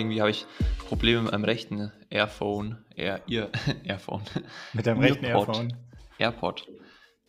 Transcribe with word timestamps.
irgendwie 0.00 0.20
habe 0.20 0.30
ich 0.30 0.46
Probleme 0.88 1.22
mit 1.22 1.32
meinem 1.32 1.44
rechten 1.44 1.92
Airphone, 2.10 2.84
Air, 2.96 3.22
Ear, 3.28 3.50
Airphone. 3.84 4.22
Mit 4.72 4.86
deinem 4.86 5.00
rechten 5.00 5.24
Airphone? 5.24 5.76
AirPod. 6.18 6.66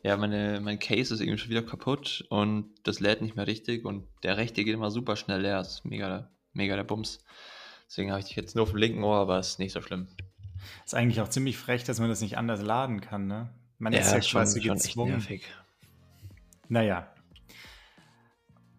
Ja, 0.03 0.17
meine, 0.17 0.59
mein 0.61 0.79
Case 0.79 1.13
ist 1.13 1.19
irgendwie 1.21 1.37
schon 1.37 1.51
wieder 1.51 1.61
kaputt 1.61 2.25
und 2.29 2.73
das 2.83 2.99
lädt 2.99 3.21
nicht 3.21 3.35
mehr 3.35 3.45
richtig 3.45 3.85
und 3.85 4.07
der 4.23 4.37
rechte 4.37 4.63
geht 4.63 4.73
immer 4.73 4.89
super 4.89 5.15
schnell 5.15 5.41
leer. 5.41 5.57
Das 5.57 5.75
ist 5.75 5.85
mega, 5.85 6.31
mega 6.53 6.75
der 6.75 6.83
Bums. 6.83 7.23
Deswegen 7.87 8.09
habe 8.09 8.19
ich 8.19 8.25
dich 8.25 8.35
jetzt 8.35 8.55
nur 8.55 8.63
auf 8.63 8.71
dem 8.71 8.77
linken 8.77 9.03
Ohr, 9.03 9.17
aber 9.17 9.37
ist 9.37 9.59
nicht 9.59 9.73
so 9.73 9.81
schlimm. 9.81 10.07
Ist 10.85 10.95
eigentlich 10.95 11.21
auch 11.21 11.27
ziemlich 11.27 11.57
frech, 11.57 11.83
dass 11.83 11.99
man 11.99 12.09
das 12.09 12.21
nicht 12.21 12.37
anders 12.37 12.61
laden 12.61 13.01
kann, 13.01 13.27
ne? 13.27 13.53
Man 13.77 13.93
ist 13.93 14.11
ja, 14.11 14.17
ja 14.17 14.23
quasi 14.23 14.61
schon, 14.61 14.75
gezwungen. 14.75 15.21
Schon 15.21 15.21
echt 15.21 15.29
nervig. 15.29 15.55
Naja. 16.69 17.13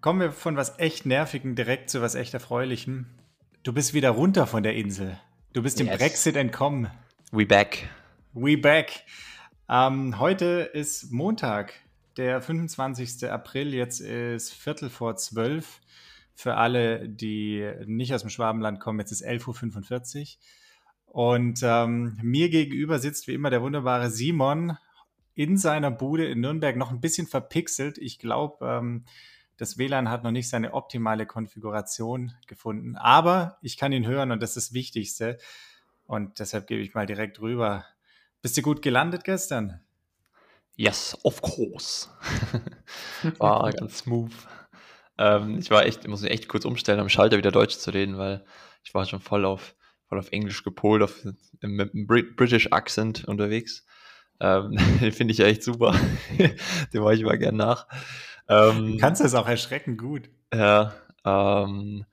Kommen 0.01 0.21
wir 0.21 0.33
von 0.33 0.57
was 0.57 0.79
echt 0.79 1.07
Nervigen 1.07 1.55
direkt 1.55 1.91
zu 1.91 2.03
was 2.03 2.15
echt 2.15 2.35
Erfreulichem. 2.35 3.07
Du 3.65 3.73
bist 3.73 3.95
wieder 3.95 4.11
runter 4.11 4.49
von 4.49 4.65
der 4.65 4.75
Insel. 4.75 5.21
Du 5.53 5.63
bist 5.63 5.79
dem 5.79 5.87
yes. 5.87 5.99
Brexit 5.99 6.35
entkommen. 6.35 6.91
We 7.31 7.47
back. 7.47 7.89
We 8.33 8.59
back. 8.59 9.05
Ähm, 9.69 10.19
heute 10.19 10.69
ist 10.73 11.13
Montag, 11.13 11.73
der 12.17 12.43
25. 12.43 13.31
April. 13.31 13.73
Jetzt 13.73 14.01
ist 14.01 14.53
Viertel 14.53 14.91
vor 14.91 15.15
zwölf. 15.15 15.81
Für 16.35 16.57
alle, 16.57 17.09
die 17.09 17.71
nicht 17.87 18.13
aus 18.13 18.23
dem 18.23 18.31
Schwabenland 18.31 18.81
kommen, 18.81 18.99
jetzt 18.99 19.13
ist 19.13 19.25
11.45 19.25 20.39
Uhr. 21.07 21.23
Und 21.31 21.61
ähm, 21.63 22.19
mir 22.21 22.49
gegenüber 22.49 22.99
sitzt 22.99 23.29
wie 23.29 23.35
immer 23.35 23.51
der 23.51 23.63
wunderbare 23.63 24.11
Simon 24.11 24.77
in 25.37 25.57
seiner 25.57 25.93
Bude 25.93 26.27
in 26.27 26.41
Nürnberg 26.41 26.77
noch 26.77 26.91
ein 26.91 27.01
bisschen 27.01 27.29
verpixelt. 27.29 27.97
Ich 27.99 28.19
glaube, 28.19 28.67
ähm, 28.67 29.05
das 29.63 29.79
WLAN 29.79 30.11
hat 30.11 30.25
noch 30.25 30.33
nicht 30.33 30.49
seine 30.49 30.75
optimale 30.75 31.25
Konfiguration 31.25 32.33
gefunden, 32.49 32.97
aber 32.97 33.59
ich 33.63 33.77
kann 33.77 33.93
ihn 33.93 34.05
hören 34.05 34.33
und 34.33 34.43
das 34.43 34.57
ist 34.57 34.71
das 34.71 34.75
Wichtigste. 34.75 35.39
Und 36.05 36.41
deshalb 36.41 36.67
gebe 36.67 36.81
ich 36.81 36.95
mal 36.95 37.07
direkt 37.07 37.41
rüber. 37.41 37.85
Bist 38.41 38.57
du 38.57 38.63
gut 38.63 38.83
gelandet 38.83 39.23
gestern? 39.23 39.79
Yes, 40.75 41.17
of 41.23 41.41
course. 41.43 42.09
war 43.39 43.71
ganz 43.79 43.99
smooth. 43.99 44.33
Ähm, 45.17 45.59
ich 45.61 45.71
war 45.71 45.87
echt, 45.87 46.09
muss 46.09 46.23
mich 46.23 46.33
echt 46.33 46.49
kurz 46.49 46.65
umstellen, 46.65 46.99
am 46.99 47.09
Schalter 47.09 47.39
wieder 47.39 47.53
Deutsch 47.53 47.77
zu 47.77 47.93
reden, 47.93 48.19
weil 48.19 48.45
ich 48.83 48.93
war 48.95 49.07
schon 49.07 49.21
voll 49.21 49.45
auf, 49.45 49.77
voll 50.09 50.19
auf 50.19 50.33
Englisch 50.33 50.65
gepolt, 50.65 51.05
auf, 51.05 51.25
mit 51.61 51.95
einem 51.95 52.09
British 52.09 52.73
Accent 52.73 53.27
unterwegs. 53.27 53.87
Ähm, 54.41 54.77
den 55.01 55.13
finde 55.13 55.31
ich 55.31 55.39
ja 55.39 55.47
echt 55.47 55.63
super. 55.63 55.95
den 56.93 57.01
mache 57.01 57.15
ich 57.15 57.23
mal 57.23 57.39
gern 57.39 57.55
nach. 57.55 57.87
Ähm, 58.53 58.99
Kannst 58.99 59.21
du 59.21 59.25
es 59.25 59.35
auch 59.35 59.49
erschreckend 59.49 59.99
gut. 59.99 60.29
Ja, 60.53 60.95
ähm, 61.25 62.05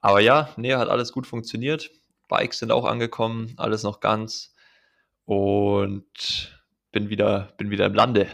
aber 0.00 0.20
ja, 0.20 0.50
nee, 0.56 0.74
hat 0.74 0.88
alles 0.88 1.12
gut 1.12 1.26
funktioniert. 1.26 1.90
Bikes 2.28 2.58
sind 2.58 2.70
auch 2.72 2.84
angekommen, 2.84 3.54
alles 3.56 3.82
noch 3.82 4.00
ganz. 4.00 4.54
Und 5.24 6.58
bin 6.92 7.08
wieder, 7.08 7.52
bin 7.58 7.70
wieder 7.70 7.86
im 7.86 7.94
Lande. 7.94 8.28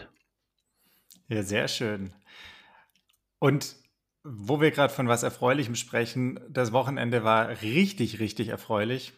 Ja, 1.27 1.43
sehr 1.43 1.67
schön. 1.67 2.13
Und 3.39 3.75
wo 4.23 4.59
wir 4.59 4.71
gerade 4.71 4.93
von 4.93 5.07
was 5.07 5.23
Erfreulichem 5.23 5.75
sprechen, 5.75 6.39
das 6.49 6.71
Wochenende 6.71 7.23
war 7.23 7.61
richtig, 7.61 8.19
richtig 8.19 8.49
erfreulich. 8.49 9.13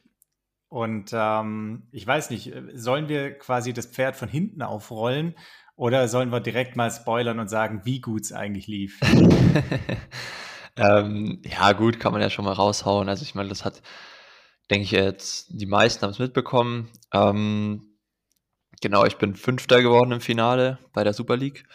Und 0.70 1.12
ähm, 1.14 1.88
ich 1.92 2.06
weiß 2.06 2.30
nicht, 2.30 2.54
sollen 2.74 3.08
wir 3.08 3.38
quasi 3.38 3.74
das 3.74 3.86
Pferd 3.86 4.18
von 4.18 4.28
hinten 4.28 4.62
aufrollen 4.62 5.36
oder 5.78 6.08
sollen 6.08 6.31
wir 6.31 6.39
direkt 6.39 6.75
mal 6.75 6.92
spoilern 6.92 7.39
und 7.39 7.50
sagen, 7.50 7.81
wie 7.86 8.02
gut 8.02 8.23
es 8.23 8.33
eigentlich 8.33 8.66
lief? 8.66 9.00
ähm, 10.75 11.39
ja, 11.45 11.71
gut, 11.73 11.99
kann 11.99 12.11
man 12.11 12.21
ja 12.21 12.32
schon 12.32 12.45
mal 12.45 12.54
raushauen. 12.54 13.08
Also 13.08 13.21
ich 13.21 13.36
meine, 13.36 13.48
das 13.48 13.64
hat, 13.64 13.83
denke 14.71 14.83
ich 14.83 14.92
jetzt, 14.92 15.49
die 15.52 15.67
meisten 15.67 16.02
haben 16.02 16.11
es 16.11 16.20
mitbekommen. 16.20 16.89
Ähm, 17.14 17.95
genau, 18.82 19.05
ich 19.05 19.17
bin 19.17 19.36
Fünfter 19.36 19.83
geworden 19.83 20.11
im 20.11 20.20
Finale 20.20 20.80
bei 20.93 21.04
der 21.04 21.14
Super 21.14 21.37
League. 21.37 21.66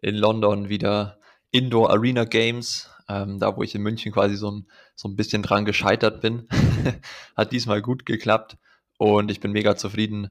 In 0.00 0.16
London 0.16 0.70
wieder 0.70 1.20
Indoor 1.50 1.90
Arena 1.90 2.24
Games, 2.24 2.88
ähm, 3.10 3.38
da 3.38 3.54
wo 3.54 3.62
ich 3.62 3.74
in 3.74 3.82
München 3.82 4.10
quasi 4.10 4.36
so 4.36 4.50
ein, 4.50 4.66
so 4.94 5.06
ein 5.06 5.16
bisschen 5.16 5.42
dran 5.42 5.66
gescheitert 5.66 6.22
bin. 6.22 6.48
hat 7.36 7.52
diesmal 7.52 7.82
gut 7.82 8.06
geklappt 8.06 8.56
und 8.96 9.30
ich 9.30 9.40
bin 9.40 9.52
mega 9.52 9.76
zufrieden 9.76 10.30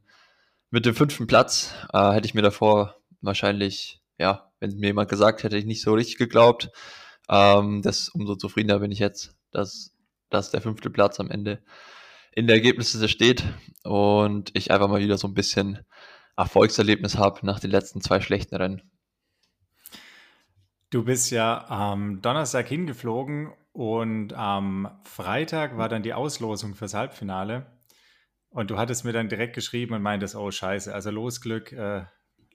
mit 0.72 0.88
dem 0.88 0.96
fünften 0.96 1.28
Platz. 1.28 1.76
Äh, 1.94 2.14
hätte 2.14 2.26
ich 2.26 2.34
mir 2.34 2.42
davor 2.42 2.99
wahrscheinlich, 3.22 4.02
ja, 4.18 4.52
wenn 4.60 4.78
mir 4.78 4.88
jemand 4.88 5.10
gesagt 5.10 5.44
hätte, 5.44 5.58
ich 5.58 5.66
nicht 5.66 5.82
so 5.82 5.94
richtig 5.94 6.18
geglaubt. 6.18 6.70
Ähm, 7.30 7.82
das, 7.82 8.10
umso 8.10 8.36
zufriedener 8.36 8.80
bin 8.80 8.92
ich 8.92 9.00
jetzt, 9.00 9.36
dass, 9.52 9.94
dass 10.30 10.52
der 10.52 10.62
fünfte 10.62 10.90
Platz 10.90 11.20
am 11.20 11.30
Ende 11.32 11.62
in 12.32 12.48
der 12.48 12.58
Ergebnisse 12.58 13.08
steht 13.10 13.44
und 13.84 14.56
ich 14.56 14.72
einfach 14.72 14.88
mal 14.88 15.02
wieder 15.02 15.18
so 15.18 15.28
ein 15.28 15.34
bisschen 15.34 15.80
Erfolgserlebnis 16.38 17.18
habe 17.18 17.46
nach 17.46 17.60
den 17.60 17.72
letzten 17.72 18.02
zwei 18.02 18.22
schlechten 18.22 18.56
Rennen. 18.56 18.82
Du 20.90 21.04
bist 21.04 21.30
ja 21.32 21.68
am 21.70 22.22
Donnerstag 22.22 22.68
hingeflogen 22.68 23.54
und 23.74 24.34
am 24.34 24.90
Freitag 25.04 25.78
war 25.78 25.90
dann 25.90 26.02
die 26.02 26.14
Auslosung 26.14 26.74
fürs 26.76 26.94
Halbfinale. 26.94 27.68
Und 28.50 28.72
du 28.72 28.78
hattest 28.78 29.06
mir 29.06 29.14
dann 29.14 29.30
direkt 29.30 29.54
geschrieben 29.54 29.94
und 29.94 30.02
meintest, 30.02 30.36
oh 30.36 30.50
scheiße, 30.50 30.92
also 30.94 31.12
Losglück, 31.12 31.72
äh, 31.72 32.06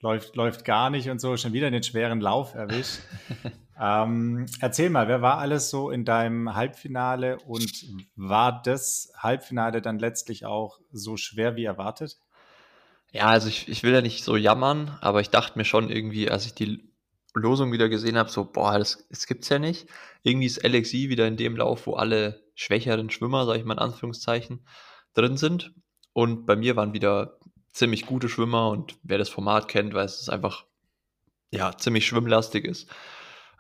läuft, 0.00 0.37
läuft 0.37 0.65
gar 0.65 0.91
nicht 0.91 1.09
und 1.10 1.21
so, 1.21 1.37
schon 1.37 1.53
wieder 1.53 1.66
einen 1.66 1.82
schweren 1.82 2.21
Lauf 2.21 2.55
erwischt. 2.55 3.00
ähm, 3.81 4.47
erzähl 4.60 4.91
mal, 4.91 5.09
wer 5.09 5.22
war 5.22 5.38
alles 5.38 5.71
so 5.71 5.91
in 5.91 6.05
deinem 6.05 6.55
Halbfinale 6.55 7.38
und 7.38 7.87
war 8.16 8.62
das 8.62 9.12
Halbfinale 9.16 9.82
dann 9.82 9.99
letztlich 9.99 10.47
auch 10.47 10.78
so 10.93 11.16
schwer 11.16 11.56
wie 11.56 11.65
erwartet? 11.65 12.19
Ja, 13.12 13.27
also 13.27 13.49
ich, 13.49 13.69
ich 13.69 13.82
will 13.82 13.93
ja 13.93 14.00
nicht 14.00 14.25
so 14.25 14.37
jammern, 14.37 14.99
aber 15.00 15.21
ich 15.21 15.31
dachte 15.31 15.56
mir 15.56 15.65
schon 15.65 15.88
irgendwie, 15.88 16.31
als 16.31 16.47
ich 16.47 16.55
die 16.55 16.82
Losung 17.34 17.72
wieder 17.72 17.88
gesehen 17.88 18.16
habe, 18.16 18.31
so, 18.31 18.44
boah, 18.44 18.78
das, 18.78 19.06
das 19.09 19.26
gibt's 19.26 19.49
ja 19.49 19.59
nicht. 19.59 19.88
Irgendwie 20.22 20.47
ist 20.47 20.65
LXI 20.65 21.09
wieder 21.09 21.26
in 21.26 21.37
dem 21.37 21.56
Lauf, 21.56 21.87
wo 21.87 21.94
alle 21.94 22.43
schwächeren 22.55 23.11
Schwimmer, 23.11 23.47
sage 23.47 23.59
ich 23.59 23.65
mal 23.65 23.75
in 23.75 23.81
Anführungszeichen, 23.81 24.66
drin 25.15 25.37
sind. 25.37 25.72
Und 26.12 26.47
bei 26.47 26.56
mir 26.56 26.76
waren 26.76 26.93
wieder 26.93 27.38
ziemlich 27.74 28.06
gute 28.06 28.28
Schwimmer 28.28 28.70
und 28.70 28.96
wer 29.02 29.18
das 29.18 29.28
Format 29.28 29.68
kennt, 29.68 29.92
weiß, 29.92 30.12
dass 30.12 30.22
es 30.22 30.28
einfach 30.28 30.64
ja, 31.50 31.76
ziemlich 31.76 32.06
schwimmlastig 32.06 32.64
ist. 32.64 32.88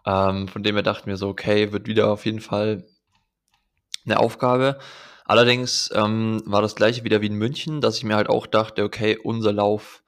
Ähm, 0.06 0.48
von 0.48 0.62
dem 0.62 0.76
her 0.76 0.82
dachten 0.82 1.08
wir 1.08 1.16
so, 1.16 1.28
okay, 1.28 1.72
wird 1.72 1.86
wieder 1.86 2.10
auf 2.10 2.24
jeden 2.24 2.40
Fall 2.40 2.86
eine 4.06 4.18
Aufgabe. 4.18 4.78
Allerdings 5.24 5.90
ähm, 5.94 6.42
war 6.46 6.62
das 6.62 6.76
gleiche 6.76 7.04
wieder 7.04 7.22
wie 7.22 7.26
in 7.26 7.34
München, 7.34 7.80
dass 7.80 7.96
ich 7.96 8.04
mir 8.04 8.16
halt 8.16 8.28
auch 8.28 8.46
dachte, 8.46 8.84
okay, 8.84 9.16
unser 9.16 9.52
Lauf 9.52 10.02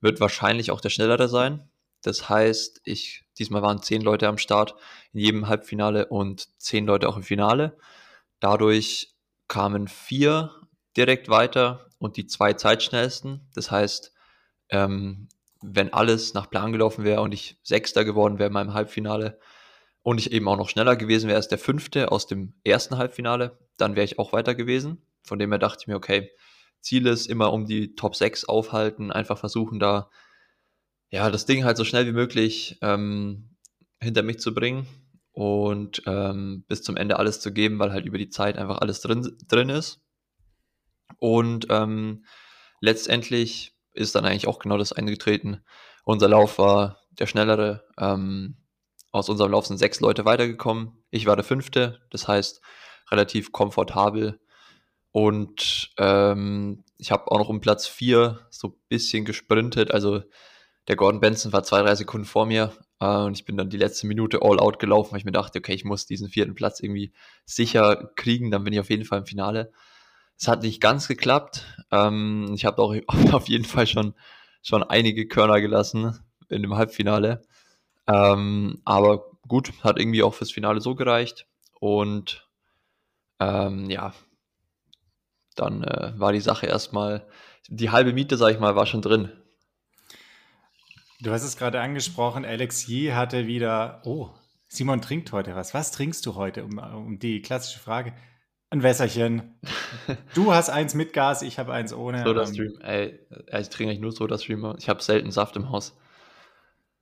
wird 0.00 0.20
wahrscheinlich 0.20 0.70
auch 0.70 0.80
der 0.80 0.90
schnellere 0.90 1.28
sein. 1.28 1.70
Das 2.02 2.28
heißt, 2.28 2.80
ich, 2.84 3.24
diesmal 3.38 3.62
waren 3.62 3.82
zehn 3.82 4.02
Leute 4.02 4.26
am 4.26 4.38
Start 4.38 4.74
in 5.12 5.20
jedem 5.20 5.46
Halbfinale 5.46 6.06
und 6.06 6.48
zehn 6.58 6.86
Leute 6.86 7.08
auch 7.08 7.16
im 7.16 7.22
Finale. 7.22 7.78
Dadurch 8.40 9.14
kamen 9.46 9.86
vier 9.86 10.50
direkt 10.96 11.28
weiter 11.28 11.86
und 12.02 12.16
die 12.16 12.26
zwei 12.26 12.52
Zeitschnellsten. 12.52 13.48
Das 13.54 13.70
heißt, 13.70 14.12
ähm, 14.70 15.28
wenn 15.62 15.92
alles 15.92 16.34
nach 16.34 16.50
Plan 16.50 16.72
gelaufen 16.72 17.04
wäre 17.04 17.20
und 17.20 17.32
ich 17.32 17.58
Sechster 17.62 18.04
geworden 18.04 18.38
wäre 18.40 18.48
in 18.48 18.52
meinem 18.52 18.74
Halbfinale 18.74 19.38
und 20.02 20.18
ich 20.18 20.32
eben 20.32 20.48
auch 20.48 20.56
noch 20.56 20.68
schneller 20.68 20.96
gewesen 20.96 21.28
wäre 21.28 21.36
als 21.36 21.46
der 21.46 21.58
Fünfte 21.58 22.10
aus 22.10 22.26
dem 22.26 22.54
ersten 22.64 22.98
Halbfinale, 22.98 23.56
dann 23.76 23.94
wäre 23.94 24.04
ich 24.04 24.18
auch 24.18 24.32
weiter 24.32 24.56
gewesen. 24.56 25.06
Von 25.22 25.38
dem 25.38 25.52
her 25.52 25.60
dachte 25.60 25.78
ich 25.82 25.86
mir, 25.86 25.94
okay, 25.94 26.32
Ziel 26.80 27.06
ist 27.06 27.28
immer 27.28 27.52
um 27.52 27.66
die 27.66 27.94
Top 27.94 28.16
6 28.16 28.46
aufhalten, 28.46 29.12
einfach 29.12 29.38
versuchen 29.38 29.78
da 29.78 30.10
ja 31.10 31.30
das 31.30 31.46
Ding 31.46 31.62
halt 31.62 31.76
so 31.76 31.84
schnell 31.84 32.06
wie 32.06 32.12
möglich 32.12 32.78
ähm, 32.82 33.54
hinter 34.00 34.24
mich 34.24 34.40
zu 34.40 34.52
bringen 34.52 34.88
und 35.30 36.02
ähm, 36.06 36.64
bis 36.66 36.82
zum 36.82 36.96
Ende 36.96 37.20
alles 37.20 37.38
zu 37.38 37.52
geben, 37.52 37.78
weil 37.78 37.92
halt 37.92 38.06
über 38.06 38.18
die 38.18 38.28
Zeit 38.28 38.58
einfach 38.58 38.78
alles 38.78 39.02
drin, 39.02 39.36
drin 39.46 39.68
ist. 39.68 40.02
Und 41.18 41.66
ähm, 41.70 42.24
letztendlich 42.80 43.74
ist 43.92 44.14
dann 44.14 44.24
eigentlich 44.24 44.48
auch 44.48 44.58
genau 44.58 44.78
das 44.78 44.92
eingetreten. 44.92 45.62
Unser 46.04 46.28
Lauf 46.28 46.58
war 46.58 47.00
der 47.10 47.26
schnellere. 47.26 47.84
Ähm, 47.98 48.56
aus 49.10 49.28
unserem 49.28 49.52
Lauf 49.52 49.66
sind 49.66 49.76
sechs 49.78 50.00
Leute 50.00 50.24
weitergekommen. 50.24 51.04
Ich 51.10 51.26
war 51.26 51.36
der 51.36 51.44
fünfte, 51.44 52.00
das 52.10 52.26
heißt 52.26 52.62
relativ 53.10 53.52
komfortabel. 53.52 54.40
Und 55.10 55.90
ähm, 55.98 56.84
ich 56.96 57.12
habe 57.12 57.30
auch 57.30 57.38
noch 57.38 57.50
um 57.50 57.60
Platz 57.60 57.86
vier 57.86 58.40
so 58.50 58.68
ein 58.68 58.74
bisschen 58.88 59.26
gesprintet. 59.26 59.90
Also 59.90 60.22
der 60.88 60.96
Gordon 60.96 61.20
Benson 61.20 61.52
war 61.52 61.62
zwei, 61.62 61.82
drei 61.82 61.94
Sekunden 61.94 62.26
vor 62.26 62.46
mir 62.46 62.72
äh, 62.98 63.04
und 63.04 63.36
ich 63.36 63.44
bin 63.44 63.56
dann 63.56 63.70
die 63.70 63.76
letzte 63.76 64.06
Minute 64.06 64.40
all 64.42 64.58
out 64.58 64.78
gelaufen, 64.78 65.12
weil 65.12 65.18
ich 65.18 65.24
mir 65.24 65.32
dachte, 65.32 65.58
okay, 65.58 65.74
ich 65.74 65.84
muss 65.84 66.06
diesen 66.06 66.28
vierten 66.28 66.54
Platz 66.54 66.80
irgendwie 66.80 67.12
sicher 67.44 68.10
kriegen, 68.16 68.50
dann 68.50 68.64
bin 68.64 68.72
ich 68.72 68.80
auf 68.80 68.90
jeden 68.90 69.04
Fall 69.04 69.18
im 69.18 69.26
Finale. 69.26 69.72
Es 70.38 70.48
hat 70.48 70.62
nicht 70.62 70.80
ganz 70.80 71.08
geklappt. 71.08 71.66
Ähm, 71.90 72.52
ich 72.54 72.64
habe 72.64 72.82
auch 72.82 72.94
auf 73.32 73.48
jeden 73.48 73.64
Fall 73.64 73.86
schon, 73.86 74.14
schon 74.62 74.82
einige 74.82 75.26
Körner 75.26 75.60
gelassen 75.60 76.18
in 76.48 76.62
dem 76.62 76.74
Halbfinale. 76.74 77.42
Ähm, 78.06 78.80
aber 78.84 79.24
gut, 79.46 79.72
hat 79.82 79.98
irgendwie 79.98 80.22
auch 80.22 80.34
fürs 80.34 80.50
Finale 80.50 80.80
so 80.80 80.94
gereicht. 80.94 81.46
Und 81.80 82.48
ähm, 83.40 83.90
ja, 83.90 84.14
dann 85.56 85.84
äh, 85.84 86.12
war 86.16 86.32
die 86.32 86.40
Sache 86.40 86.66
erstmal, 86.66 87.26
die 87.68 87.90
halbe 87.90 88.12
Miete, 88.12 88.36
sag 88.36 88.52
ich 88.52 88.60
mal, 88.60 88.76
war 88.76 88.86
schon 88.86 89.02
drin. 89.02 89.30
Du 91.20 91.30
hast 91.30 91.44
es 91.44 91.56
gerade 91.56 91.80
angesprochen, 91.80 92.44
Alex 92.44 92.88
Yee 92.88 93.12
hatte 93.12 93.46
wieder, 93.46 94.02
oh, 94.04 94.30
Simon 94.66 95.02
trinkt 95.02 95.32
heute 95.32 95.54
was. 95.54 95.74
Was 95.74 95.92
trinkst 95.92 96.24
du 96.26 96.34
heute, 96.34 96.64
um, 96.64 96.78
um 96.78 97.18
die 97.18 97.42
klassische 97.42 97.78
Frage? 97.78 98.12
Ein 98.72 98.82
Wässerchen. 98.82 99.54
Du 100.34 100.54
hast 100.54 100.70
eins 100.70 100.94
mit 100.94 101.12
Gas, 101.12 101.42
ich 101.42 101.58
habe 101.58 101.74
eins 101.74 101.92
ohne. 101.92 102.24
Soda 102.24 102.46
Stream, 102.46 102.78
ey, 102.80 103.18
ich 103.28 103.68
trinke 103.68 103.90
eigentlich 103.90 104.00
nur 104.00 104.12
Soda 104.12 104.38
Streamer. 104.38 104.76
Ich 104.78 104.88
habe 104.88 105.02
selten 105.02 105.30
Saft 105.30 105.56
im 105.56 105.68
Haus. 105.68 105.94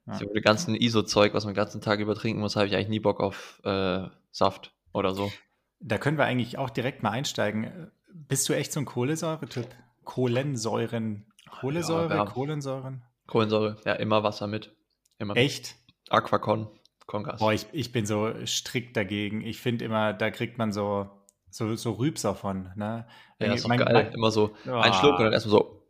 Ja. 0.05 0.14
Ich 0.14 0.20
habe 0.22 0.32
den 0.32 0.43
ganzen 0.43 0.75
ISO-Zeug, 0.75 1.32
was 1.32 1.44
man 1.44 1.55
den 1.55 1.58
ganzen 1.58 1.81
Tag 1.81 2.00
über 2.00 2.17
trinken 2.17 2.40
muss, 2.40 2.56
habe 2.56 2.67
ich 2.67 2.75
eigentlich 2.75 2.88
nie 2.88 2.99
Bock 2.99 3.20
auf 3.20 3.61
äh, 3.62 4.08
Saft 4.32 4.75
oder 4.93 5.14
so. 5.14 5.31
Da 5.78 5.99
können 5.99 6.19
wir 6.19 6.25
eigentlich 6.25 6.58
auch 6.58 6.70
direkt 6.70 7.05
mal 7.05 7.11
einsteigen. 7.11 7.93
Bist 8.12 8.49
du 8.49 8.52
echt 8.52 8.73
so 8.73 8.81
ein 8.81 8.84
Kohlensäure-Typ? 8.84 9.69
Kohlensäuren. 10.02 11.26
Kohlensäure, 11.61 12.12
ja, 12.12 12.25
Kohlensäuren? 12.25 13.02
Kohlensäure, 13.28 13.76
ja, 13.84 13.93
immer 13.93 14.25
Wasser 14.25 14.49
mit. 14.49 14.75
Immer 15.20 15.37
Echt? 15.37 15.76
Aquacon, 16.08 16.66
Congas. 17.06 17.38
Boah, 17.38 17.52
ich, 17.52 17.66
ich 17.70 17.93
bin 17.93 18.06
so 18.06 18.34
strikt 18.44 18.96
dagegen. 18.96 19.40
Ich 19.43 19.61
finde 19.61 19.84
immer, 19.84 20.12
da 20.12 20.32
kriegt 20.32 20.58
man 20.58 20.73
so, 20.73 21.08
so, 21.50 21.75
so 21.76 21.93
Rübser 21.93 22.35
von. 22.35 22.70
Ne? 22.76 23.06
Ja, 23.38 23.52
ist 23.52 23.69
mein, 23.69 23.79
geil. 23.79 23.93
Mein, 23.93 24.12
immer 24.12 24.31
so 24.31 24.55
oh. 24.67 24.70
ein 24.73 24.94
Schluck 24.94 25.19
und 25.19 25.25
dann 25.25 25.32
erstmal 25.32 25.58
so. 25.58 25.82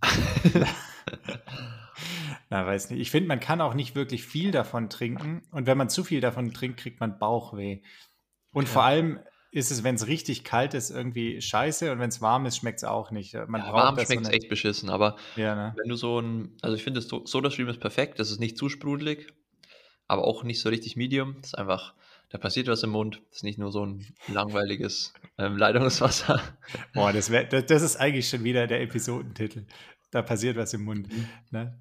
Na, 2.50 2.66
weiß 2.66 2.90
nicht. 2.90 3.00
Ich 3.00 3.10
finde, 3.10 3.28
man 3.28 3.40
kann 3.40 3.60
auch 3.60 3.74
nicht 3.74 3.94
wirklich 3.94 4.24
viel 4.24 4.50
davon 4.52 4.88
trinken. 4.88 5.42
Und 5.50 5.66
wenn 5.66 5.76
man 5.76 5.90
zu 5.90 6.02
viel 6.02 6.20
davon 6.20 6.52
trinkt, 6.54 6.80
kriegt 6.80 7.00
man 7.00 7.18
Bauchweh. 7.18 7.82
Und 8.52 8.64
ja. 8.64 8.72
vor 8.72 8.84
allem 8.84 9.20
ist 9.50 9.70
es, 9.70 9.82
wenn 9.82 9.94
es 9.94 10.06
richtig 10.06 10.44
kalt 10.44 10.74
ist, 10.74 10.90
irgendwie 10.90 11.40
scheiße 11.40 11.90
und 11.90 11.98
wenn 11.98 12.10
es 12.10 12.20
warm 12.20 12.46
ist, 12.46 12.58
schmeckt 12.58 12.78
es 12.78 12.84
auch 12.84 13.10
nicht. 13.10 13.34
Man 13.48 13.62
ja, 13.62 13.72
warm 13.72 13.94
schmeckt 13.96 14.22
es 14.22 14.26
so 14.26 14.32
echt 14.32 14.48
beschissen, 14.48 14.90
aber 14.90 15.16
ja, 15.36 15.54
ne? 15.54 15.74
wenn 15.76 15.88
du 15.88 15.96
so 15.96 16.20
ein, 16.20 16.56
also 16.60 16.76
ich 16.76 16.84
finde, 16.84 17.00
Soda 17.00 17.50
Stream 17.50 17.68
ist 17.68 17.80
perfekt, 17.80 18.18
das 18.20 18.30
ist 18.30 18.40
nicht 18.40 18.58
zu 18.58 18.68
sprudelig, 18.68 19.32
aber 20.06 20.24
auch 20.24 20.44
nicht 20.44 20.60
so 20.60 20.68
richtig 20.68 20.96
medium. 20.96 21.36
Das 21.40 21.48
ist 21.48 21.54
einfach, 21.58 21.94
da 22.30 22.38
passiert 22.38 22.68
was 22.68 22.82
im 22.82 22.90
Mund. 22.90 23.22
Das 23.28 23.38
ist 23.38 23.44
nicht 23.44 23.58
nur 23.58 23.72
so 23.72 23.84
ein 23.84 24.06
langweiliges 24.28 25.14
ähm, 25.38 25.56
Leitungswasser. 25.56 26.42
Boah, 26.94 27.12
das, 27.12 27.30
wär, 27.30 27.44
das, 27.44 27.66
das, 27.66 27.82
ist 27.82 27.96
eigentlich 27.96 28.28
schon 28.28 28.44
wieder 28.44 28.66
der 28.66 28.82
Episodentitel 28.82 29.64
da 30.10 30.22
passiert 30.22 30.56
was 30.56 30.72
im 30.74 30.84
Mund. 30.84 31.12
Mhm. 31.12 31.28
Ne? 31.50 31.78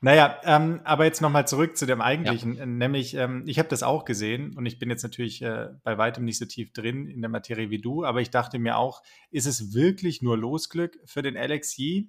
Naja, 0.00 0.40
ähm, 0.44 0.80
aber 0.84 1.04
jetzt 1.04 1.20
nochmal 1.20 1.46
zurück 1.46 1.76
zu 1.76 1.86
dem 1.86 2.00
eigentlichen, 2.00 2.54
ja. 2.54 2.66
nämlich 2.66 3.14
ähm, 3.14 3.44
ich 3.46 3.58
habe 3.58 3.68
das 3.68 3.82
auch 3.82 4.04
gesehen 4.04 4.56
und 4.56 4.66
ich 4.66 4.78
bin 4.78 4.90
jetzt 4.90 5.02
natürlich 5.02 5.42
äh, 5.42 5.68
bei 5.84 5.98
weitem 5.98 6.24
nicht 6.24 6.38
so 6.38 6.46
tief 6.46 6.72
drin 6.72 7.06
in 7.06 7.20
der 7.20 7.30
Materie 7.30 7.70
wie 7.70 7.80
du, 7.80 8.04
aber 8.04 8.20
ich 8.20 8.30
dachte 8.30 8.58
mir 8.58 8.76
auch, 8.76 9.02
ist 9.30 9.46
es 9.46 9.74
wirklich 9.74 10.22
nur 10.22 10.38
Losglück 10.38 10.98
für 11.04 11.22
den 11.22 11.36
Alex 11.36 11.76
Yee? 11.76 12.08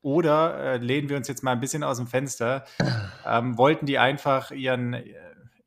Oder 0.00 0.56
äh, 0.56 0.76
lehnen 0.78 1.08
wir 1.08 1.16
uns 1.16 1.26
jetzt 1.28 1.42
mal 1.42 1.52
ein 1.52 1.60
bisschen 1.60 1.82
aus 1.82 1.98
dem 1.98 2.06
Fenster? 2.06 2.64
Ähm, 3.26 3.58
wollten 3.58 3.84
die 3.84 3.98
einfach 3.98 4.52
ihren, 4.52 4.94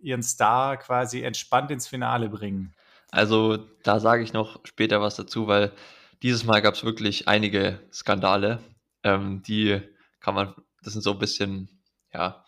ihren 0.01 0.24
Star 0.24 0.77
quasi 0.77 1.21
entspannt 1.21 1.71
ins 1.71 1.88
Finale 1.88 2.30
bringen? 2.30 2.74
Also 3.12 3.57
da 3.83 4.00
sage 4.00 4.24
ich 4.24 4.33
noch 4.33 4.59
später 4.65 5.01
was 5.01 5.15
dazu, 5.15 5.48
weil 5.48 5.71
dieses 6.24 6.44
Mal 6.44 6.62
gab 6.62 6.75
es 6.75 6.83
wirklich 6.83 7.27
einige 7.27 7.80
Skandale 7.92 8.59
ähm, 9.03 9.42
die 9.44 9.81
kann 10.19 10.36
man, 10.36 10.53
das 10.83 10.94
sind 10.94 11.01
so 11.01 11.12
ein 11.12 11.19
bisschen, 11.19 11.69
ja, 12.13 12.44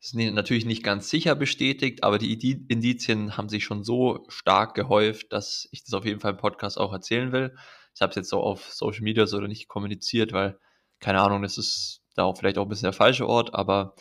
ist 0.00 0.14
natürlich 0.14 0.66
nicht 0.66 0.82
ganz 0.82 1.08
sicher 1.08 1.34
bestätigt, 1.34 2.04
aber 2.04 2.18
die 2.18 2.34
Indizien 2.68 3.36
haben 3.38 3.48
sich 3.48 3.64
schon 3.64 3.84
so 3.84 4.26
stark 4.28 4.74
gehäuft, 4.74 5.32
dass 5.32 5.66
ich 5.72 5.82
das 5.84 5.94
auf 5.94 6.04
jeden 6.04 6.20
Fall 6.20 6.32
im 6.32 6.36
Podcast 6.36 6.78
auch 6.78 6.92
erzählen 6.92 7.32
will. 7.32 7.56
Ich 7.94 8.02
habe 8.02 8.10
es 8.10 8.16
jetzt 8.16 8.28
so 8.28 8.40
auf 8.40 8.70
Social 8.72 9.02
Media 9.02 9.26
so 9.26 9.40
nicht 9.40 9.68
kommuniziert, 9.68 10.32
weil, 10.32 10.58
keine 11.00 11.22
Ahnung, 11.22 11.42
das 11.42 11.56
ist 11.56 12.02
da 12.14 12.24
auch 12.24 12.36
vielleicht 12.36 12.58
auch 12.58 12.64
ein 12.64 12.68
bisschen 12.68 12.86
der 12.86 12.92
falsche 12.92 13.26
Ort, 13.26 13.54
aber 13.54 13.94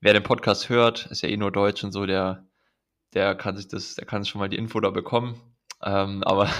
wer 0.00 0.12
den 0.12 0.22
Podcast 0.22 0.68
hört, 0.68 1.06
ist 1.06 1.22
ja 1.22 1.28
eh 1.28 1.36
nur 1.36 1.50
Deutsch 1.50 1.82
und 1.82 1.90
so, 1.90 2.06
der, 2.06 2.46
der 3.14 3.34
kann 3.34 3.56
sich 3.56 3.68
das, 3.68 3.94
der 3.94 4.06
kann 4.06 4.24
schon 4.24 4.40
mal 4.40 4.48
die 4.48 4.56
Info 4.56 4.80
da 4.80 4.90
bekommen. 4.90 5.40
Ähm, 5.82 6.22
aber 6.24 6.50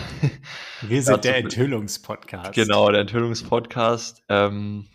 wir 0.83 1.03
sind 1.03 1.25
der 1.25 1.39
Enthüllungspodcast. 1.39 2.53
Genau, 2.53 2.91
der 2.91 3.03
Enthüllungspodcast. 3.03 4.23
Ähm, 4.29 4.89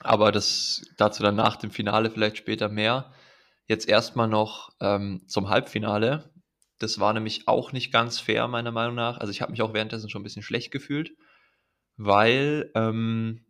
aber 0.00 0.32
das 0.32 0.82
dazu 0.96 1.22
dann 1.22 1.34
nach 1.34 1.56
dem 1.56 1.70
Finale 1.70 2.10
vielleicht 2.10 2.36
später 2.36 2.68
mehr. 2.68 3.12
Jetzt 3.66 3.88
erstmal 3.88 4.28
noch 4.28 4.70
ähm, 4.80 5.22
zum 5.26 5.48
Halbfinale. 5.48 6.30
Das 6.78 7.00
war 7.00 7.12
nämlich 7.12 7.48
auch 7.48 7.72
nicht 7.72 7.92
ganz 7.92 8.20
fair, 8.20 8.46
meiner 8.48 8.70
Meinung 8.70 8.94
nach. 8.94 9.18
Also 9.18 9.30
ich 9.30 9.42
habe 9.42 9.50
mich 9.50 9.62
auch 9.62 9.74
währenddessen 9.74 10.08
schon 10.08 10.20
ein 10.20 10.24
bisschen 10.24 10.42
schlecht 10.42 10.70
gefühlt, 10.70 11.10
weil 11.96 12.70
ähm, 12.74 13.44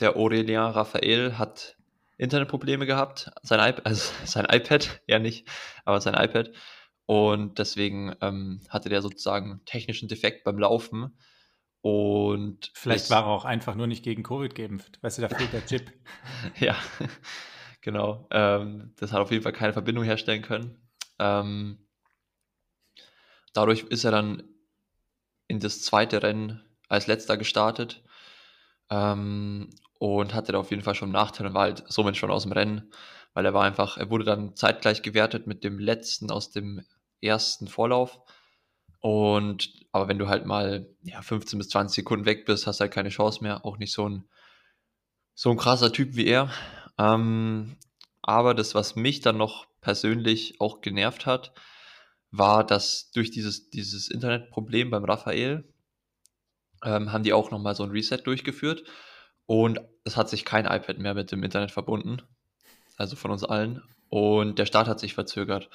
der 0.00 0.16
Aurelien 0.16 0.62
Raphael 0.62 1.36
hat 1.36 1.76
Internetprobleme 2.22 2.86
gehabt, 2.86 3.30
sein, 3.42 3.60
iP 3.60 3.82
also 3.84 4.12
sein 4.24 4.46
iPad, 4.50 5.02
ja 5.06 5.18
nicht, 5.18 5.48
aber 5.84 6.00
sein 6.00 6.14
iPad. 6.14 6.52
Und 7.06 7.58
deswegen 7.58 8.14
ähm, 8.20 8.60
hatte 8.68 8.88
der 8.88 9.02
sozusagen 9.02 9.60
technischen 9.64 10.08
Defekt 10.08 10.44
beim 10.44 10.58
Laufen. 10.58 11.18
Und 11.80 12.70
vielleicht 12.74 13.10
war 13.10 13.24
er 13.24 13.26
auch 13.26 13.44
einfach 13.44 13.74
nur 13.74 13.88
nicht 13.88 14.04
gegen 14.04 14.22
Covid 14.22 14.54
geimpft. 14.54 15.02
Weißt 15.02 15.18
du, 15.18 15.22
da 15.22 15.28
fehlt 15.28 15.52
der 15.52 15.66
Chip. 15.66 15.92
ja, 16.60 16.76
genau. 17.80 18.28
Ähm, 18.30 18.94
das 18.98 19.12
hat 19.12 19.20
auf 19.20 19.32
jeden 19.32 19.42
Fall 19.42 19.52
keine 19.52 19.72
Verbindung 19.72 20.04
herstellen 20.04 20.42
können. 20.42 20.80
Ähm, 21.18 21.88
dadurch 23.52 23.82
ist 23.82 24.04
er 24.04 24.12
dann 24.12 24.44
in 25.48 25.58
das 25.58 25.82
zweite 25.82 26.22
Rennen 26.22 26.62
als 26.88 27.08
letzter 27.08 27.36
gestartet 27.36 28.02
ähm, 28.92 29.70
und 30.02 30.34
hatte 30.34 30.50
da 30.50 30.58
auf 30.58 30.72
jeden 30.72 30.82
Fall 30.82 30.96
schon 30.96 31.10
einen 31.10 31.12
Nachteil 31.12 31.46
und 31.46 31.54
war 31.54 31.62
halt 31.62 31.84
somit 31.86 32.16
schon 32.16 32.32
aus 32.32 32.42
dem 32.42 32.50
Rennen, 32.50 32.90
weil 33.34 33.46
er 33.46 33.54
war 33.54 33.62
einfach, 33.62 33.98
er 33.98 34.10
wurde 34.10 34.24
dann 34.24 34.56
zeitgleich 34.56 35.02
gewertet 35.02 35.46
mit 35.46 35.62
dem 35.62 35.78
letzten 35.78 36.32
aus 36.32 36.50
dem 36.50 36.84
ersten 37.20 37.68
Vorlauf 37.68 38.18
und 38.98 39.72
aber 39.92 40.08
wenn 40.08 40.18
du 40.18 40.26
halt 40.26 40.44
mal 40.44 40.88
ja, 41.04 41.22
15 41.22 41.56
bis 41.56 41.68
20 41.68 41.94
Sekunden 41.94 42.26
weg 42.26 42.46
bist, 42.46 42.66
hast 42.66 42.80
du 42.80 42.82
halt 42.82 42.92
keine 42.92 43.10
Chance 43.10 43.44
mehr. 43.44 43.64
Auch 43.64 43.78
nicht 43.78 43.92
so 43.92 44.08
ein, 44.08 44.24
so 45.34 45.52
ein 45.52 45.56
krasser 45.56 45.92
Typ 45.92 46.16
wie 46.16 46.26
er. 46.26 46.50
Ähm, 46.98 47.76
aber 48.22 48.54
das, 48.54 48.74
was 48.74 48.96
mich 48.96 49.20
dann 49.20 49.36
noch 49.36 49.66
persönlich 49.82 50.60
auch 50.60 50.80
genervt 50.80 51.26
hat, 51.26 51.52
war, 52.32 52.66
dass 52.66 53.12
durch 53.12 53.30
dieses, 53.30 53.70
dieses 53.70 54.08
Internetproblem 54.08 54.90
beim 54.90 55.04
Raphael 55.04 55.72
ähm, 56.82 57.12
haben 57.12 57.22
die 57.22 57.32
auch 57.32 57.52
nochmal 57.52 57.76
so 57.76 57.84
ein 57.84 57.90
Reset 57.90 58.18
durchgeführt 58.24 58.82
und 59.46 59.80
es 60.04 60.16
hat 60.16 60.28
sich 60.28 60.44
kein 60.44 60.64
iPad 60.64 60.98
mehr 60.98 61.14
mit 61.14 61.32
dem 61.32 61.42
Internet 61.42 61.70
verbunden. 61.70 62.22
Also 62.96 63.16
von 63.16 63.30
uns 63.30 63.44
allen. 63.44 63.82
Und 64.08 64.58
der 64.58 64.66
Start 64.66 64.88
hat 64.88 65.00
sich 65.00 65.14
verzögert. 65.14 65.70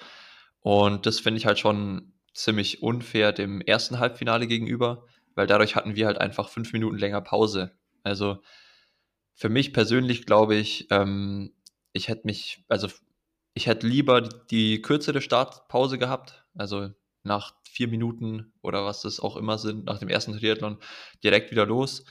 Und 0.62 1.05
das 1.05 1.19
finde 1.19 1.39
ich 1.39 1.45
halt 1.45 1.59
schon 1.59 2.13
ziemlich 2.33 2.83
unfair 2.83 3.31
dem 3.31 3.62
ersten 3.62 4.00
Halbfinale 4.00 4.47
gegenüber, 4.47 5.05
weil 5.33 5.47
dadurch 5.47 5.75
hatten 5.75 5.95
wir 5.95 6.05
halt 6.05 6.19
einfach 6.19 6.50
fünf 6.50 6.71
Minuten 6.74 6.97
länger 6.97 7.21
Pause. 7.21 7.71
Also 8.03 8.41
für 9.33 9.50
mich 9.50 9.74
persönlich 9.74 10.25
glaube 10.25 10.55
ich, 10.55 10.88
ähm, 10.91 11.53
ich 11.93 12.07
hätte 12.09 12.25
mich, 12.25 12.63
also 12.67 12.88
ich 13.53 13.65
hätte 13.67 13.88
lieber 13.88 14.21
die 14.21 14.81
kürzere 14.81 15.21
Startpause 15.21 15.97
gehabt, 15.97 16.45
also 16.55 16.91
nach 17.24 17.55
vier 17.63 17.88
Minuten 17.88 18.53
oder 18.62 18.86
was 18.86 19.01
das 19.01 19.19
auch 19.19 19.36
immer 19.36 19.57
sind, 19.57 19.86
nach 19.86 20.00
dem 20.00 20.09
ersten 20.09 20.38
Triathlon 20.38 20.77
direkt 21.24 21.51
wieder 21.51 21.65
los, 21.65 22.05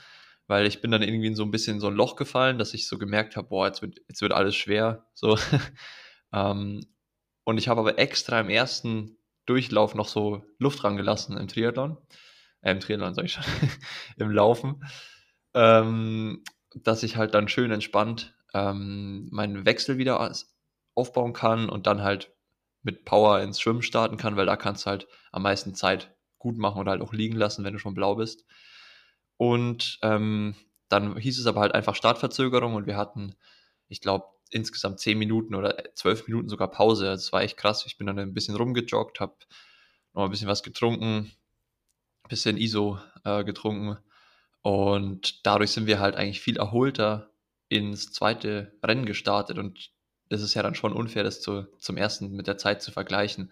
weil 0.47 0.65
ich 0.65 0.81
bin 0.81 0.91
dann 0.91 1.03
irgendwie 1.03 1.27
in 1.27 1.35
so 1.35 1.43
ein 1.43 1.51
bisschen 1.51 1.79
so 1.79 1.87
ein 1.87 1.95
Loch 1.95 2.15
gefallen, 2.15 2.57
dass 2.57 2.73
ich 2.73 2.87
so 2.87 2.97
gemerkt 2.97 3.35
habe, 3.35 3.49
boah, 3.49 3.67
jetzt 3.67 3.81
wird, 3.81 3.99
jetzt 4.07 4.21
wird 4.21 4.33
alles 4.33 4.55
schwer, 4.55 5.05
so. 5.13 5.37
ähm, 6.33 6.85
und 7.43 7.57
ich 7.57 7.67
habe 7.67 7.81
aber 7.81 7.99
extra 7.99 8.39
im 8.39 8.49
ersten 8.49 9.17
Durchlauf 9.45 9.95
noch 9.95 10.07
so 10.07 10.43
Luft 10.57 10.83
rangelassen 10.83 11.37
im 11.37 11.47
Triathlon. 11.47 11.97
Äh, 12.61 12.71
im 12.71 12.79
Triathlon 12.79 13.13
sag 13.13 13.25
ich 13.25 13.33
schon, 13.33 13.43
im 14.17 14.31
Laufen. 14.31 14.83
Ähm, 15.53 16.43
dass 16.75 17.03
ich 17.03 17.15
halt 17.15 17.33
dann 17.33 17.47
schön 17.47 17.71
entspannt 17.71 18.35
ähm, 18.53 19.29
meinen 19.31 19.65
Wechsel 19.65 19.97
wieder 19.97 20.33
aufbauen 20.95 21.33
kann 21.33 21.69
und 21.69 21.87
dann 21.87 22.01
halt 22.01 22.33
mit 22.83 23.05
Power 23.05 23.41
ins 23.41 23.59
Schwimmen 23.59 23.81
starten 23.81 24.17
kann, 24.17 24.35
weil 24.35 24.45
da 24.45 24.55
kannst 24.55 24.85
du 24.85 24.89
halt 24.89 25.07
am 25.31 25.43
meisten 25.43 25.75
Zeit 25.75 26.15
gut 26.37 26.57
machen 26.57 26.79
oder 26.79 26.91
halt 26.91 27.01
auch 27.01 27.13
liegen 27.13 27.35
lassen, 27.35 27.63
wenn 27.63 27.73
du 27.73 27.79
schon 27.79 27.93
blau 27.93 28.15
bist. 28.15 28.45
Und 29.37 29.99
ähm, 30.01 30.55
dann 30.89 31.17
hieß 31.17 31.39
es 31.39 31.45
aber 31.45 31.61
halt 31.61 31.75
einfach 31.75 31.95
Startverzögerung 31.95 32.75
und 32.75 32.87
wir 32.87 32.97
hatten, 32.97 33.35
ich 33.87 34.01
glaube, 34.01 34.25
insgesamt 34.49 34.99
zehn 34.99 35.17
Minuten 35.17 35.55
oder 35.55 35.75
zwölf 35.95 36.27
Minuten 36.27 36.49
sogar 36.49 36.71
Pause. 36.71 37.05
Das 37.05 37.31
war 37.33 37.41
echt 37.41 37.57
krass. 37.57 37.85
Ich 37.85 37.97
bin 37.97 38.07
dann 38.07 38.19
ein 38.19 38.33
bisschen 38.33 38.55
rumgejoggt, 38.55 39.19
habe 39.19 39.35
noch 40.13 40.23
ein 40.23 40.31
bisschen 40.31 40.47
was 40.47 40.63
getrunken, 40.63 41.31
ein 42.23 42.29
bisschen 42.29 42.57
ISO 42.57 42.99
äh, 43.23 43.43
getrunken 43.43 43.97
und 44.61 45.45
dadurch 45.45 45.71
sind 45.71 45.87
wir 45.87 45.99
halt 45.99 46.15
eigentlich 46.15 46.41
viel 46.41 46.57
erholter 46.57 47.29
ins 47.69 48.11
zweite 48.11 48.73
Rennen 48.83 49.05
gestartet 49.05 49.57
und 49.57 49.91
das 50.29 50.41
ist 50.41 50.55
ja 50.55 50.63
dann 50.63 50.75
schon 50.75 50.91
unfair, 50.91 51.23
das 51.23 51.39
zu, 51.39 51.67
zum 51.79 51.95
ersten 51.95 52.31
mit 52.35 52.47
der 52.47 52.57
Zeit 52.57 52.81
zu 52.81 52.91
vergleichen. 52.91 53.51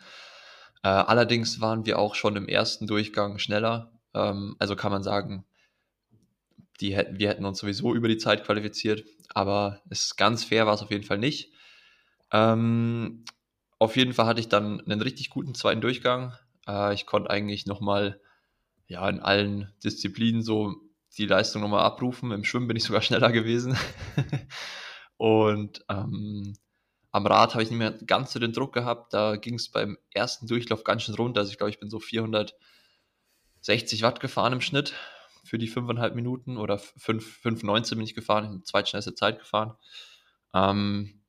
Äh, 0.83 0.89
allerdings 0.89 1.61
waren 1.61 1.85
wir 1.85 1.99
auch 1.99 2.15
schon 2.15 2.35
im 2.35 2.49
ersten 2.49 2.85
Durchgang 2.85 3.39
schneller. 3.39 3.93
Ähm, 4.13 4.57
also 4.59 4.75
kann 4.75 4.91
man 4.91 5.03
sagen, 5.03 5.45
die 6.81 6.95
hätten, 6.95 7.19
wir 7.19 7.29
hätten 7.29 7.45
uns 7.45 7.59
sowieso 7.59 7.93
über 7.93 8.07
die 8.07 8.17
Zeit 8.17 8.43
qualifiziert, 8.43 9.03
aber 9.33 9.81
es 9.89 10.15
ganz 10.15 10.43
fair 10.43 10.65
war 10.65 10.73
es 10.73 10.81
auf 10.81 10.91
jeden 10.91 11.03
Fall 11.03 11.17
nicht. 11.17 11.51
Ähm, 12.31 13.23
auf 13.79 13.95
jeden 13.95 14.13
Fall 14.13 14.25
hatte 14.25 14.41
ich 14.41 14.49
dann 14.49 14.81
einen 14.81 15.01
richtig 15.01 15.29
guten 15.29 15.55
zweiten 15.55 15.81
Durchgang. 15.81 16.33
Äh, 16.67 16.93
ich 16.93 17.05
konnte 17.05 17.29
eigentlich 17.29 17.65
nochmal 17.65 18.19
ja, 18.87 19.07
in 19.09 19.19
allen 19.19 19.73
Disziplinen 19.83 20.43
so 20.43 20.75
die 21.17 21.25
Leistung 21.25 21.61
nochmal 21.61 21.83
abrufen. 21.83 22.31
Im 22.31 22.43
Schwimmen 22.43 22.67
bin 22.67 22.77
ich 22.77 22.83
sogar 22.83 23.01
schneller 23.01 23.31
gewesen. 23.31 23.77
und 25.17 25.83
ähm, 25.89 26.53
am 27.11 27.25
Rad 27.25 27.53
habe 27.53 27.63
ich 27.63 27.69
nicht 27.69 27.79
mehr 27.79 27.91
ganz 27.91 28.33
so 28.33 28.39
den 28.39 28.53
Druck 28.53 28.73
gehabt. 28.73 29.13
Da 29.13 29.37
ging 29.37 29.55
es 29.55 29.71
beim 29.71 29.97
ersten 30.11 30.47
Durchlauf 30.47 30.83
ganz 30.83 31.03
schön 31.03 31.15
runter. 31.15 31.39
Also 31.39 31.51
ich 31.51 31.57
glaube, 31.57 31.69
ich 31.69 31.79
bin 31.79 31.89
so 31.89 31.99
460 31.99 34.01
Watt 34.01 34.19
gefahren 34.19 34.53
im 34.53 34.61
Schnitt 34.61 34.93
für 35.55 35.59
die 35.59 35.71
5,5 35.71 36.15
Minuten 36.15 36.57
oder 36.57 36.75
5,19 36.75 37.95
bin 37.95 38.03
ich 38.03 38.13
gefahren, 38.13 38.65
zweitschnellste 38.65 39.15
Zeit 39.15 39.39
gefahren. 39.39 39.77
Ähm, 40.53 41.21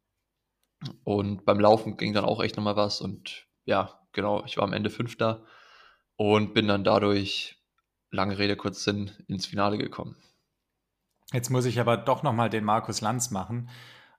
und 1.04 1.44
beim 1.44 1.60
Laufen 1.60 1.96
ging 1.96 2.12
dann 2.12 2.24
auch 2.24 2.42
echt 2.42 2.56
nochmal 2.56 2.74
was. 2.74 3.00
Und 3.00 3.46
ja, 3.66 4.00
genau, 4.10 4.44
ich 4.44 4.56
war 4.56 4.64
am 4.64 4.72
Ende 4.72 4.90
Fünfter 4.90 5.44
und 6.16 6.54
bin 6.54 6.66
dann 6.66 6.82
dadurch, 6.82 7.62
lange 8.10 8.36
Rede, 8.36 8.56
kurz 8.56 8.82
Sinn, 8.82 9.12
ins 9.28 9.46
Finale 9.46 9.78
gekommen. 9.78 10.16
Jetzt 11.32 11.50
muss 11.50 11.64
ich 11.64 11.78
aber 11.78 11.96
doch 11.96 12.24
nochmal 12.24 12.50
den 12.50 12.64
Markus 12.64 13.00
Lanz 13.00 13.30
machen 13.30 13.68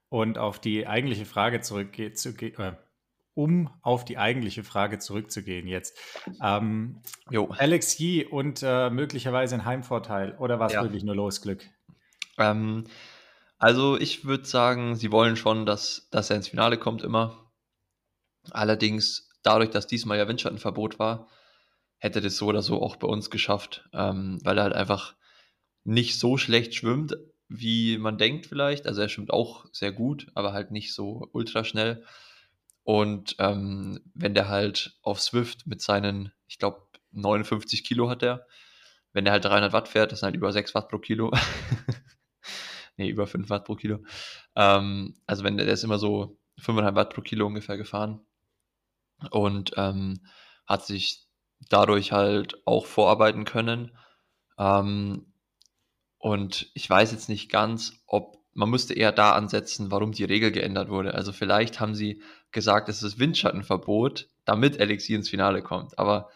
und 0.08 0.38
auf 0.38 0.58
die 0.60 0.88
eigentliche 0.88 1.26
Frage 1.26 1.60
zurückgehen, 1.60 2.16
zu, 2.16 2.30
äh, 2.30 2.78
um 3.38 3.70
auf 3.84 4.04
die 4.04 4.18
eigentliche 4.18 4.64
Frage 4.64 4.98
zurückzugehen 4.98 5.68
jetzt. 5.68 5.96
Ähm, 6.42 7.04
Alex 7.32 8.00
Yee 8.00 8.26
und 8.26 8.64
äh, 8.64 8.90
möglicherweise 8.90 9.54
ein 9.54 9.64
Heimvorteil 9.64 10.36
oder 10.40 10.60
war 10.60 10.68
es 10.68 10.74
ja. 10.74 10.82
wirklich 10.82 11.04
nur 11.04 11.16
Losglück? 11.16 11.64
Ähm, 12.40 12.86
also 13.60 13.96
ich 13.96 14.26
würde 14.26 14.46
sagen, 14.46 14.96
sie 14.96 15.12
wollen 15.12 15.36
schon, 15.36 15.68
dass, 15.68 16.08
dass 16.10 16.32
er 16.32 16.38
ins 16.38 16.48
Finale 16.48 16.80
kommt 16.80 17.04
immer. 17.04 17.52
Allerdings, 18.50 19.30
dadurch, 19.44 19.70
dass 19.70 19.86
diesmal 19.86 20.18
ja 20.18 20.28
Windschattenverbot 20.28 20.98
war, 20.98 21.28
hätte 22.00 22.22
das 22.22 22.38
so 22.38 22.48
oder 22.48 22.64
so 22.64 22.82
auch 22.82 22.96
bei 22.96 23.08
uns 23.08 23.30
geschafft, 23.30 23.88
ähm, 23.94 24.40
weil 24.44 24.58
er 24.58 24.64
halt 24.64 24.74
einfach 24.74 25.14
nicht 25.84 26.18
so 26.18 26.38
schlecht 26.38 26.74
schwimmt, 26.74 27.16
wie 27.50 28.00
man 28.00 28.18
denkt 28.18 28.48
vielleicht. 28.48 28.88
Also 28.88 29.02
er 29.02 29.10
schwimmt 29.10 29.32
auch 29.32 29.68
sehr 29.72 29.92
gut, 29.92 30.26
aber 30.34 30.54
halt 30.54 30.72
nicht 30.72 30.92
so 30.96 31.30
ultra 31.34 31.64
schnell. 31.64 32.04
Und 32.88 33.36
ähm, 33.40 34.00
wenn 34.14 34.34
der 34.34 34.48
halt 34.48 34.98
auf 35.02 35.20
Swift 35.20 35.68
mit 35.68 35.82
seinen, 35.82 36.32
ich 36.48 36.58
glaube, 36.58 36.88
59 37.12 37.84
Kilo 37.84 38.10
hat 38.10 38.24
er, 38.24 38.48
wenn 39.12 39.26
der 39.26 39.34
halt 39.34 39.44
300 39.44 39.74
Watt 39.74 39.90
fährt, 39.90 40.14
das 40.14 40.22
sind 40.22 40.28
halt 40.28 40.38
über 40.38 40.54
6 40.54 40.74
Watt 40.74 40.88
pro 40.88 40.98
Kilo. 40.98 41.30
nee, 42.96 43.10
über 43.10 43.28
5 43.28 43.50
Watt 43.50 43.66
pro 43.66 43.76
Kilo. 43.76 44.06
Ähm, 44.56 45.20
also 45.26 45.44
wenn 45.44 45.58
der, 45.58 45.68
ist 45.68 45.84
immer 45.84 46.00
so 46.00 46.40
5,5 46.62 46.96
Watt 46.96 47.14
pro 47.14 47.20
Kilo 47.20 47.46
ungefähr 47.46 47.76
gefahren 47.76 48.26
und 49.32 49.74
ähm, 49.76 50.26
hat 50.66 50.86
sich 50.86 51.28
dadurch 51.70 52.14
halt 52.14 52.66
auch 52.66 52.86
vorarbeiten 52.86 53.44
können. 53.44 53.98
Ähm, 54.58 55.34
und 56.20 56.72
ich 56.74 56.90
weiß 56.90 57.12
jetzt 57.12 57.28
nicht 57.28 57.52
ganz, 57.52 58.02
ob 58.08 58.38
man 58.54 58.70
müsste 58.70 58.94
eher 58.94 59.12
da 59.12 59.34
ansetzen, 59.34 59.92
warum 59.92 60.14
die 60.14 60.24
Regel 60.24 60.54
geändert 60.54 60.88
wurde. 60.88 61.14
Also 61.16 61.34
vielleicht 61.34 61.82
haben 61.82 61.94
sie 61.94 62.24
gesagt, 62.52 62.90
es 62.90 63.04
ist 63.04 63.20
Windschattenverbot, 63.20 64.28
damit 64.46 64.80
Elixier 64.80 65.18
ins 65.18 65.30
Finale 65.30 65.62
kommt. 65.62 65.98
Aber 66.00 66.30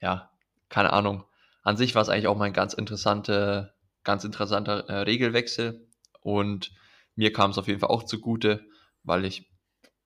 ja, 0.00 0.30
keine 0.68 0.92
Ahnung. 0.92 1.24
An 1.62 1.76
sich 1.76 1.94
war 1.94 2.02
es 2.02 2.08
eigentlich 2.08 2.26
auch 2.26 2.36
mal 2.36 2.46
ein 2.46 2.52
ganz 2.52 2.72
interessante, 2.72 3.74
ganz 4.02 4.24
interessanter 4.24 4.88
äh, 4.88 5.02
Regelwechsel. 5.02 5.86
Und 6.20 6.72
mir 7.14 7.32
kam 7.32 7.50
es 7.50 7.58
auf 7.58 7.68
jeden 7.68 7.80
Fall 7.80 7.90
auch 7.90 8.04
zugute, 8.04 8.64
weil 9.02 9.24
ich 9.24 9.50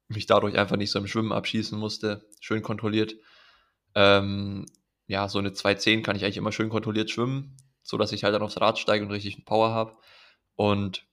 mich 0.09 0.27
dadurch 0.27 0.59
einfach 0.59 0.77
nicht 0.77 0.91
so 0.91 0.99
im 0.99 1.07
Schwimmen 1.07 1.33
abschießen 1.33 1.79
musste. 1.79 2.29
Schön 2.41 2.63
kontrolliert. 2.63 3.15
Ähm, 3.95 4.67
ja, 5.07 5.29
so 5.29 5.39
eine 5.39 5.53
210 5.53 6.03
kann 6.03 6.17
ich 6.17 6.25
eigentlich 6.25 6.37
immer 6.37 6.53
schön 6.53 6.69
kontrolliert 6.71 7.11
schwimmen, 7.11 7.57
so 7.83 7.97
dass 7.99 8.13
ich 8.13 8.25
halt 8.25 8.35
dann 8.35 8.43
aufs 8.43 8.61
Rad 8.61 8.79
steige 8.79 9.05
und 9.05 9.13
richtig 9.13 9.45
Power 9.45 9.71
habe. 9.71 9.97
Und 10.57 11.07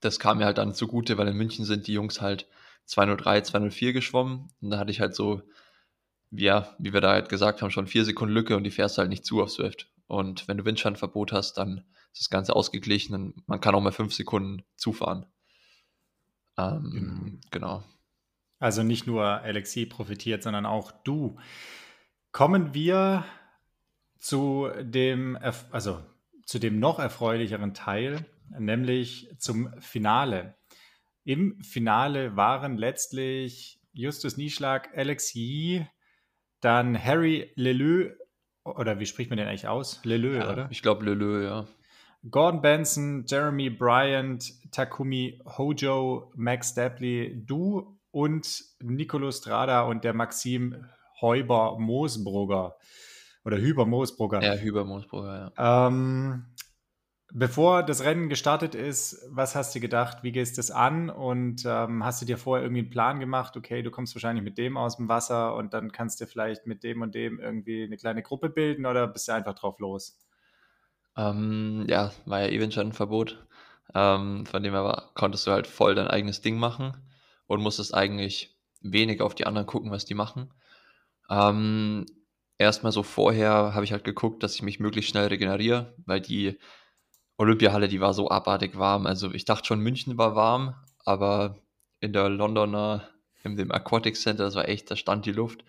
das 0.00 0.18
kam 0.18 0.38
mir 0.38 0.44
halt 0.44 0.58
dann 0.58 0.74
zugute, 0.74 1.18
weil 1.18 1.28
in 1.28 1.36
München 1.36 1.64
sind 1.64 1.86
die 1.86 1.92
Jungs 1.92 2.20
halt 2.20 2.46
203, 2.86 3.42
204 3.42 3.92
geschwommen. 3.92 4.50
Und 4.60 4.70
da 4.70 4.78
hatte 4.78 4.90
ich 4.90 5.00
halt 5.00 5.14
so, 5.14 5.42
ja, 6.30 6.74
wie 6.78 6.92
wir 6.92 7.00
da 7.00 7.12
halt 7.12 7.28
gesagt 7.28 7.62
haben, 7.62 7.70
schon 7.70 7.86
vier 7.86 8.04
Sekunden 8.04 8.34
Lücke 8.34 8.56
und 8.56 8.64
die 8.64 8.70
fährst 8.70 8.98
halt 8.98 9.08
nicht 9.08 9.24
zu 9.24 9.42
auf 9.42 9.50
Swift. 9.50 9.90
Und 10.06 10.48
wenn 10.48 10.58
du 10.58 10.64
Windschattenverbot 10.64 11.32
hast, 11.32 11.54
dann 11.54 11.84
ist 12.12 12.22
das 12.22 12.30
Ganze 12.30 12.54
ausgeglichen 12.54 13.14
und 13.14 13.48
man 13.48 13.60
kann 13.60 13.74
auch 13.74 13.80
mal 13.80 13.92
fünf 13.92 14.14
Sekunden 14.14 14.62
zufahren. 14.76 15.26
Ähm, 16.58 17.40
genau. 17.50 17.82
Also 18.58 18.82
nicht 18.82 19.06
nur 19.06 19.24
Alexi 19.24 19.86
profitiert, 19.86 20.42
sondern 20.42 20.66
auch 20.66 20.92
du. 20.92 21.38
Kommen 22.32 22.74
wir 22.74 23.24
zu 24.18 24.70
dem, 24.80 25.38
also 25.70 26.00
zu 26.46 26.58
dem 26.58 26.78
noch 26.78 26.98
erfreulicheren 26.98 27.74
Teil, 27.74 28.24
nämlich 28.58 29.28
zum 29.38 29.70
Finale. 29.80 30.56
Im 31.24 31.58
Finale 31.62 32.36
waren 32.36 32.76
letztlich 32.76 33.80
Justus 33.92 34.36
Nieschlag, 34.36 34.90
Alex 34.96 35.34
Yee, 35.34 35.86
dann 36.60 37.02
Harry 37.02 37.50
Leleu, 37.54 38.10
oder 38.64 38.98
wie 38.98 39.06
spricht 39.06 39.30
man 39.30 39.38
den 39.38 39.48
eigentlich 39.48 39.68
aus? 39.68 40.00
Leleu, 40.04 40.36
ja, 40.36 40.52
oder? 40.52 40.68
Ich 40.70 40.82
glaube 40.82 41.04
Leleu, 41.04 41.42
ja. 41.44 41.66
Gordon 42.30 42.62
Benson, 42.62 43.24
Jeremy 43.26 43.70
Bryant, 43.70 44.52
Takumi 44.70 45.40
Hojo, 45.44 46.32
Max 46.36 46.74
Dapley, 46.74 47.42
du 47.44 47.98
und 48.10 48.64
Nicolo 48.82 49.30
Strada 49.30 49.82
und 49.82 50.04
der 50.04 50.14
Maxim 50.14 50.86
Heuber 51.20 51.78
Moosbrugger 51.78 52.76
oder 53.44 53.58
Hüber 53.58 53.86
Moosbrugger. 53.86 54.42
Ja, 54.42 54.54
Hüber 54.54 54.84
Moosbrugger, 54.84 55.52
ja. 55.56 55.86
Ähm, 55.88 56.46
bevor 57.34 57.82
das 57.82 58.04
Rennen 58.04 58.28
gestartet 58.28 58.76
ist, 58.76 59.26
was 59.28 59.56
hast 59.56 59.74
du 59.74 59.80
gedacht? 59.80 60.22
Wie 60.22 60.30
gehst 60.30 60.56
du 60.56 60.60
es 60.60 60.70
an? 60.70 61.10
Und 61.10 61.64
ähm, 61.66 62.04
hast 62.04 62.22
du 62.22 62.26
dir 62.26 62.38
vorher 62.38 62.64
irgendwie 62.64 62.82
einen 62.82 62.90
Plan 62.90 63.18
gemacht? 63.18 63.56
Okay, 63.56 63.82
du 63.82 63.90
kommst 63.90 64.14
wahrscheinlich 64.14 64.44
mit 64.44 64.56
dem 64.56 64.76
aus 64.76 64.96
dem 64.96 65.08
Wasser 65.08 65.56
und 65.56 65.74
dann 65.74 65.90
kannst 65.90 66.20
du 66.20 66.26
vielleicht 66.26 66.66
mit 66.66 66.84
dem 66.84 67.02
und 67.02 67.14
dem 67.14 67.40
irgendwie 67.40 67.82
eine 67.82 67.96
kleine 67.96 68.22
Gruppe 68.22 68.48
bilden 68.48 68.86
oder 68.86 69.08
bist 69.08 69.26
du 69.26 69.32
einfach 69.32 69.54
drauf 69.54 69.80
los? 69.80 70.16
Ähm, 71.16 71.84
ja, 71.88 72.12
war 72.24 72.40
ja 72.40 72.48
Eventschattenverbot. 72.48 73.44
Ähm, 73.94 74.46
von 74.46 74.62
dem 74.62 74.72
her 74.72 74.84
war, 74.84 75.10
konntest 75.14 75.46
du 75.46 75.50
halt 75.50 75.66
voll 75.66 75.96
dein 75.96 76.08
eigenes 76.08 76.40
Ding 76.40 76.56
machen 76.56 76.96
und 77.46 77.60
musstest 77.60 77.94
eigentlich 77.94 78.56
wenig 78.80 79.20
auf 79.20 79.34
die 79.34 79.46
anderen 79.46 79.66
gucken, 79.66 79.90
was 79.90 80.04
die 80.04 80.14
machen. 80.14 80.54
Ähm, 81.28 82.06
erstmal 82.58 82.92
so 82.92 83.02
vorher 83.02 83.74
habe 83.74 83.84
ich 83.84 83.90
halt 83.90 84.04
geguckt, 84.04 84.44
dass 84.44 84.54
ich 84.54 84.62
mich 84.62 84.78
möglichst 84.78 85.10
schnell 85.10 85.26
regeneriere, 85.26 85.96
weil 86.06 86.20
die 86.20 86.58
Olympiahalle, 87.36 87.88
die 87.88 88.00
war 88.00 88.14
so 88.14 88.30
abartig 88.30 88.78
warm. 88.78 89.06
Also 89.06 89.32
ich 89.32 89.44
dachte 89.44 89.66
schon, 89.66 89.80
München 89.80 90.18
war 90.18 90.34
warm, 90.36 90.74
aber 91.04 91.58
in 92.00 92.12
der 92.12 92.28
Londoner, 92.28 93.08
in 93.42 93.56
dem 93.56 93.72
Aquatic 93.72 94.16
Center, 94.16 94.44
das 94.44 94.54
war 94.54 94.68
echt, 94.68 94.90
da 94.90 94.96
stand 94.96 95.26
die 95.26 95.32
Luft. 95.32 95.64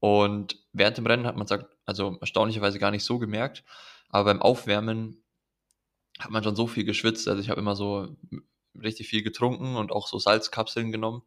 Und 0.00 0.58
während 0.72 0.98
dem 0.98 1.06
Rennen 1.06 1.26
hat 1.26 1.36
man 1.36 1.46
es 1.46 1.58
also 1.86 2.16
erstaunlicherweise 2.20 2.78
gar 2.78 2.90
nicht 2.90 3.04
so 3.04 3.18
gemerkt, 3.18 3.64
aber 4.10 4.26
beim 4.26 4.42
Aufwärmen 4.42 5.22
hat 6.18 6.30
man 6.30 6.42
schon 6.42 6.56
so 6.56 6.66
viel 6.66 6.84
geschwitzt. 6.84 7.28
Also 7.28 7.40
ich 7.40 7.50
habe 7.50 7.60
immer 7.60 7.76
so 7.76 8.16
richtig 8.80 9.08
viel 9.08 9.22
getrunken 9.22 9.76
und 9.76 9.92
auch 9.92 10.08
so 10.08 10.18
Salzkapseln 10.18 10.92
genommen, 10.92 11.22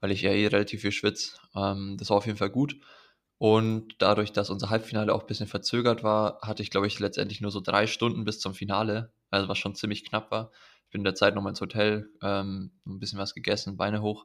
weil 0.00 0.10
ich 0.12 0.22
ja 0.22 0.30
eh 0.30 0.46
relativ 0.46 0.82
viel 0.82 0.92
schwitze. 0.92 1.38
Ähm, 1.54 1.96
das 1.98 2.10
war 2.10 2.18
auf 2.18 2.26
jeden 2.26 2.38
Fall 2.38 2.50
gut. 2.50 2.76
Und 3.44 3.96
dadurch, 3.98 4.32
dass 4.32 4.48
unser 4.48 4.70
Halbfinale 4.70 5.14
auch 5.14 5.20
ein 5.20 5.26
bisschen 5.26 5.46
verzögert 5.46 6.02
war, 6.02 6.38
hatte 6.40 6.62
ich, 6.62 6.70
glaube 6.70 6.86
ich, 6.86 6.98
letztendlich 6.98 7.42
nur 7.42 7.50
so 7.50 7.60
drei 7.60 7.86
Stunden 7.86 8.24
bis 8.24 8.40
zum 8.40 8.54
Finale, 8.54 9.12
also 9.28 9.48
was 9.48 9.58
schon 9.58 9.74
ziemlich 9.74 10.02
knapp 10.02 10.30
war. 10.30 10.50
Ich 10.86 10.92
bin 10.92 11.00
in 11.02 11.04
der 11.04 11.14
Zeit 11.14 11.34
nochmal 11.34 11.50
ins 11.50 11.60
Hotel, 11.60 12.08
ähm, 12.22 12.72
ein 12.86 13.00
bisschen 13.00 13.18
was 13.18 13.34
gegessen, 13.34 13.76
Beine 13.76 14.00
hoch 14.00 14.24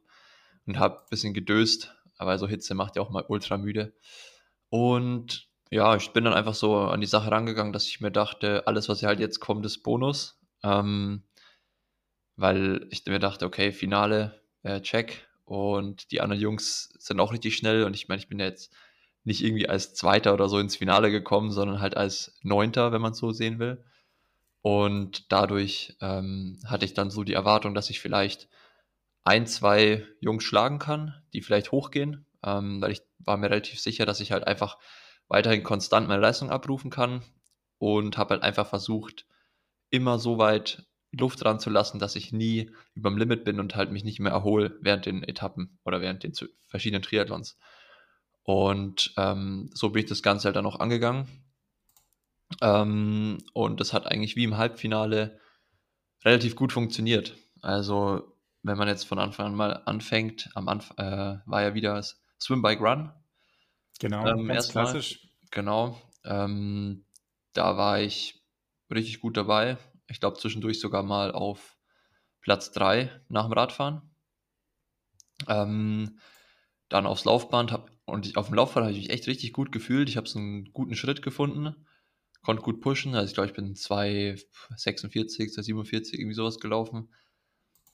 und 0.66 0.80
habe 0.80 1.00
ein 1.00 1.10
bisschen 1.10 1.34
gedöst, 1.34 1.94
aber 2.18 2.40
so 2.40 2.48
Hitze 2.48 2.76
macht 2.76 2.96
ja 2.96 3.02
auch 3.02 3.10
mal 3.10 3.26
ultra 3.28 3.58
müde. 3.58 3.94
Und 4.70 5.50
ja, 5.70 5.98
ich 5.98 6.12
bin 6.12 6.24
dann 6.24 6.34
einfach 6.34 6.56
so 6.56 6.78
an 6.78 7.02
die 7.02 7.06
Sache 7.06 7.30
rangegangen, 7.30 7.74
dass 7.74 7.88
ich 7.88 8.00
mir 8.00 8.12
dachte, 8.12 8.68
alles, 8.68 8.88
was 8.88 9.04
halt 9.04 9.20
jetzt 9.20 9.42
kommt, 9.42 9.66
ist 9.66 9.84
Bonus. 9.84 10.40
Ähm, 10.64 11.24
weil 12.38 12.88
ich 12.90 13.06
mir 13.06 13.20
dachte, 13.20 13.46
okay, 13.46 13.74
Finale, 13.74 14.42
äh, 14.64 14.80
check. 14.80 15.28
Und 15.44 16.12
die 16.12 16.22
anderen 16.22 16.42
Jungs 16.42 16.94
sind 17.00 17.20
auch 17.20 17.34
richtig 17.34 17.58
schnell. 17.58 17.84
Und 17.84 17.96
ich 17.96 18.08
meine, 18.08 18.22
ich 18.22 18.30
bin 18.30 18.40
ja 18.40 18.46
jetzt 18.46 18.72
nicht 19.24 19.44
irgendwie 19.44 19.70
als 19.70 19.94
Zweiter 19.94 20.34
oder 20.34 20.50
so 20.50 20.60
ins 20.60 20.76
Finale 20.76 21.12
gekommen, 21.12 21.52
sondern 21.52 21.82
halt 21.82 21.98
als 21.98 22.38
Neunter, 22.42 22.92
wenn 22.92 23.02
man 23.02 23.12
es 23.12 23.18
so 23.18 23.32
sehen 23.32 23.60
will. 23.60 23.84
Und 24.62 25.32
dadurch 25.32 25.98
ähm, 26.02 26.60
hatte 26.66 26.86
ich 26.86 26.94
dann 26.94 27.12
so 27.12 27.24
die 27.24 27.34
Erwartung, 27.34 27.74
dass 27.74 27.90
ich 27.90 28.00
vielleicht 28.00 28.50
ein, 29.24 29.48
zwei 29.48 30.06
Jungs 30.20 30.44
schlagen 30.44 30.80
kann, 30.80 31.14
die 31.34 31.42
vielleicht 31.42 31.72
hochgehen, 31.72 32.26
ähm, 32.44 32.82
weil 32.82 32.92
ich 32.92 33.02
war 33.20 33.38
mir 33.38 33.50
relativ 33.50 33.80
sicher, 33.80 34.06
dass 34.06 34.20
ich 34.20 34.32
halt 34.32 34.48
einfach 34.48 34.78
weiterhin 35.28 35.64
konstant 35.64 36.08
meine 36.08 36.22
Leistung 36.22 36.50
abrufen 36.50 36.90
kann 36.90 37.22
und 37.78 38.18
habe 38.18 38.32
halt 38.32 38.44
einfach 38.44 38.68
versucht, 38.68 39.26
immer 39.90 40.20
so 40.20 40.38
weit 40.38 40.86
Luft 41.12 41.44
dran 41.44 41.60
zu 41.60 41.70
lassen, 41.70 42.00
dass 42.00 42.16
ich 42.16 42.32
nie 42.32 42.72
überm 42.94 43.18
Limit 43.18 43.44
bin 43.44 43.60
und 43.60 43.76
halt 43.76 43.92
mich 43.92 44.04
nicht 44.04 44.20
mehr 44.20 44.32
erhole 44.32 44.78
während 44.82 45.06
den 45.06 45.24
Etappen 45.24 45.80
oder 45.84 46.02
während 46.02 46.24
den 46.24 46.34
verschiedenen 46.68 47.02
Triathlons. 47.02 47.58
Und 48.50 49.13
ähm, 49.15 49.70
so 49.75 49.91
bin 49.91 50.01
ich 50.01 50.10
das 50.10 50.24
Ganze 50.24 50.46
halt 50.46 50.56
dann 50.56 50.65
auch 50.65 50.79
angegangen. 50.79 51.27
Ähm, 52.62 53.38
und 53.53 53.79
das 53.79 53.94
hat 53.94 54.08
eigentlich 54.08 54.36
wie 54.36 54.44
im 54.44 54.58
Halbfinale 54.58 55.39
relativ 56.25 56.56
gut 56.56 56.74
funktioniert. 56.74 57.38
Also, 57.62 58.36
wenn 58.63 58.75
man 58.75 58.88
jetzt 58.88 59.03
von 59.03 59.20
Anfang 59.20 59.46
an 59.46 59.56
mal 59.56 59.84
anfängt, 59.86 60.50
am 60.56 60.68
Anfang 60.68 60.98
äh, 60.98 61.39
war 61.46 61.62
ja 61.62 61.75
wieder 61.75 61.94
das 61.94 62.24
Swim 62.41 62.63
Bike 62.63 62.82
Run. 62.82 63.13
Genau, 64.00 64.25
ähm, 64.25 64.48
ganz 64.48 64.70
klassisch. 64.70 65.29
Genau. 65.51 66.01
Ähm, 66.24 67.06
da 67.53 67.77
war 67.77 68.00
ich 68.00 68.41
richtig 68.89 69.20
gut 69.20 69.38
dabei. 69.38 69.77
Ich 70.08 70.20
glaube 70.22 70.39
zwischendurch 70.39 70.79
sogar 70.79 71.03
mal 71.03 71.34
auf 71.34 71.77
Platz 72.41 72.72
3 72.72 73.12
nach 73.27 73.44
dem 73.44 73.53
Radfahren. 73.53 74.01
Ähm, 75.48 76.18
dann 76.89 77.06
aufs 77.06 77.25
Laufband 77.25 77.72
hab, 77.72 77.91
und 78.10 78.25
ich, 78.25 78.38
auf 78.38 78.48
dem 78.48 78.56
Laufband 78.56 78.86
habe 78.86 78.96
ich 78.96 79.04
mich 79.04 79.10
echt 79.12 79.28
richtig 79.28 79.54
gut 79.54 79.72
gefühlt. 79.72 80.10
Ich 80.10 80.18
habe 80.18 80.28
so 80.28 80.39
einen 80.39 80.72
guten 80.74 80.96
Schritt 80.96 81.22
gefunden, 81.22 81.75
konnte 82.42 82.62
gut 82.63 82.82
pushen. 82.82 83.16
Also 83.16 83.28
ich 83.28 83.34
glaube, 83.34 83.48
ich 83.48 83.56
bin 83.56 83.75
2,46, 83.75 85.54
2,47, 85.56 86.13
irgendwie 86.13 86.34
sowas 86.34 86.60
gelaufen. 86.60 87.13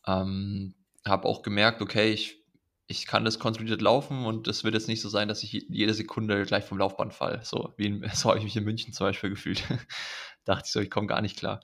Ähm, 0.07 0.75
habe 1.05 1.27
auch 1.27 1.41
gemerkt, 1.41 1.81
okay, 1.81 2.11
ich, 2.11 2.43
ich 2.87 3.05
kann 3.05 3.25
das 3.25 3.39
kontrolliert 3.39 3.81
laufen 3.81 4.25
und 4.25 4.47
es 4.47 4.63
wird 4.63 4.73
jetzt 4.73 4.87
nicht 4.87 5.01
so 5.01 5.09
sein, 5.09 5.27
dass 5.27 5.43
ich 5.43 5.51
jede 5.51 5.93
Sekunde 5.93 6.45
gleich 6.45 6.65
vom 6.65 6.77
Laufband 6.77 7.13
falle. 7.13 7.41
So, 7.43 7.73
so 8.13 8.29
habe 8.29 8.39
ich 8.39 8.43
mich 8.45 8.55
in 8.57 8.63
München 8.63 8.93
zum 8.93 9.07
Beispiel 9.07 9.29
gefühlt. 9.29 9.63
Dachte 10.45 10.63
ich 10.65 10.71
so, 10.71 10.79
ich 10.79 10.89
komme 10.91 11.07
gar 11.07 11.21
nicht 11.21 11.37
klar. 11.37 11.61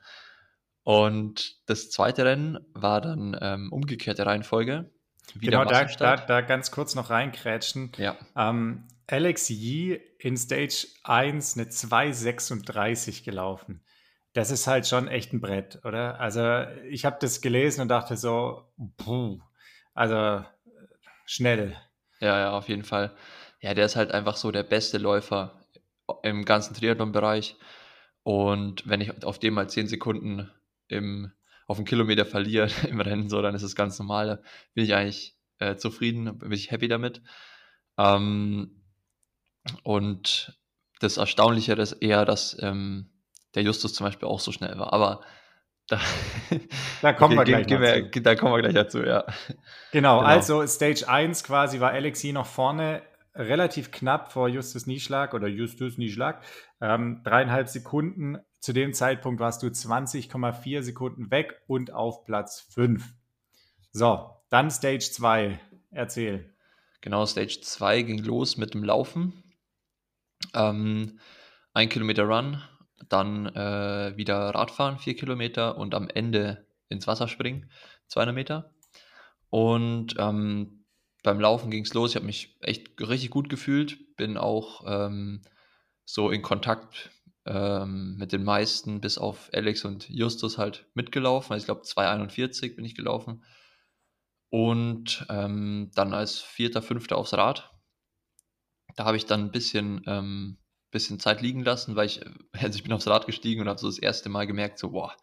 Und 0.84 1.58
das 1.68 1.92
zweite 1.92 2.26
Rennen 2.26 2.58
war 2.74 3.02
dann 3.02 3.38
ähm, 3.40 3.72
umgekehrte 3.72 4.26
Reihenfolge. 4.26 4.92
Wieder 5.36 5.60
genau, 5.60 5.70
da, 5.70 5.86
da, 5.86 6.18
da, 6.18 6.42
ganz 6.42 6.72
kurz 6.72 6.96
noch 6.96 7.10
reinkrätschen. 7.10 7.92
Ja. 7.98 8.18
Ähm, 8.36 8.88
Alex 9.08 9.50
Yee 9.50 10.02
in 10.20 10.38
Stage 10.38 10.88
1 11.04 11.58
eine 11.58 11.68
2,36 11.68 13.24
gelaufen. 13.24 13.84
Das 14.34 14.52
ist 14.52 14.68
halt 14.68 14.88
schon 14.88 15.08
echt 15.08 15.34
ein 15.34 15.42
Brett, 15.42 15.84
oder? 15.84 16.20
Also 16.20 16.66
ich 16.90 17.06
habe 17.06 17.18
das 17.20 17.42
gelesen 17.42 17.82
und 17.82 17.88
dachte 17.90 18.16
so, 18.16 18.72
puh, 18.98 19.42
also 19.94 20.46
schnell. 21.26 21.76
Ja, 22.20 22.40
ja, 22.40 22.52
auf 22.52 22.70
jeden 22.70 22.84
Fall. 22.84 23.16
Ja, 23.60 23.74
der 23.74 23.86
ist 23.86 23.96
halt 23.96 24.12
einfach 24.12 24.38
so 24.38 24.52
der 24.52 24.64
beste 24.64 24.98
Läufer 24.98 25.62
im 26.24 26.46
ganzen 26.46 26.74
Triathlon-Bereich. 26.74 27.58
Und 28.24 28.88
wenn 28.88 29.02
ich 29.02 29.24
auf 29.26 29.40
dem 29.40 29.56
mal 29.56 29.70
10 29.70 29.88
Sekunden 29.88 30.50
im, 30.88 31.32
auf 31.72 31.78
einen 31.78 31.86
Kilometer 31.86 32.26
verliere 32.26 32.70
im 32.90 33.00
Rennen, 33.00 33.30
so, 33.30 33.42
dann 33.42 33.56
ist 33.56 33.64
es 33.64 33.76
ganz 33.76 33.98
normal. 33.98 34.28
Da 34.28 34.40
bin 34.74 34.84
ich 34.84 34.94
eigentlich 34.94 35.36
äh, 35.60 35.76
zufrieden, 35.76 36.38
bin 36.38 36.52
ich 36.52 36.72
happy 36.72 36.88
damit. 36.88 37.22
Ähm, 37.98 38.84
und 39.84 40.58
das 41.00 41.18
Erstaunliche 41.18 41.74
ist 41.74 41.94
eher, 41.94 42.26
dass 42.26 42.58
ähm, 42.62 43.10
der 43.56 43.64
Justus 43.64 43.94
zum 43.94 44.06
Beispiel 44.06 44.28
auch 44.28 44.40
so 44.40 44.52
schnell 44.52 44.78
war. 44.78 44.94
Aber 44.94 45.22
da, 45.88 46.00
da 47.02 47.14
kommen 47.14 47.38
wir 47.38 47.44
gleich 47.44 47.68
wir, 47.68 48.10
Da 48.22 48.36
kommen 48.36 48.54
wir 48.54 48.62
gleich 48.62 48.74
dazu, 48.74 49.04
ja. 49.04 49.26
Genau, 49.92 50.20
genau, 50.20 50.20
also 50.20 50.66
Stage 50.66 51.08
1 51.08 51.44
quasi 51.44 51.80
war 51.80 51.92
Alex 51.92 52.22
hier 52.22 52.34
noch 52.34 52.46
vorne, 52.46 53.02
relativ 53.36 53.92
knapp 53.92 54.32
vor 54.32 54.48
Justus 54.48 54.88
Nieschlag 54.88 55.34
oder 55.34 55.48
Justus 55.48 55.98
Nieschlag. 55.98 56.44
Ähm, 56.80 57.22
dreieinhalb 57.24 57.68
Sekunden 57.68 58.40
zu 58.62 58.74
dem 58.74 58.94
Zeitpunkt 58.94 59.40
warst 59.40 59.64
du 59.64 59.68
20,4 59.68 60.84
Sekunden 60.84 61.32
weg 61.32 61.62
und 61.68 61.92
auf 61.94 62.24
Platz 62.26 62.62
5. 62.74 63.04
So, 63.92 64.30
dann 64.50 64.70
Stage 64.70 65.10
2. 65.12 65.60
Erzähl. 65.90 66.54
Genau, 67.02 67.26
Stage 67.26 67.60
2 67.62 68.04
ging 68.04 68.20
los 68.20 68.58
mit 68.58 68.76
dem 68.76 68.84
Laufen. 68.84 69.44
Ähm, 70.54 71.20
ein 71.74 71.90
Kilometer 71.90 72.24
Run, 72.24 72.62
dann 73.10 73.48
äh, 73.48 74.16
wieder 74.16 74.52
Radfahren, 74.52 75.00
vier 75.00 75.16
Kilometer 75.16 75.78
und 75.78 75.96
am 75.96 76.08
Ende 76.08 76.68
ins 76.88 77.08
Wasser 77.08 77.28
springen, 77.28 77.72
200 78.10 78.36
Meter. 78.36 78.76
Und 79.50 80.16
ähm, 80.20 80.86
beim 81.24 81.40
Laufen 81.40 81.72
ging 81.72 81.84
es 81.84 81.96
los. 81.96 82.12
Ich 82.12 82.16
habe 82.16 82.26
mich 82.28 82.58
echt 82.62 83.02
richtig 83.02 83.32
gut 83.32 83.50
gefühlt, 83.50 84.16
bin 84.18 84.38
auch 84.38 84.84
ähm, 84.86 85.42
so 86.06 86.30
in 86.30 86.44
Kontakt 86.44 87.10
ähm, 87.46 88.16
mit 88.18 88.32
den 88.32 88.44
meisten, 88.44 89.02
bis 89.02 89.18
auf 89.18 89.50
Alex 89.54 89.86
und 89.86 90.10
Justus 90.10 90.58
halt 90.58 90.88
mitgelaufen. 90.94 91.54
Also 91.54 91.64
ich 91.64 91.66
glaube 91.66 91.82
2,41 91.82 92.76
bin 92.76 92.86
ich 92.86 92.96
gelaufen. 92.96 93.44
Und 94.50 95.26
ähm, 95.30 95.92
dann 95.96 96.14
als 96.14 96.40
Vierter, 96.40 96.82
Fünfter 96.82 97.18
aufs 97.18 97.34
Rad. 97.34 97.72
Da 98.96 99.06
habe 99.06 99.18
ich 99.18 99.26
dann 99.26 99.46
ein 99.46 99.52
bisschen, 99.52 100.02
ähm, 100.06 100.58
bisschen 100.92 101.20
Zeit 101.20 101.42
liegen 101.42 101.64
lassen, 101.64 101.96
weil 101.96 102.08
ich, 102.08 102.22
also 102.54 102.76
ich 102.76 102.84
bin 102.84 102.94
aufs 102.94 103.08
Rad 103.08 103.26
gestiegen 103.26 103.62
und 103.62 103.70
habe 103.70 103.80
so 103.80 103.88
das 103.88 103.98
erste 103.98 104.30
Mal 104.30 104.46
gemerkt, 104.48 104.78
so, 104.78 104.92
boah, 104.92 105.16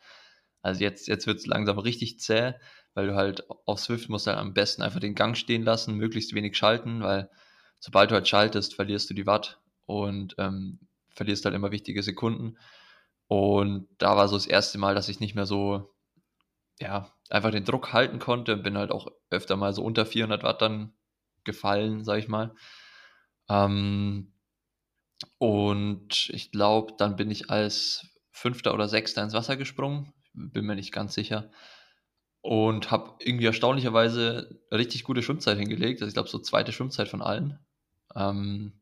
also 0.63 0.81
jetzt, 0.83 1.07
jetzt 1.09 1.27
wird 1.27 1.39
es 1.39 1.47
langsam 1.47 1.79
richtig 1.79 2.19
zäh, 2.21 2.55
weil 2.95 3.07
du 3.07 3.15
halt 3.15 3.49
auf 3.67 3.79
Swift 3.79 4.09
musst 4.09 4.27
halt 4.27 4.39
am 4.39 4.55
besten 4.55 4.83
einfach 4.83 5.01
den 5.01 5.15
Gang 5.15 5.37
stehen 5.37 5.63
lassen, 5.63 5.95
möglichst 5.95 6.35
wenig 6.35 6.57
schalten, 6.57 7.03
weil 7.03 7.31
sobald 7.81 8.11
du 8.11 8.15
halt 8.15 8.27
schaltest, 8.27 8.75
verlierst 8.75 9.09
du 9.11 9.15
die 9.15 9.27
Watt. 9.27 9.61
Und 9.87 10.35
ähm, 10.39 10.81
verlierst 11.19 11.45
halt 11.45 11.55
immer 11.55 11.73
wichtige 11.73 12.03
Sekunden. 12.03 12.57
Und 13.27 13.89
da 13.99 14.17
war 14.17 14.29
so 14.29 14.37
das 14.37 14.47
erste 14.47 14.79
Mal, 14.79 14.95
dass 14.95 15.11
ich 15.11 15.21
nicht 15.21 15.35
mehr 15.35 15.45
so, 15.45 15.95
ja, 16.81 17.13
einfach 17.29 17.51
den 17.51 17.65
Druck 17.65 17.93
halten 17.93 18.21
konnte. 18.21 18.57
Bin 18.57 18.79
halt 18.79 18.91
auch 18.91 19.09
öfter 19.29 19.57
mal 19.57 19.75
so 19.75 19.83
unter 19.83 20.07
400 20.07 20.43
Watt 20.43 20.63
dann 20.63 20.95
gefallen, 21.45 22.05
sag 22.05 22.19
ich 22.19 22.29
mal. 22.29 22.55
Ähm, 23.51 24.33
und 25.39 26.31
ich 26.31 26.53
glaube, 26.53 26.95
dann 26.97 27.17
bin 27.17 27.31
ich 27.31 27.51
als 27.51 28.07
Fünfter 28.31 28.73
oder 28.73 28.89
Sechster 28.89 29.23
ins 29.23 29.35
Wasser 29.35 29.57
gesprungen. 29.57 30.15
Bin 30.33 30.65
mir 30.65 30.77
nicht 30.77 30.93
ganz 30.93 31.15
sicher. 31.15 31.51
Und 32.41 32.93
habe 32.93 33.17
irgendwie 33.19 33.47
erstaunlicherweise 33.47 34.61
richtig 34.71 35.03
gute 35.03 35.23
Schwimmzeit 35.23 35.59
hingelegt. 35.59 36.01
Also 36.01 36.09
ich 36.09 36.15
glaube, 36.15 36.29
so 36.29 36.39
zweite 36.39 36.73
Schwimmzeit 36.73 37.09
von 37.09 37.21
allen. 37.21 37.59
Ähm, 38.15 38.81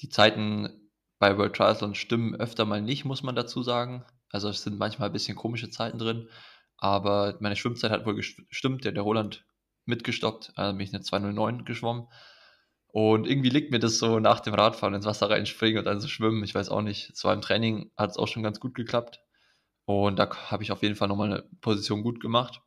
die 0.00 0.10
Zeiten 0.10 0.77
bei 1.18 1.36
World 1.36 1.56
Triathlon 1.56 1.94
stimmen 1.94 2.34
öfter 2.36 2.64
mal 2.64 2.80
nicht, 2.80 3.04
muss 3.04 3.22
man 3.22 3.34
dazu 3.34 3.62
sagen. 3.62 4.04
Also 4.30 4.48
es 4.48 4.62
sind 4.62 4.78
manchmal 4.78 5.08
ein 5.08 5.12
bisschen 5.12 5.36
komische 5.36 5.70
Zeiten 5.70 5.98
drin, 5.98 6.28
aber 6.76 7.36
meine 7.40 7.56
Schwimmzeit 7.56 7.90
hat 7.90 8.06
wohl 8.06 8.14
gestimmt. 8.14 8.84
Der, 8.84 8.92
der 8.92 9.02
Roland 9.02 9.44
mitgestoppt, 9.84 10.52
also 10.56 10.76
bin 10.76 10.86
ich 10.86 10.94
eine 10.94 11.02
209 11.02 11.64
geschwommen. 11.64 12.08
Und 12.90 13.26
irgendwie 13.26 13.50
liegt 13.50 13.70
mir 13.70 13.80
das 13.80 13.98
so 13.98 14.18
nach 14.18 14.40
dem 14.40 14.54
Radfahren 14.54 14.94
ins 14.94 15.04
Wasser 15.04 15.28
reinspringen 15.28 15.78
und 15.78 15.84
dann 15.84 16.00
so 16.00 16.08
schwimmen. 16.08 16.42
Ich 16.44 16.54
weiß 16.54 16.70
auch 16.70 16.82
nicht. 16.82 17.16
Zwar 17.16 17.34
im 17.34 17.42
Training 17.42 17.90
hat 17.96 18.10
es 18.10 18.16
auch 18.16 18.28
schon 18.28 18.42
ganz 18.42 18.60
gut 18.60 18.74
geklappt. 18.74 19.20
Und 19.84 20.18
da 20.18 20.30
habe 20.50 20.62
ich 20.62 20.72
auf 20.72 20.82
jeden 20.82 20.94
Fall 20.96 21.08
nochmal 21.08 21.32
eine 21.32 21.42
Position 21.60 22.02
gut 22.02 22.20
gemacht. 22.20 22.62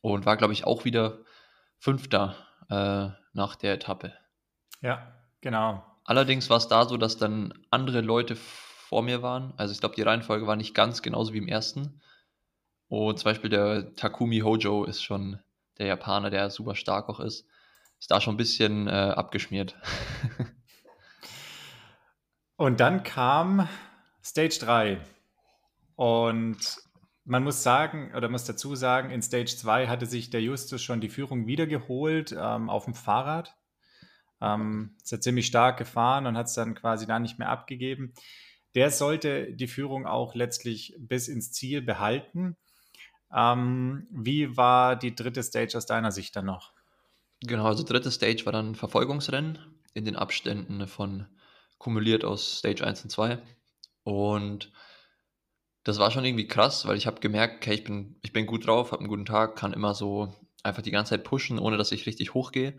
Und 0.00 0.26
war, 0.26 0.36
glaube 0.36 0.52
ich, 0.52 0.64
auch 0.64 0.84
wieder 0.84 1.22
Fünfter 1.78 2.36
äh, 2.70 3.08
nach 3.32 3.56
der 3.56 3.74
Etappe. 3.74 4.14
Ja, 4.80 5.14
genau. 5.40 5.84
Allerdings 6.04 6.50
war 6.50 6.58
es 6.58 6.68
da 6.68 6.86
so, 6.86 6.96
dass 6.96 7.16
dann 7.16 7.54
andere 7.70 8.00
Leute 8.00 8.36
vor 8.36 9.02
mir 9.02 9.22
waren. 9.22 9.54
Also 9.56 9.72
ich 9.72 9.80
glaube, 9.80 9.94
die 9.94 10.02
Reihenfolge 10.02 10.46
war 10.46 10.56
nicht 10.56 10.74
ganz 10.74 11.02
genauso 11.02 11.32
wie 11.32 11.38
im 11.38 11.48
ersten. 11.48 12.00
Und 12.88 13.18
zum 13.18 13.24
Beispiel 13.24 13.50
der 13.50 13.94
Takumi 13.96 14.40
Hojo 14.40 14.84
ist 14.84 15.02
schon 15.02 15.40
der 15.78 15.86
Japaner, 15.86 16.30
der 16.30 16.50
super 16.50 16.74
stark 16.74 17.08
auch 17.08 17.20
ist. 17.20 17.46
Ist 17.98 18.10
da 18.10 18.20
schon 18.20 18.34
ein 18.34 18.38
bisschen 18.38 18.86
äh, 18.86 18.90
abgeschmiert. 18.90 19.76
Und 22.56 22.78
dann 22.80 23.02
kam 23.02 23.68
Stage 24.22 24.58
3. 24.60 25.00
Und 25.96 26.78
man 27.24 27.42
muss 27.42 27.62
sagen, 27.62 28.12
oder 28.14 28.28
muss 28.28 28.44
dazu 28.44 28.74
sagen, 28.74 29.10
in 29.10 29.22
Stage 29.22 29.56
2 29.56 29.88
hatte 29.88 30.06
sich 30.06 30.30
der 30.30 30.42
Justus 30.42 30.82
schon 30.82 31.00
die 31.00 31.08
Führung 31.08 31.46
wiedergeholt 31.46 32.34
ähm, 32.38 32.68
auf 32.68 32.84
dem 32.84 32.94
Fahrrad. 32.94 33.56
Ähm, 34.44 34.94
ist 35.02 35.12
ja 35.12 35.20
ziemlich 35.20 35.46
stark 35.46 35.78
gefahren 35.78 36.26
und 36.26 36.36
hat 36.36 36.46
es 36.46 36.54
dann 36.54 36.74
quasi 36.74 37.06
da 37.06 37.18
nicht 37.18 37.38
mehr 37.38 37.48
abgegeben. 37.48 38.12
Der 38.74 38.90
sollte 38.90 39.52
die 39.52 39.68
Führung 39.68 40.06
auch 40.06 40.34
letztlich 40.34 40.94
bis 40.98 41.28
ins 41.28 41.52
Ziel 41.52 41.80
behalten. 41.80 42.56
Ähm, 43.34 44.06
wie 44.10 44.56
war 44.56 44.96
die 44.96 45.14
dritte 45.14 45.42
Stage 45.42 45.76
aus 45.78 45.86
deiner 45.86 46.12
Sicht 46.12 46.36
dann 46.36 46.46
noch? 46.46 46.72
Genau, 47.40 47.66
also 47.66 47.84
dritte 47.84 48.10
Stage 48.10 48.44
war 48.44 48.52
dann 48.52 48.74
Verfolgungsrennen 48.74 49.58
in 49.94 50.04
den 50.04 50.16
Abständen 50.16 50.86
von 50.86 51.26
kumuliert 51.78 52.24
aus 52.24 52.58
Stage 52.58 52.84
1 52.84 53.04
und 53.04 53.10
2. 53.10 53.38
Und 54.02 54.72
das 55.84 55.98
war 55.98 56.10
schon 56.10 56.24
irgendwie 56.24 56.46
krass, 56.46 56.86
weil 56.86 56.96
ich 56.96 57.06
habe 57.06 57.20
gemerkt, 57.20 57.56
okay, 57.56 57.74
ich 57.74 57.84
bin, 57.84 58.16
ich 58.22 58.32
bin 58.32 58.46
gut 58.46 58.66
drauf, 58.66 58.92
habe 58.92 59.00
einen 59.00 59.08
guten 59.08 59.26
Tag, 59.26 59.56
kann 59.56 59.72
immer 59.72 59.94
so 59.94 60.34
einfach 60.62 60.82
die 60.82 60.90
ganze 60.90 61.10
Zeit 61.10 61.24
pushen, 61.24 61.58
ohne 61.58 61.76
dass 61.76 61.92
ich 61.92 62.06
richtig 62.06 62.34
hochgehe. 62.34 62.78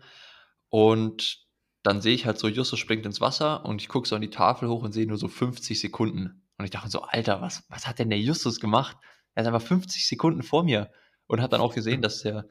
Und 0.68 1.45
dann 1.86 2.00
sehe 2.00 2.14
ich 2.14 2.26
halt 2.26 2.38
so, 2.38 2.48
Justus 2.48 2.80
springt 2.80 3.06
ins 3.06 3.20
Wasser 3.20 3.64
und 3.64 3.80
ich 3.80 3.88
gucke 3.88 4.08
so 4.08 4.16
an 4.16 4.22
die 4.22 4.30
Tafel 4.30 4.68
hoch 4.68 4.82
und 4.82 4.92
sehe 4.92 5.06
nur 5.06 5.18
so 5.18 5.28
50 5.28 5.78
Sekunden. 5.78 6.42
Und 6.58 6.64
ich 6.64 6.72
dachte 6.72 6.90
so, 6.90 7.02
Alter, 7.02 7.40
was, 7.40 7.64
was 7.68 7.86
hat 7.86 8.00
denn 8.00 8.10
der 8.10 8.18
Justus 8.18 8.58
gemacht? 8.58 8.96
Er 9.34 9.42
ist 9.42 9.46
einfach 9.46 9.62
50 9.62 10.06
Sekunden 10.08 10.42
vor 10.42 10.64
mir 10.64 10.90
und 11.28 11.40
hat 11.40 11.52
dann 11.52 11.60
auch 11.60 11.74
gesehen, 11.74 12.02
dass 12.02 12.22
der 12.22 12.48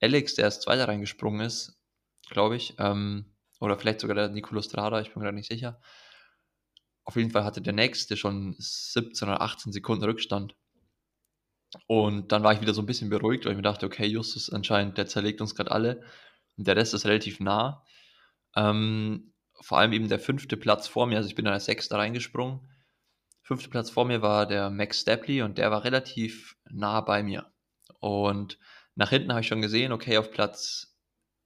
Alex, 0.00 0.34
der 0.34 0.44
als 0.44 0.60
Zweiter 0.60 0.86
reingesprungen 0.86 1.40
ist, 1.40 1.80
glaube 2.28 2.56
ich, 2.56 2.74
ähm, 2.78 3.34
oder 3.58 3.76
vielleicht 3.76 4.00
sogar 4.00 4.14
der 4.14 4.28
Nicolo 4.28 4.62
Strada, 4.62 5.00
ich 5.00 5.12
bin 5.12 5.22
gerade 5.22 5.34
nicht 5.34 5.50
sicher. 5.50 5.80
Auf 7.04 7.16
jeden 7.16 7.30
Fall 7.30 7.44
hatte 7.44 7.62
der 7.62 7.72
Nächste 7.72 8.16
schon 8.16 8.54
17 8.58 9.28
oder 9.28 9.40
18 9.40 9.72
Sekunden 9.72 10.04
Rückstand. 10.04 10.54
Und 11.88 12.30
dann 12.30 12.44
war 12.44 12.52
ich 12.52 12.60
wieder 12.60 12.74
so 12.74 12.82
ein 12.82 12.86
bisschen 12.86 13.10
beruhigt, 13.10 13.44
weil 13.44 13.52
ich 13.52 13.56
mir 13.56 13.62
dachte, 13.62 13.86
okay, 13.86 14.06
Justus 14.06 14.50
anscheinend, 14.50 14.98
der 14.98 15.06
zerlegt 15.06 15.40
uns 15.40 15.54
gerade 15.54 15.70
alle. 15.72 16.02
Und 16.56 16.66
der 16.66 16.76
Rest 16.76 16.94
ist 16.94 17.06
relativ 17.06 17.40
nah. 17.40 17.84
Ähm, 18.56 19.32
vor 19.60 19.78
allem 19.78 19.92
eben 19.92 20.08
der 20.08 20.18
fünfte 20.18 20.56
Platz 20.56 20.88
vor 20.88 21.06
mir, 21.06 21.16
also 21.16 21.28
ich 21.28 21.34
bin 21.34 21.44
dann 21.44 21.54
als 21.54 21.66
Sechster 21.66 21.98
reingesprungen. 21.98 22.60
Fünfter 23.42 23.70
Platz 23.70 23.90
vor 23.90 24.04
mir 24.04 24.22
war 24.22 24.46
der 24.46 24.70
Max 24.70 25.00
Stapley 25.00 25.42
und 25.42 25.58
der 25.58 25.70
war 25.70 25.84
relativ 25.84 26.56
nah 26.68 27.00
bei 27.00 27.22
mir. 27.22 27.52
Und 28.00 28.58
nach 28.94 29.10
hinten 29.10 29.30
habe 29.30 29.40
ich 29.40 29.46
schon 29.46 29.62
gesehen, 29.62 29.92
okay, 29.92 30.18
auf 30.18 30.30
Platz 30.30 30.96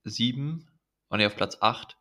7, 0.05 0.67
oh 1.11 1.17
nee, 1.17 1.27
auf 1.27 1.37
Platz 1.37 1.59
8, 1.61 1.97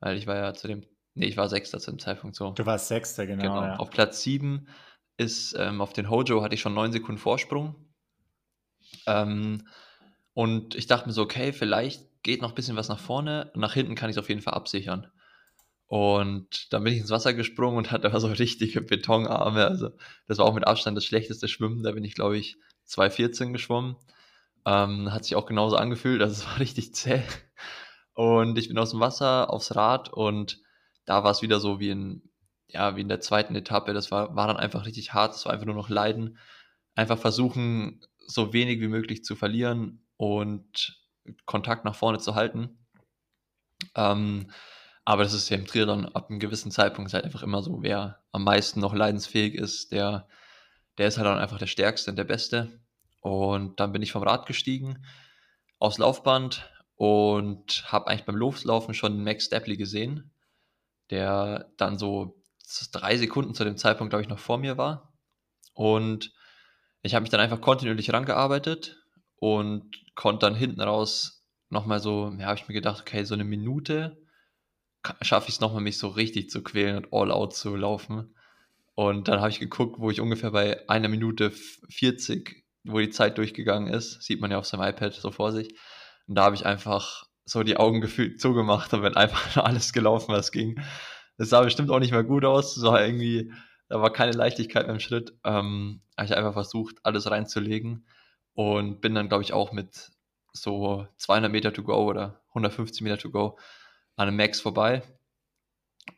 weil 0.00 0.16
ich 0.16 0.26
war 0.26 0.36
ja 0.36 0.54
zu 0.54 0.68
dem, 0.68 0.86
nee, 1.14 1.26
ich 1.26 1.36
war 1.36 1.48
Sechster 1.48 1.80
zu 1.80 1.90
dem 1.90 1.98
Zeitpunkt 1.98 2.36
so. 2.36 2.50
Du 2.50 2.66
warst 2.66 2.88
Sechster, 2.88 3.26
genau. 3.26 3.42
genau. 3.42 3.62
Ja. 3.62 3.76
Auf 3.76 3.90
Platz 3.90 4.22
7 4.22 4.68
ist, 5.16 5.54
ähm, 5.58 5.80
auf 5.80 5.92
den 5.92 6.10
Hojo 6.10 6.42
hatte 6.42 6.54
ich 6.54 6.60
schon 6.60 6.74
9 6.74 6.92
Sekunden 6.92 7.18
Vorsprung. 7.18 7.74
Ähm, 9.06 9.66
und 10.32 10.74
ich 10.74 10.86
dachte 10.86 11.06
mir 11.06 11.12
so, 11.12 11.22
okay, 11.22 11.52
vielleicht 11.52 12.06
geht 12.24 12.42
noch 12.42 12.48
ein 12.48 12.54
bisschen 12.56 12.74
was 12.74 12.88
nach 12.88 12.98
vorne. 12.98 13.52
Nach 13.54 13.74
hinten 13.74 13.94
kann 13.94 14.10
ich 14.10 14.16
es 14.16 14.20
auf 14.20 14.28
jeden 14.28 14.40
Fall 14.40 14.54
absichern. 14.54 15.06
Und 15.86 16.72
dann 16.72 16.82
bin 16.82 16.94
ich 16.94 17.00
ins 17.00 17.10
Wasser 17.10 17.34
gesprungen 17.34 17.78
und 17.78 17.90
hatte 17.92 18.08
aber 18.08 18.18
so 18.18 18.26
richtige 18.26 18.80
Betonarme. 18.80 19.64
Also 19.64 19.90
das 20.26 20.38
war 20.38 20.46
auch 20.46 20.54
mit 20.54 20.66
Abstand 20.66 20.96
das 20.96 21.04
schlechteste 21.04 21.46
Schwimmen. 21.46 21.84
Da 21.84 21.92
bin 21.92 22.02
ich, 22.02 22.14
glaube 22.14 22.36
ich, 22.36 22.56
2,14 22.88 23.52
geschwommen. 23.52 23.96
Ähm, 24.66 25.12
hat 25.12 25.24
sich 25.24 25.36
auch 25.36 25.46
genauso 25.46 25.76
angefühlt. 25.76 26.22
Also 26.22 26.32
es 26.42 26.46
war 26.46 26.58
richtig 26.58 26.94
zäh. 26.94 27.22
Und 28.14 28.58
ich 28.58 28.68
bin 28.68 28.78
aus 28.78 28.90
dem 28.90 29.00
Wasser 29.00 29.52
aufs 29.52 29.76
Rad 29.76 30.12
und 30.12 30.60
da 31.04 31.24
war 31.24 31.32
es 31.32 31.42
wieder 31.42 31.60
so 31.60 31.80
wie 31.80 31.90
in, 31.90 32.30
ja, 32.68 32.96
wie 32.96 33.02
in 33.02 33.08
der 33.08 33.20
zweiten 33.20 33.54
Etappe. 33.54 33.92
Das 33.92 34.10
war, 34.10 34.34
war 34.34 34.46
dann 34.46 34.56
einfach 34.56 34.86
richtig 34.86 35.12
hart. 35.12 35.34
Es 35.34 35.44
war 35.44 35.52
einfach 35.52 35.66
nur 35.66 35.74
noch 35.74 35.90
Leiden. 35.90 36.38
Einfach 36.94 37.18
versuchen, 37.18 38.00
so 38.26 38.52
wenig 38.52 38.80
wie 38.80 38.88
möglich 38.88 39.24
zu 39.24 39.36
verlieren 39.36 40.06
und 40.16 41.03
Kontakt 41.46 41.84
nach 41.84 41.94
vorne 41.94 42.18
zu 42.18 42.34
halten. 42.34 42.78
Ähm, 43.94 44.50
aber 45.04 45.22
das 45.22 45.34
ist 45.34 45.48
ja 45.50 45.56
im 45.56 45.66
Triathlon 45.66 46.06
ab 46.14 46.30
einem 46.30 46.38
gewissen 46.38 46.70
Zeitpunkt 46.70 47.12
halt 47.12 47.24
einfach 47.24 47.42
immer 47.42 47.62
so, 47.62 47.82
wer 47.82 48.22
am 48.32 48.44
meisten 48.44 48.80
noch 48.80 48.94
leidensfähig 48.94 49.54
ist, 49.54 49.92
der, 49.92 50.28
der 50.98 51.08
ist 51.08 51.18
halt 51.18 51.26
dann 51.26 51.38
einfach 51.38 51.58
der 51.58 51.66
Stärkste 51.66 52.10
und 52.10 52.16
der 52.16 52.24
Beste. 52.24 52.80
Und 53.20 53.80
dann 53.80 53.92
bin 53.92 54.02
ich 54.02 54.12
vom 54.12 54.22
Rad 54.22 54.46
gestiegen, 54.46 55.04
aufs 55.78 55.98
Laufband 55.98 56.70
und 56.96 57.84
habe 57.90 58.06
eigentlich 58.06 58.24
beim 58.24 58.36
Loslaufen 58.36 58.94
schon 58.94 59.22
Max 59.22 59.46
Stapley 59.46 59.76
gesehen, 59.76 60.32
der 61.10 61.70
dann 61.76 61.98
so 61.98 62.42
drei 62.92 63.16
Sekunden 63.16 63.54
zu 63.54 63.64
dem 63.64 63.76
Zeitpunkt, 63.76 64.10
glaube 64.10 64.22
ich, 64.22 64.28
noch 64.28 64.38
vor 64.38 64.58
mir 64.58 64.78
war. 64.78 65.12
Und 65.74 66.32
ich 67.02 67.14
habe 67.14 67.22
mich 67.22 67.30
dann 67.30 67.40
einfach 67.40 67.60
kontinuierlich 67.60 68.12
rangearbeitet 68.12 68.96
und 69.36 70.03
konnte 70.14 70.46
dann 70.46 70.54
hinten 70.54 70.80
raus 70.80 71.44
nochmal 71.70 72.00
so, 72.00 72.34
ja, 72.38 72.46
habe 72.46 72.58
ich 72.58 72.68
mir 72.68 72.74
gedacht, 72.74 73.00
okay, 73.00 73.24
so 73.24 73.34
eine 73.34 73.44
Minute 73.44 74.16
schaffe 75.20 75.48
ich 75.48 75.56
es 75.56 75.60
nochmal, 75.60 75.82
mich 75.82 75.98
so 75.98 76.08
richtig 76.08 76.50
zu 76.50 76.62
quälen 76.62 76.96
und 76.96 77.12
all 77.12 77.30
out 77.30 77.54
zu 77.54 77.76
laufen. 77.76 78.34
Und 78.94 79.28
dann 79.28 79.40
habe 79.40 79.50
ich 79.50 79.60
geguckt, 79.60 79.98
wo 79.98 80.10
ich 80.10 80.20
ungefähr 80.20 80.52
bei 80.52 80.88
einer 80.88 81.08
Minute 81.08 81.50
40, 81.50 82.64
wo 82.84 82.98
die 82.98 83.10
Zeit 83.10 83.38
durchgegangen 83.38 83.92
ist, 83.92 84.22
sieht 84.22 84.40
man 84.40 84.50
ja 84.50 84.58
auf 84.58 84.66
seinem 84.66 84.88
iPad 84.88 85.12
so 85.12 85.30
vor 85.30 85.52
sich. 85.52 85.74
Und 86.26 86.36
da 86.36 86.44
habe 86.44 86.54
ich 86.54 86.64
einfach 86.64 87.24
so 87.44 87.62
die 87.62 87.76
Augen 87.76 88.00
gefühlt 88.00 88.40
zugemacht 88.40 88.92
und 88.94 89.02
bin 89.02 89.16
einfach 89.16 89.62
alles 89.62 89.92
gelaufen, 89.92 90.32
was 90.32 90.52
ging. 90.52 90.80
Das 91.36 91.48
sah 91.48 91.62
bestimmt 91.62 91.90
auch 91.90 91.98
nicht 91.98 92.12
mehr 92.12 92.24
gut 92.24 92.44
aus. 92.44 92.74
So 92.74 92.96
irgendwie, 92.96 93.52
da 93.88 94.00
war 94.00 94.12
keine 94.12 94.32
Leichtigkeit 94.32 94.86
beim 94.86 95.00
Schritt. 95.00 95.34
Ähm, 95.44 96.02
habe 96.16 96.26
ich 96.26 96.36
einfach 96.36 96.52
versucht, 96.52 96.96
alles 97.02 97.30
reinzulegen 97.30 98.06
und 98.54 99.00
bin 99.00 99.14
dann, 99.14 99.28
glaube 99.28 99.42
ich, 99.42 99.52
auch 99.52 99.72
mit 99.72 100.12
so 100.52 101.06
200 101.16 101.50
Meter 101.50 101.72
to 101.72 101.82
go 101.82 102.04
oder 102.04 102.40
150 102.50 103.02
Meter 103.02 103.18
to 103.18 103.30
go 103.30 103.58
an 104.16 104.28
einem 104.28 104.36
Max 104.36 104.60
vorbei 104.60 105.02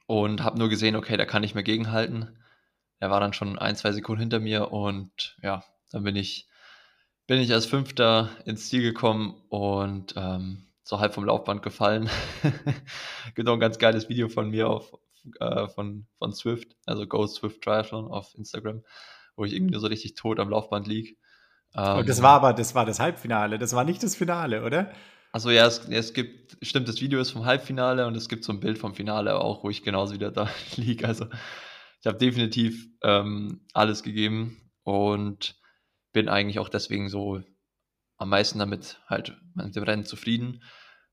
und 0.06 0.42
habe 0.42 0.58
nur 0.58 0.68
gesehen, 0.68 0.96
okay, 0.96 1.16
der 1.16 1.26
kann 1.26 1.42
nicht 1.42 1.54
mehr 1.54 1.64
gegenhalten. 1.64 2.38
Er 2.98 3.10
war 3.10 3.20
dann 3.20 3.32
schon 3.32 3.58
ein, 3.58 3.76
zwei 3.76 3.92
Sekunden 3.92 4.20
hinter 4.20 4.40
mir 4.40 4.72
und 4.72 5.36
ja, 5.42 5.64
dann 5.90 6.04
bin 6.04 6.16
ich, 6.16 6.46
bin 7.26 7.40
ich 7.40 7.52
als 7.52 7.66
Fünfter 7.66 8.30
ins 8.44 8.68
Ziel 8.68 8.82
gekommen 8.82 9.34
und 9.48 10.14
ähm, 10.16 10.66
so 10.82 11.00
halb 11.00 11.14
vom 11.14 11.24
Laufband 11.24 11.62
gefallen. 11.62 12.08
Auch 13.46 13.52
ein 13.52 13.60
ganz 13.60 13.78
geiles 13.78 14.08
Video 14.08 14.28
von 14.28 14.50
mir 14.50 14.68
auf, 14.68 14.92
äh, 15.40 15.68
von, 15.68 16.06
von 16.18 16.32
Swift, 16.32 16.76
also 16.86 17.06
Go 17.06 17.26
Swift 17.26 17.62
Triathlon 17.62 18.10
auf 18.10 18.34
Instagram, 18.34 18.84
wo 19.34 19.44
ich 19.44 19.52
irgendwie 19.52 19.78
so 19.78 19.88
richtig 19.88 20.14
tot 20.14 20.38
am 20.38 20.50
Laufband 20.50 20.86
lieg. 20.86 21.18
Ähm, 21.74 21.98
und 21.98 22.08
das 22.08 22.22
war 22.22 22.34
aber, 22.34 22.52
das 22.52 22.74
war 22.74 22.86
das 22.86 23.00
Halbfinale, 23.00 23.58
das 23.58 23.74
war 23.74 23.84
nicht 23.84 24.02
das 24.02 24.14
Finale, 24.14 24.64
oder? 24.64 24.92
Also 25.32 25.50
ja, 25.50 25.66
es, 25.66 25.86
es 25.88 26.14
gibt, 26.14 26.56
stimmt, 26.62 26.88
das 26.88 27.00
Video 27.00 27.20
ist 27.20 27.30
vom 27.30 27.44
Halbfinale 27.44 28.06
und 28.06 28.16
es 28.16 28.28
gibt 28.28 28.44
so 28.44 28.52
ein 28.52 28.60
Bild 28.60 28.78
vom 28.78 28.94
Finale 28.94 29.38
auch, 29.38 29.64
wo 29.64 29.70
ich 29.70 29.82
genauso 29.82 30.14
wieder 30.14 30.30
da 30.30 30.48
liege. 30.76 31.06
Also 31.06 31.26
ich 32.00 32.06
habe 32.06 32.18
definitiv 32.18 32.86
ähm, 33.02 33.66
alles 33.74 34.02
gegeben 34.02 34.70
und 34.82 35.56
bin 36.12 36.28
eigentlich 36.28 36.58
auch 36.58 36.68
deswegen 36.68 37.08
so 37.08 37.42
am 38.16 38.30
meisten 38.30 38.58
damit 38.58 39.00
halt 39.08 39.36
mit 39.54 39.76
dem 39.76 39.82
Rennen 39.82 40.04
zufrieden, 40.04 40.62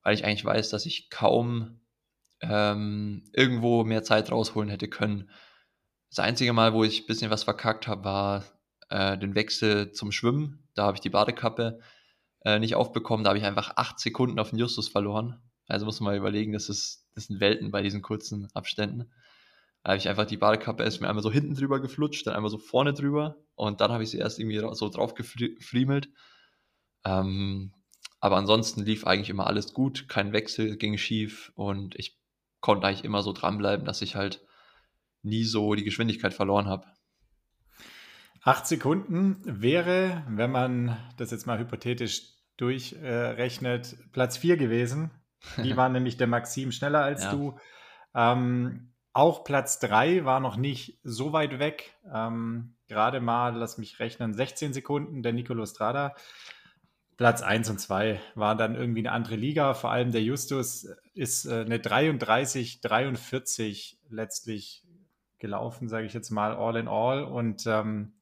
weil 0.04 0.14
ich 0.14 0.24
eigentlich 0.24 0.46
weiß, 0.46 0.70
dass 0.70 0.86
ich 0.86 1.10
kaum 1.10 1.82
ähm, 2.40 3.30
irgendwo 3.34 3.84
mehr 3.84 4.04
Zeit 4.04 4.32
rausholen 4.32 4.70
hätte 4.70 4.88
können. 4.88 5.30
Das 6.10 6.20
einzige 6.20 6.54
Mal, 6.54 6.74
wo 6.74 6.84
ich 6.84 7.02
ein 7.02 7.08
bisschen 7.08 7.32
was 7.32 7.44
verkackt 7.44 7.88
habe, 7.88 8.06
war 8.06 8.44
äh, 8.94 9.18
den 9.18 9.34
Wechsel 9.34 9.92
zum 9.92 10.12
Schwimmen. 10.12 10.68
Da 10.76 10.86
habe 10.86 10.96
ich 10.96 11.02
die 11.02 11.10
Badekappe 11.10 11.80
äh, 12.46 12.60
nicht 12.60 12.76
aufbekommen. 12.76 13.24
Da 13.24 13.30
habe 13.30 13.40
ich 13.40 13.46
einfach 13.46 13.74
acht 13.76 14.00
Sekunden 14.00 14.38
auf 14.40 14.52
den 14.52 14.60
Justus 14.60 14.88
verloren. 14.88 15.42
Also 15.68 15.86
muss 15.86 16.00
man 16.00 16.14
mal 16.14 16.18
überlegen, 16.18 16.54
das, 16.54 16.70
ist, 16.70 17.08
das 17.16 17.26
sind 17.26 17.40
Welten 17.40 17.72
bei 17.72 17.82
diesen 17.82 18.04
kurzen 18.04 18.50
Abständen. 18.54 19.12
Da 19.82 19.90
habe 19.92 19.98
ich 19.98 20.08
einfach 20.08 20.28
die 20.28 20.38
Badekappe 20.38 20.84
erst 20.84 21.02
mir 21.02 21.10
einmal 21.10 21.24
so 21.24 21.32
hinten 21.32 21.56
drüber 21.56 21.82
geflutscht, 21.82 22.28
dann 22.28 22.36
einmal 22.36 22.52
so 22.52 22.60
vorne 22.60 22.94
drüber 22.94 23.38
und 23.56 23.82
dann 23.82 23.92
habe 23.92 24.04
ich 24.04 24.12
sie 24.12 24.20
erst 24.20 24.40
irgendwie 24.40 24.60
so 24.76 24.90
drauf 24.90 25.14
gefriemelt. 25.16 26.10
Ähm, 27.04 27.74
aber 28.20 28.38
ansonsten 28.38 28.86
lief 28.86 29.06
eigentlich 29.06 29.30
immer 29.30 29.48
alles 29.48 29.74
gut, 29.74 30.08
kein 30.08 30.32
Wechsel 30.32 30.78
ging 30.78 30.98
schief 30.98 31.52
und 31.56 31.96
ich 31.96 32.18
konnte 32.62 32.88
eigentlich 32.88 33.04
immer 33.04 33.24
so 33.24 33.34
dranbleiben, 33.34 33.86
dass 33.86 34.02
ich 34.02 34.16
halt 34.16 34.46
nie 35.22 35.44
so 35.44 35.74
die 35.74 35.84
Geschwindigkeit 35.84 36.34
verloren 36.34 36.68
habe. 36.68 36.86
Acht 38.44 38.68
Sekunden 38.68 39.42
wäre, 39.46 40.24
wenn 40.28 40.52
man 40.52 40.98
das 41.18 41.32
jetzt 41.32 41.48
mal 41.48 41.60
hypothetisch 41.60 42.24
durchrechnet, 42.58 43.96
Platz 44.12 44.38
4 44.38 44.58
gewesen. 44.58 45.12
Die 45.58 45.76
war 45.78 45.88
nämlich 45.90 46.18
der 46.18 46.28
Maxim 46.28 46.72
schneller 46.72 47.02
als 47.02 47.24
ja. 47.24 47.32
du. 47.32 47.58
Ähm, 48.14 48.94
auch 49.14 49.44
Platz 49.44 49.80
3 49.80 50.26
war 50.26 50.40
noch 50.40 50.58
nicht 50.58 51.00
so 51.04 51.32
weit 51.32 51.60
weg. 51.60 51.96
Ähm, 52.14 52.76
Gerade 52.88 53.22
mal, 53.22 53.56
lass 53.56 53.78
mich 53.78 54.00
rechnen, 54.00 54.34
16 54.34 54.74
Sekunden 54.74 55.24
der 55.24 55.34
Nicolo 55.34 55.66
Strada. 55.66 56.14
Platz 57.16 57.42
1 57.42 57.70
und 57.70 57.80
2 57.80 58.20
waren 58.36 58.58
dann 58.58 58.76
irgendwie 58.76 59.00
eine 59.00 59.14
andere 59.14 59.36
Liga. 59.36 59.74
Vor 59.74 59.92
allem 59.92 60.12
der 60.12 60.22
Justus 60.22 60.88
ist 61.14 61.46
äh, 61.46 61.62
eine 61.62 61.80
33, 61.80 62.82
43 62.82 64.00
letztlich 64.10 64.84
gelaufen, 65.40 65.88
sage 65.88 66.06
ich 66.08 66.14
jetzt 66.14 66.32
mal, 66.32 66.56
all 66.56 66.76
in 66.76 66.88
all. 66.88 67.24
Und 67.24 67.66
ähm, 67.68 68.14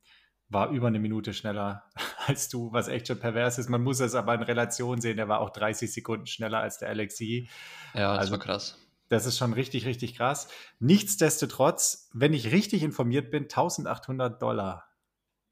war 0.52 0.70
über 0.70 0.88
eine 0.88 1.00
Minute 1.00 1.34
schneller 1.34 1.84
als 2.28 2.50
du, 2.50 2.72
was 2.72 2.88
echt 2.88 3.08
schon 3.08 3.20
pervers 3.20 3.58
ist. 3.58 3.70
Man 3.70 3.82
muss 3.82 4.00
es 4.00 4.16
aber 4.16 4.36
in 4.36 4.44
Relation 4.44 5.02
sehen, 5.02 5.18
der 5.18 5.28
war 5.28 5.40
auch 5.40 5.50
30 5.50 5.92
Sekunden 5.92 6.28
schneller 6.28 6.60
als 6.60 6.78
der 6.78 6.90
Alexi. 6.90 7.50
Ja, 7.94 8.12
das 8.12 8.20
also, 8.20 8.32
war 8.34 8.40
krass. 8.40 8.78
Das 9.10 9.26
ist 9.26 9.38
schon 9.38 9.54
richtig, 9.54 9.86
richtig 9.86 10.16
krass. 10.16 10.48
Nichtsdestotrotz, 10.80 12.10
wenn 12.14 12.34
ich 12.34 12.52
richtig 12.52 12.84
informiert 12.84 13.32
bin, 13.32 13.44
1800 13.44 14.42
Dollar 14.42 14.88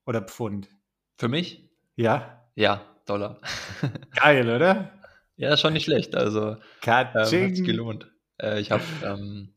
oder 0.06 0.22
Pfund. 0.22 0.70
Für 1.18 1.28
mich? 1.28 1.70
Ja. 1.96 2.48
Ja, 2.56 2.82
Dollar. 3.06 3.42
Geil, 4.16 4.50
oder? 4.50 4.94
Ja, 5.36 5.58
schon 5.58 5.74
nicht 5.74 5.86
schlecht. 5.86 6.16
Also, 6.16 6.52
ähm, 6.52 6.58
hat 6.86 7.28
sich 7.28 7.64
gelohnt. 7.64 8.12
Äh, 8.38 8.60
ich 8.60 8.72
habe 8.72 8.84
ähm, 9.04 9.54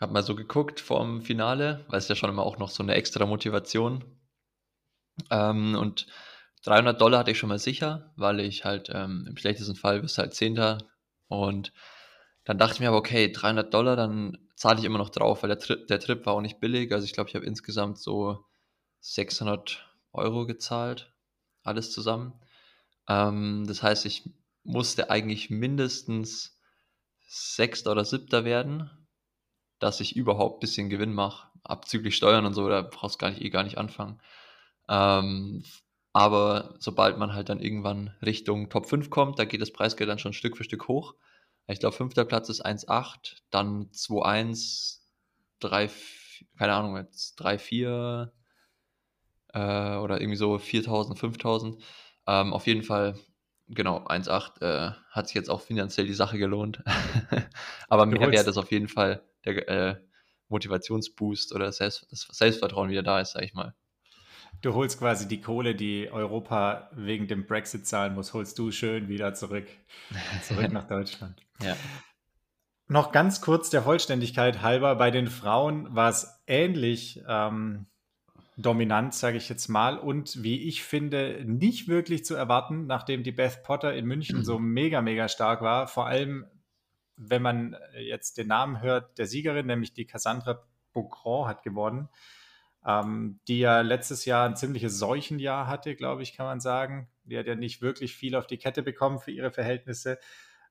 hab 0.00 0.10
mal 0.10 0.22
so 0.22 0.34
geguckt 0.34 0.80
vorm 0.80 1.22
Finale, 1.22 1.84
weil 1.88 1.98
es 1.98 2.08
ja 2.08 2.14
schon 2.14 2.30
immer 2.30 2.44
auch 2.44 2.58
noch 2.58 2.70
so 2.70 2.82
eine 2.82 2.94
extra 2.94 3.26
Motivation 3.26 4.04
ähm, 5.30 5.74
und 5.74 6.06
300 6.64 7.00
Dollar 7.00 7.20
hatte 7.20 7.30
ich 7.30 7.38
schon 7.38 7.48
mal 7.48 7.58
sicher, 7.58 8.12
weil 8.16 8.40
ich 8.40 8.64
halt 8.64 8.90
ähm, 8.92 9.26
im 9.28 9.36
schlechtesten 9.36 9.76
Fall 9.76 10.00
bist 10.00 10.18
halt 10.18 10.34
Zehnter 10.34 10.78
und 11.28 11.72
dann 12.44 12.58
dachte 12.58 12.74
ich 12.74 12.80
mir 12.80 12.88
aber, 12.88 12.96
okay, 12.96 13.30
300 13.30 13.72
Dollar, 13.72 13.94
dann 13.94 14.38
zahle 14.56 14.78
ich 14.78 14.84
immer 14.84 14.98
noch 14.98 15.10
drauf, 15.10 15.42
weil 15.42 15.48
der 15.48 15.58
Trip, 15.58 15.86
der 15.86 16.00
Trip 16.00 16.24
war 16.26 16.32
auch 16.34 16.40
nicht 16.40 16.60
billig. 16.60 16.92
Also 16.92 17.04
ich 17.04 17.12
glaube, 17.12 17.28
ich 17.28 17.36
habe 17.36 17.44
insgesamt 17.44 17.98
so 17.98 18.44
600 19.00 19.86
Euro 20.12 20.46
gezahlt, 20.46 21.12
alles 21.62 21.92
zusammen. 21.92 22.32
Ähm, 23.08 23.64
das 23.66 23.82
heißt, 23.82 24.06
ich 24.06 24.30
musste 24.64 25.10
eigentlich 25.10 25.50
mindestens 25.50 26.58
Sechster 27.26 27.92
oder 27.92 28.04
Siebter 28.04 28.44
werden, 28.44 28.90
dass 29.78 30.00
ich 30.00 30.16
überhaupt 30.16 30.56
ein 30.56 30.60
bisschen 30.60 30.88
Gewinn 30.88 31.12
mache. 31.12 31.48
Abzüglich 31.62 32.16
Steuern 32.16 32.46
und 32.46 32.54
so, 32.54 32.68
da 32.68 32.82
brauchst 32.82 33.16
du 33.16 33.18
gar 33.18 33.30
nicht, 33.30 33.42
eh 33.42 33.50
gar 33.50 33.62
nicht 33.64 33.78
anfangen. 33.78 34.20
Ähm, 34.88 35.64
aber 36.12 36.74
sobald 36.78 37.18
man 37.18 37.34
halt 37.34 37.48
dann 37.48 37.60
irgendwann 37.60 38.14
Richtung 38.22 38.70
Top 38.70 38.86
5 38.86 39.10
kommt, 39.10 39.38
da 39.38 39.44
geht 39.44 39.60
das 39.60 39.72
Preisgeld 39.72 40.10
dann 40.10 40.18
schon 40.18 40.32
Stück 40.32 40.56
für 40.56 40.64
Stück 40.64 40.88
hoch. 40.88 41.14
Ich 41.68 41.80
glaube, 41.80 41.94
fünfter 41.94 42.24
Platz 42.24 42.48
ist 42.48 42.64
1,8, 42.64 43.42
dann 43.50 43.90
2,1, 43.90 45.00
3, 45.60 45.90
keine 46.56 46.72
Ahnung, 46.72 46.96
jetzt 46.96 47.36
3, 47.36 47.58
4 47.58 48.32
äh, 49.52 49.96
oder 49.96 50.20
irgendwie 50.20 50.36
so 50.36 50.58
4000, 50.58 51.18
5000. 51.18 51.84
Ähm, 52.26 52.52
auf 52.54 52.66
jeden 52.66 52.82
Fall, 52.82 53.18
genau, 53.68 53.98
1,8 53.98 54.62
äh, 54.62 54.92
hat 55.10 55.26
sich 55.28 55.34
jetzt 55.34 55.50
auch 55.50 55.60
finanziell 55.60 56.06
die 56.06 56.14
Sache 56.14 56.38
gelohnt. 56.38 56.82
Aber 57.88 58.06
mehr 58.06 58.30
wäre 58.30 58.44
das 58.44 58.56
auf 58.56 58.72
jeden 58.72 58.88
Fall 58.88 59.22
der 59.44 59.68
äh, 59.68 59.96
Motivationsboost 60.48 61.54
oder 61.54 61.70
Selbst, 61.72 62.06
das 62.10 62.26
Selbstvertrauen 62.30 62.88
wieder 62.88 63.02
da 63.02 63.20
ist, 63.20 63.32
sag 63.32 63.42
ich 63.42 63.52
mal. 63.52 63.74
Du 64.60 64.74
holst 64.74 64.98
quasi 64.98 65.28
die 65.28 65.40
Kohle, 65.40 65.74
die 65.74 66.10
Europa 66.10 66.90
wegen 66.92 67.28
dem 67.28 67.46
Brexit 67.46 67.86
zahlen 67.86 68.14
muss, 68.14 68.34
holst 68.34 68.58
du 68.58 68.72
schön 68.72 69.08
wieder 69.08 69.34
zurück, 69.34 69.66
zurück 70.42 70.72
nach 70.72 70.86
Deutschland. 70.86 71.40
Ja. 71.60 71.76
Noch 72.86 73.10
ganz 73.10 73.40
kurz 73.40 73.68
der 73.68 73.82
Vollständigkeit 73.82 74.62
halber, 74.62 74.94
bei 74.94 75.10
den 75.10 75.26
Frauen 75.26 75.92
war 75.92 76.08
es 76.08 76.40
ähnlich 76.46 77.20
ähm, 77.26 77.86
dominant, 78.56 79.12
sage 79.12 79.38
ich 79.38 79.48
jetzt 79.48 79.66
mal, 79.66 79.98
und 79.98 80.44
wie 80.44 80.68
ich 80.68 80.84
finde, 80.84 81.42
nicht 81.44 81.88
wirklich 81.88 82.24
zu 82.24 82.36
erwarten, 82.36 82.86
nachdem 82.86 83.24
die 83.24 83.32
Beth 83.32 83.64
Potter 83.64 83.92
in 83.92 84.06
München 84.06 84.44
so 84.44 84.60
mega, 84.60 85.02
mega 85.02 85.28
stark 85.28 85.62
war. 85.62 85.88
Vor 85.88 86.06
allem, 86.06 86.46
wenn 87.16 87.42
man 87.42 87.76
jetzt 87.98 88.38
den 88.38 88.46
Namen 88.46 88.80
hört 88.80 89.18
der 89.18 89.26
Siegerin, 89.26 89.66
nämlich 89.66 89.94
die 89.94 90.06
Cassandra 90.06 90.62
Beaugrand 90.92 91.48
hat 91.48 91.62
gewonnen 91.64 92.08
ähm, 92.86 93.40
die 93.48 93.58
ja 93.58 93.80
letztes 93.80 94.24
Jahr 94.24 94.48
ein 94.48 94.56
ziemliches 94.56 94.98
Seuchenjahr 94.98 95.66
hatte, 95.66 95.94
glaube 95.94 96.22
ich, 96.22 96.34
kann 96.36 96.46
man 96.46 96.60
sagen. 96.60 97.08
Die 97.24 97.38
hat 97.38 97.46
ja 97.46 97.54
nicht 97.54 97.82
wirklich 97.82 98.14
viel 98.14 98.34
auf 98.34 98.46
die 98.46 98.58
Kette 98.58 98.82
bekommen 98.82 99.18
für 99.18 99.30
ihre 99.30 99.50
Verhältnisse. 99.50 100.18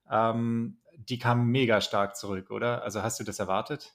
Ähm, 0.09 0.77
die 0.97 1.19
kam 1.19 1.47
mega 1.47 1.81
stark 1.81 2.15
zurück, 2.15 2.49
oder? 2.49 2.83
Also 2.83 3.03
hast 3.03 3.19
du 3.19 3.23
das 3.23 3.39
erwartet? 3.39 3.93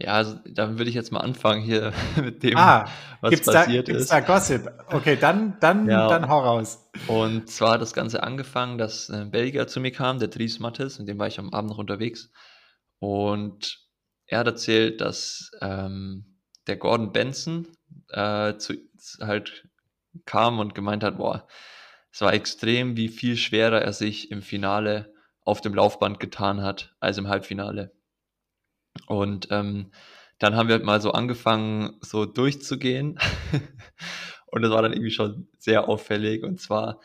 Ja, 0.00 0.12
also 0.12 0.38
dann 0.46 0.78
würde 0.78 0.90
ich 0.90 0.94
jetzt 0.94 1.10
mal 1.10 1.20
anfangen 1.20 1.60
hier 1.60 1.92
mit 2.16 2.42
dem, 2.44 2.56
ah, 2.56 2.88
was 3.20 3.30
gibt's 3.30 3.46
passiert 3.46 3.88
da, 3.88 3.92
gibt's 3.92 4.04
ist. 4.04 4.12
Da 4.12 4.20
Gossip. 4.20 4.70
Okay, 4.86 5.16
dann, 5.16 5.56
dann, 5.60 5.88
ja. 5.88 6.08
dann 6.08 6.28
hau 6.28 6.40
raus. 6.40 6.88
Und 7.08 7.50
zwar 7.50 7.72
hat 7.72 7.82
das 7.82 7.94
Ganze 7.94 8.22
angefangen, 8.22 8.78
dass 8.78 9.10
ein 9.10 9.32
Belgier 9.32 9.66
zu 9.66 9.80
mir 9.80 9.90
kam, 9.90 10.20
der 10.20 10.28
Dries 10.28 10.60
Mattes, 10.60 11.00
mit 11.00 11.08
dem 11.08 11.18
war 11.18 11.26
ich 11.26 11.40
am 11.40 11.52
Abend 11.52 11.70
noch 11.70 11.78
unterwegs. 11.78 12.30
Und 13.00 13.80
er 14.26 14.40
hat 14.40 14.46
erzählt, 14.46 15.00
dass 15.00 15.50
ähm, 15.60 16.37
der 16.68 16.76
Gordon 16.76 17.12
Benson 17.12 17.68
äh, 18.10 18.56
zu, 18.56 18.74
halt 19.20 19.68
kam 20.24 20.58
und 20.58 20.74
gemeint 20.74 21.02
hat, 21.02 21.18
boah, 21.18 21.46
es 22.10 22.20
war 22.20 22.32
extrem, 22.32 22.96
wie 22.96 23.08
viel 23.08 23.36
schwerer 23.36 23.80
er 23.80 23.92
sich 23.92 24.30
im 24.30 24.42
Finale 24.42 25.12
auf 25.42 25.60
dem 25.60 25.74
Laufband 25.74 26.20
getan 26.20 26.62
hat 26.62 26.94
als 27.00 27.18
im 27.18 27.28
Halbfinale. 27.28 27.92
Und 29.06 29.48
ähm, 29.50 29.92
dann 30.38 30.56
haben 30.56 30.68
wir 30.68 30.74
halt 30.74 30.84
mal 30.84 31.00
so 31.00 31.12
angefangen, 31.12 31.96
so 32.00 32.26
durchzugehen. 32.26 33.18
und 34.46 34.62
das 34.62 34.70
war 34.70 34.82
dann 34.82 34.92
irgendwie 34.92 35.10
schon 35.10 35.48
sehr 35.58 35.88
auffällig. 35.88 36.44
Und 36.44 36.60
zwar 36.60 37.00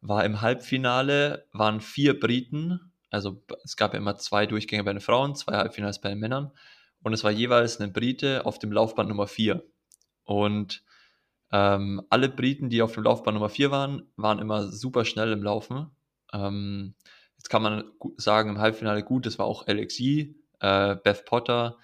war 0.00 0.24
im 0.24 0.40
Halbfinale, 0.40 1.46
waren 1.52 1.80
vier 1.80 2.18
Briten, 2.18 2.92
also 3.10 3.44
es 3.62 3.76
gab 3.76 3.92
ja 3.92 3.98
immer 3.98 4.16
zwei 4.16 4.46
Durchgänge 4.46 4.84
bei 4.84 4.92
den 4.92 5.00
Frauen, 5.00 5.34
zwei 5.34 5.56
Halbfinals 5.56 6.00
bei 6.00 6.08
den 6.08 6.18
Männern 6.18 6.50
und 7.02 7.12
es 7.12 7.24
war 7.24 7.30
jeweils 7.30 7.80
ein 7.80 7.92
Brite 7.92 8.46
auf 8.46 8.58
dem 8.58 8.72
Laufband 8.72 9.08
Nummer 9.08 9.26
4. 9.26 9.62
Und 10.24 10.84
ähm, 11.50 12.02
alle 12.08 12.28
Briten, 12.28 12.70
die 12.70 12.82
auf 12.82 12.92
dem 12.92 13.04
Laufband 13.04 13.34
Nummer 13.34 13.48
4 13.48 13.70
waren, 13.70 14.10
waren 14.16 14.38
immer 14.38 14.68
super 14.68 15.04
schnell 15.04 15.32
im 15.32 15.42
Laufen. 15.42 15.90
Ähm, 16.32 16.94
jetzt 17.36 17.50
kann 17.50 17.62
man 17.62 17.84
sagen, 18.16 18.50
im 18.50 18.58
Halbfinale 18.58 19.02
gut, 19.02 19.26
das 19.26 19.38
war 19.38 19.46
auch 19.46 19.66
LXI, 19.66 20.34
äh, 20.60 20.96
Beth 20.96 21.24
Potter, 21.24 21.76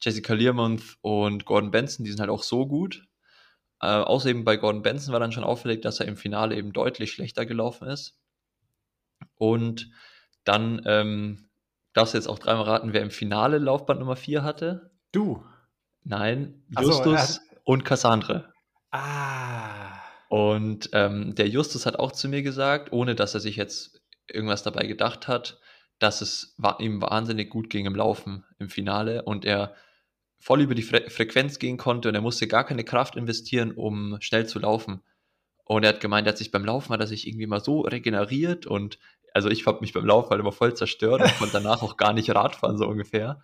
Jessica 0.00 0.34
Learmonth 0.34 0.98
und 1.02 1.44
Gordon 1.44 1.70
Benson, 1.70 2.04
die 2.04 2.10
sind 2.10 2.20
halt 2.20 2.30
auch 2.30 2.42
so 2.42 2.66
gut. 2.66 3.06
Äh, 3.80 3.86
außerdem 3.86 4.44
bei 4.44 4.56
Gordon 4.56 4.82
Benson 4.82 5.12
war 5.12 5.20
dann 5.20 5.32
schon 5.32 5.44
auffällig, 5.44 5.82
dass 5.82 6.00
er 6.00 6.06
im 6.06 6.16
Finale 6.16 6.56
eben 6.56 6.72
deutlich 6.72 7.12
schlechter 7.12 7.46
gelaufen 7.46 7.88
ist. 7.88 8.18
Und 9.36 9.90
dann 10.44 10.82
ähm, 10.86 11.48
Darfst 11.92 12.14
du 12.14 12.18
jetzt 12.18 12.28
auch 12.28 12.38
dreimal 12.38 12.64
raten, 12.64 12.92
wer 12.92 13.02
im 13.02 13.10
Finale 13.10 13.58
Laufband 13.58 14.00
Nummer 14.00 14.16
4 14.16 14.42
hatte? 14.42 14.90
Du. 15.12 15.44
Nein, 16.04 16.64
Justus 16.80 17.34
so, 17.34 17.40
äh, 17.40 17.58
und 17.64 17.84
Cassandre. 17.84 18.52
Ah. 18.90 20.00
Und 20.28 20.90
ähm, 20.92 21.34
der 21.34 21.48
Justus 21.48 21.86
hat 21.86 21.98
auch 21.98 22.12
zu 22.12 22.28
mir 22.28 22.42
gesagt, 22.42 22.92
ohne 22.92 23.14
dass 23.14 23.34
er 23.34 23.40
sich 23.40 23.56
jetzt 23.56 24.02
irgendwas 24.26 24.62
dabei 24.62 24.86
gedacht 24.86 25.28
hat, 25.28 25.60
dass 25.98 26.20
es 26.20 26.56
ihm 26.78 27.02
wahnsinnig 27.02 27.50
gut 27.50 27.70
ging 27.70 27.86
im 27.86 27.94
Laufen 27.94 28.44
im 28.58 28.68
Finale 28.68 29.22
und 29.22 29.44
er 29.44 29.74
voll 30.40 30.62
über 30.62 30.74
die 30.74 30.82
Fre 30.82 31.08
Frequenz 31.08 31.58
gehen 31.58 31.76
konnte 31.76 32.08
und 32.08 32.14
er 32.14 32.20
musste 32.20 32.48
gar 32.48 32.64
keine 32.64 32.82
Kraft 32.82 33.16
investieren, 33.16 33.72
um 33.72 34.16
schnell 34.20 34.46
zu 34.46 34.58
laufen. 34.58 35.02
Und 35.64 35.84
er 35.84 35.90
hat 35.90 36.00
gemeint, 36.00 36.26
er 36.26 36.32
hat 36.32 36.38
sich 36.38 36.50
beim 36.50 36.64
Laufen 36.64 36.92
hat 36.92 37.00
er 37.00 37.06
sich 37.06 37.28
irgendwie 37.28 37.46
mal 37.46 37.62
so 37.62 37.82
regeneriert 37.82 38.66
und 38.66 38.98
also 39.34 39.48
ich 39.48 39.66
habe 39.66 39.80
mich 39.80 39.92
beim 39.92 40.06
Laufen 40.06 40.30
halt 40.30 40.40
immer 40.40 40.52
voll 40.52 40.74
zerstört 40.74 41.22
und 41.22 41.38
konnte 41.38 41.54
danach 41.54 41.82
auch 41.82 41.96
gar 41.96 42.12
nicht 42.12 42.34
Radfahren, 42.34 42.78
so 42.78 42.86
ungefähr. 42.86 43.40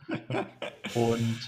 Und 0.94 1.38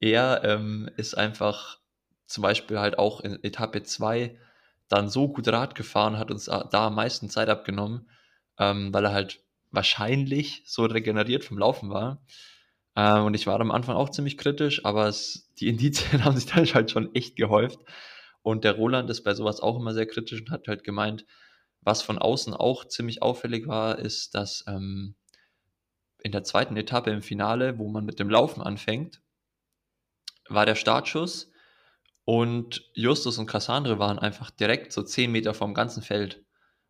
er 0.00 0.42
ähm, 0.44 0.90
ist 0.96 1.16
einfach 1.16 1.78
zum 2.26 2.42
Beispiel 2.42 2.78
halt 2.78 2.98
auch 2.98 3.20
in 3.20 3.42
Etappe 3.42 3.82
2 3.82 4.38
dann 4.88 5.08
so 5.08 5.28
gut 5.28 5.48
Rad 5.48 5.74
gefahren, 5.74 6.18
hat 6.18 6.30
uns 6.30 6.46
da 6.46 6.86
am 6.86 6.94
meisten 6.94 7.30
Zeit 7.30 7.48
abgenommen, 7.48 8.08
ähm, 8.58 8.92
weil 8.92 9.04
er 9.04 9.12
halt 9.12 9.40
wahrscheinlich 9.70 10.62
so 10.66 10.84
regeneriert 10.84 11.44
vom 11.44 11.58
Laufen 11.58 11.90
war. 11.90 12.24
Ähm, 12.96 13.24
und 13.24 13.34
ich 13.34 13.46
war 13.46 13.60
am 13.60 13.70
Anfang 13.70 13.96
auch 13.96 14.10
ziemlich 14.10 14.36
kritisch, 14.36 14.84
aber 14.84 15.06
es, 15.06 15.52
die 15.58 15.68
Indizien 15.68 16.24
haben 16.24 16.36
sich 16.36 16.46
dann 16.46 16.66
halt 16.66 16.90
schon 16.90 17.14
echt 17.14 17.36
gehäuft. 17.36 17.78
Und 18.42 18.64
der 18.64 18.72
Roland 18.72 19.10
ist 19.10 19.22
bei 19.22 19.34
sowas 19.34 19.60
auch 19.60 19.78
immer 19.78 19.94
sehr 19.94 20.06
kritisch 20.06 20.40
und 20.40 20.50
hat 20.50 20.66
halt 20.66 20.82
gemeint, 20.82 21.26
was 21.82 22.02
von 22.02 22.18
außen 22.18 22.54
auch 22.54 22.86
ziemlich 22.86 23.22
auffällig 23.22 23.66
war, 23.66 23.98
ist, 23.98 24.34
dass 24.34 24.64
ähm, 24.66 25.14
in 26.22 26.32
der 26.32 26.44
zweiten 26.44 26.76
Etappe 26.76 27.10
im 27.10 27.22
Finale, 27.22 27.78
wo 27.78 27.88
man 27.88 28.04
mit 28.04 28.18
dem 28.18 28.30
Laufen 28.30 28.60
anfängt, 28.60 29.22
war 30.48 30.66
der 30.66 30.74
Startschuss 30.74 31.50
und 32.24 32.90
Justus 32.94 33.38
und 33.38 33.46
Cassandre 33.46 33.98
waren 33.98 34.18
einfach 34.18 34.50
direkt 34.50 34.92
so 34.92 35.02
10 35.02 35.32
Meter 35.32 35.54
vom 35.54 35.74
ganzen 35.74 36.02
Feld. 36.02 36.44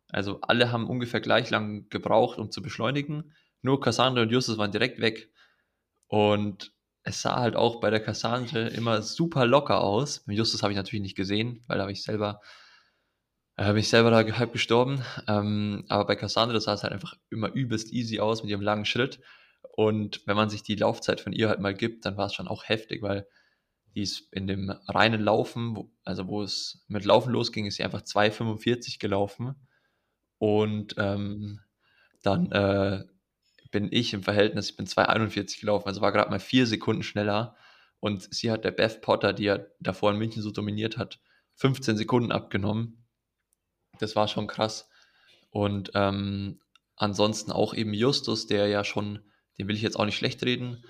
Also 0.09 0.41
alle 0.41 0.71
haben 0.71 0.87
ungefähr 0.87 1.21
gleich 1.21 1.49
lang 1.49 1.87
gebraucht, 1.89 2.37
um 2.37 2.51
zu 2.51 2.61
beschleunigen. 2.61 3.33
Nur 3.61 3.79
Cassandre 3.79 4.23
und 4.23 4.29
Justus 4.31 4.57
waren 4.57 4.71
direkt 4.71 4.99
weg. 4.99 5.31
Und 6.07 6.73
es 7.03 7.21
sah 7.21 7.37
halt 7.37 7.55
auch 7.55 7.79
bei 7.79 7.89
der 7.89 8.01
Cassandre 8.01 8.67
immer 8.69 9.01
super 9.01 9.45
locker 9.45 9.81
aus. 9.81 10.23
Justus 10.27 10.63
habe 10.63 10.73
ich 10.73 10.77
natürlich 10.77 11.01
nicht 11.01 11.15
gesehen, 11.15 11.63
weil 11.67 11.77
da 11.77 11.83
habe 11.83 11.93
ich 11.93 12.03
selber 12.03 12.41
bin 13.57 13.77
ich 13.77 13.89
selber 13.89 14.11
da 14.11 14.23
halb 14.37 14.53
gestorben. 14.53 15.03
Ähm, 15.27 15.85
aber 15.89 16.05
bei 16.05 16.15
Cassandra 16.15 16.59
sah 16.59 16.73
es 16.73 16.83
halt 16.83 16.93
einfach 16.93 17.15
immer 17.29 17.51
übelst 17.53 17.91
easy 17.91 18.19
aus 18.19 18.43
mit 18.43 18.49
ihrem 18.49 18.61
langen 18.61 18.85
Schritt. 18.85 19.19
Und 19.73 20.21
wenn 20.25 20.35
man 20.35 20.49
sich 20.49 20.63
die 20.63 20.75
Laufzeit 20.75 21.21
von 21.21 21.33
ihr 21.33 21.49
halt 21.49 21.59
mal 21.59 21.73
gibt, 21.73 22.05
dann 22.05 22.17
war 22.17 22.27
es 22.27 22.33
schon 22.33 22.47
auch 22.47 22.67
heftig, 22.67 23.01
weil 23.01 23.27
die 23.95 24.01
ist 24.01 24.31
in 24.31 24.47
dem 24.47 24.69
reinen 24.87 25.21
Laufen, 25.21 25.75
wo, 25.75 25.91
also 26.03 26.27
wo 26.27 26.41
es 26.41 26.83
mit 26.87 27.05
Laufen 27.05 27.31
losging, 27.31 27.65
ist 27.65 27.75
sie 27.75 27.83
einfach 27.83 28.01
2,45 28.01 28.99
gelaufen. 28.99 29.55
Und 30.37 30.95
ähm, 30.97 31.59
dann 32.23 32.51
äh, 32.51 33.03
bin 33.71 33.89
ich 33.91 34.13
im 34.13 34.23
Verhältnis, 34.23 34.69
ich 34.69 34.77
bin 34.77 34.87
2,41 34.87 35.59
gelaufen, 35.59 35.87
also 35.87 36.01
war 36.01 36.11
gerade 36.11 36.29
mal 36.29 36.39
vier 36.39 36.67
Sekunden 36.67 37.03
schneller. 37.03 37.55
Und 37.99 38.33
sie 38.33 38.49
hat 38.49 38.65
der 38.65 38.71
Beth 38.71 39.01
Potter, 39.01 39.33
die 39.33 39.43
ja 39.43 39.59
davor 39.79 40.11
in 40.11 40.17
München 40.17 40.41
so 40.41 40.51
dominiert 40.51 40.97
hat, 40.97 41.19
15 41.55 41.97
Sekunden 41.97 42.31
abgenommen 42.31 43.01
das 44.01 44.15
war 44.15 44.27
schon 44.27 44.47
krass. 44.47 44.89
Und 45.49 45.91
ähm, 45.95 46.59
ansonsten 46.95 47.51
auch 47.51 47.73
eben 47.73 47.93
Justus, 47.93 48.47
der 48.47 48.67
ja 48.67 48.83
schon, 48.83 49.19
den 49.57 49.67
will 49.67 49.75
ich 49.75 49.81
jetzt 49.81 49.97
auch 49.99 50.05
nicht 50.05 50.17
schlecht 50.17 50.43
reden, 50.43 50.83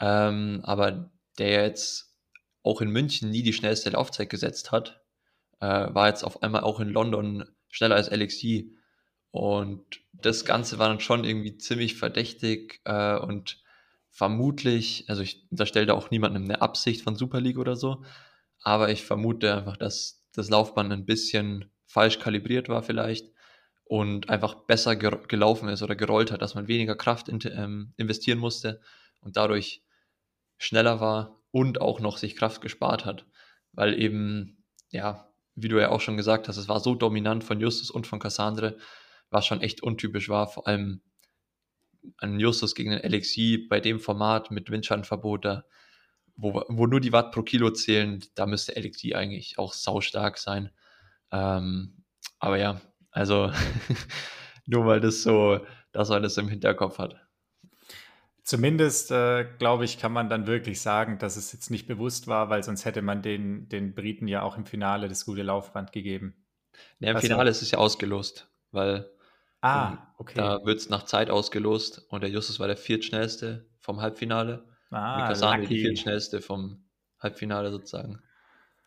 ähm, 0.00 0.60
aber 0.64 1.10
der 1.38 1.64
jetzt 1.64 2.16
auch 2.62 2.80
in 2.80 2.90
München 2.90 3.30
nie 3.30 3.42
die 3.42 3.52
schnellste 3.52 3.90
Laufzeit 3.90 4.30
gesetzt 4.30 4.72
hat, 4.72 5.02
äh, 5.60 5.66
war 5.66 6.08
jetzt 6.08 6.24
auf 6.24 6.42
einmal 6.42 6.62
auch 6.62 6.80
in 6.80 6.88
London 6.88 7.44
schneller 7.68 7.96
als 7.96 8.10
LXI. 8.10 8.76
Und 9.30 10.00
das 10.12 10.44
Ganze 10.44 10.78
war 10.78 10.88
dann 10.88 11.00
schon 11.00 11.24
irgendwie 11.24 11.56
ziemlich 11.56 11.96
verdächtig 11.96 12.80
äh, 12.84 13.16
und 13.16 13.62
vermutlich, 14.10 15.06
also 15.08 15.22
ich 15.22 15.46
unterstelle 15.50 15.94
auch 15.94 16.10
niemandem 16.10 16.44
eine 16.44 16.60
Absicht 16.60 17.02
von 17.02 17.16
Super 17.16 17.40
League 17.40 17.58
oder 17.58 17.76
so, 17.76 18.04
aber 18.60 18.90
ich 18.90 19.02
vermute 19.02 19.54
einfach, 19.54 19.78
dass 19.78 20.22
das 20.34 20.50
Laufband 20.50 20.92
ein 20.92 21.06
bisschen 21.06 21.70
falsch 21.92 22.18
kalibriert 22.18 22.70
war 22.70 22.82
vielleicht 22.82 23.30
und 23.84 24.30
einfach 24.30 24.54
besser 24.54 24.96
gelaufen 24.96 25.68
ist 25.68 25.82
oder 25.82 25.94
gerollt 25.94 26.32
hat, 26.32 26.40
dass 26.40 26.54
man 26.54 26.66
weniger 26.66 26.96
Kraft 26.96 27.28
in, 27.28 27.38
ähm, 27.44 27.92
investieren 27.98 28.38
musste 28.38 28.80
und 29.20 29.36
dadurch 29.36 29.82
schneller 30.56 31.00
war 31.00 31.42
und 31.50 31.82
auch 31.82 32.00
noch 32.00 32.16
sich 32.16 32.34
Kraft 32.34 32.62
gespart 32.62 33.04
hat, 33.04 33.26
weil 33.72 34.00
eben, 34.00 34.64
ja, 34.90 35.28
wie 35.54 35.68
du 35.68 35.78
ja 35.78 35.90
auch 35.90 36.00
schon 36.00 36.16
gesagt 36.16 36.48
hast, 36.48 36.56
es 36.56 36.66
war 36.66 36.80
so 36.80 36.94
dominant 36.94 37.44
von 37.44 37.60
Justus 37.60 37.90
und 37.90 38.06
von 38.06 38.20
Cassandre, 38.20 38.78
was 39.28 39.44
schon 39.44 39.60
echt 39.60 39.82
untypisch 39.82 40.30
war, 40.30 40.48
vor 40.48 40.66
allem 40.66 41.02
an 42.16 42.40
Justus 42.40 42.74
gegen 42.74 42.92
den 42.92 43.02
Alexi 43.02 43.66
bei 43.68 43.80
dem 43.80 44.00
Format 44.00 44.50
mit 44.50 44.70
Windschattenverbot, 44.70 45.44
da, 45.44 45.64
wo, 46.36 46.64
wo 46.68 46.86
nur 46.86 47.00
die 47.00 47.12
Watt 47.12 47.32
pro 47.32 47.42
Kilo 47.42 47.70
zählen, 47.70 48.24
da 48.34 48.46
müsste 48.46 48.74
Alexi 48.76 49.12
eigentlich 49.12 49.58
auch 49.58 49.74
saustark 49.74 50.38
sein. 50.38 50.70
Ähm, 51.32 52.04
aber 52.38 52.58
ja, 52.58 52.80
also 53.10 53.50
nur 54.66 54.86
weil 54.86 55.00
das 55.00 55.22
so, 55.22 55.60
dass 55.92 56.08
man 56.08 56.22
das 56.22 56.36
im 56.36 56.48
Hinterkopf 56.48 56.98
hat. 56.98 57.16
Zumindest, 58.44 59.12
äh, 59.12 59.46
glaube 59.58 59.84
ich, 59.84 59.98
kann 59.98 60.12
man 60.12 60.28
dann 60.28 60.46
wirklich 60.46 60.80
sagen, 60.80 61.18
dass 61.18 61.36
es 61.36 61.52
jetzt 61.52 61.70
nicht 61.70 61.86
bewusst 61.86 62.26
war, 62.26 62.50
weil 62.50 62.62
sonst 62.62 62.84
hätte 62.84 63.00
man 63.00 63.22
den, 63.22 63.68
den 63.68 63.94
Briten 63.94 64.26
ja 64.26 64.42
auch 64.42 64.56
im 64.56 64.66
Finale 64.66 65.08
das 65.08 65.24
gute 65.24 65.42
Laufband 65.42 65.92
gegeben. 65.92 66.34
Ja, 66.98 67.10
Im 67.10 67.16
also, 67.16 67.28
Finale 67.28 67.50
ist 67.50 67.62
es 67.62 67.70
ja 67.70 67.78
ausgelost, 67.78 68.48
weil 68.72 69.08
ah, 69.60 69.98
okay. 70.18 70.34
da 70.36 70.64
wird 70.64 70.78
es 70.78 70.88
nach 70.88 71.04
Zeit 71.04 71.30
ausgelost 71.30 72.04
und 72.08 72.22
der 72.22 72.30
Justus 72.30 72.58
war 72.58 72.66
der 72.66 72.76
viertschnellste 72.76 73.68
vom 73.78 74.00
Halbfinale. 74.00 74.64
Ah, 74.90 75.22
und 75.22 75.28
Kasane 75.28 75.66
die 75.66 75.80
viertschnellste 75.80 76.40
vom 76.40 76.84
Halbfinale 77.20 77.70
sozusagen. 77.70 78.22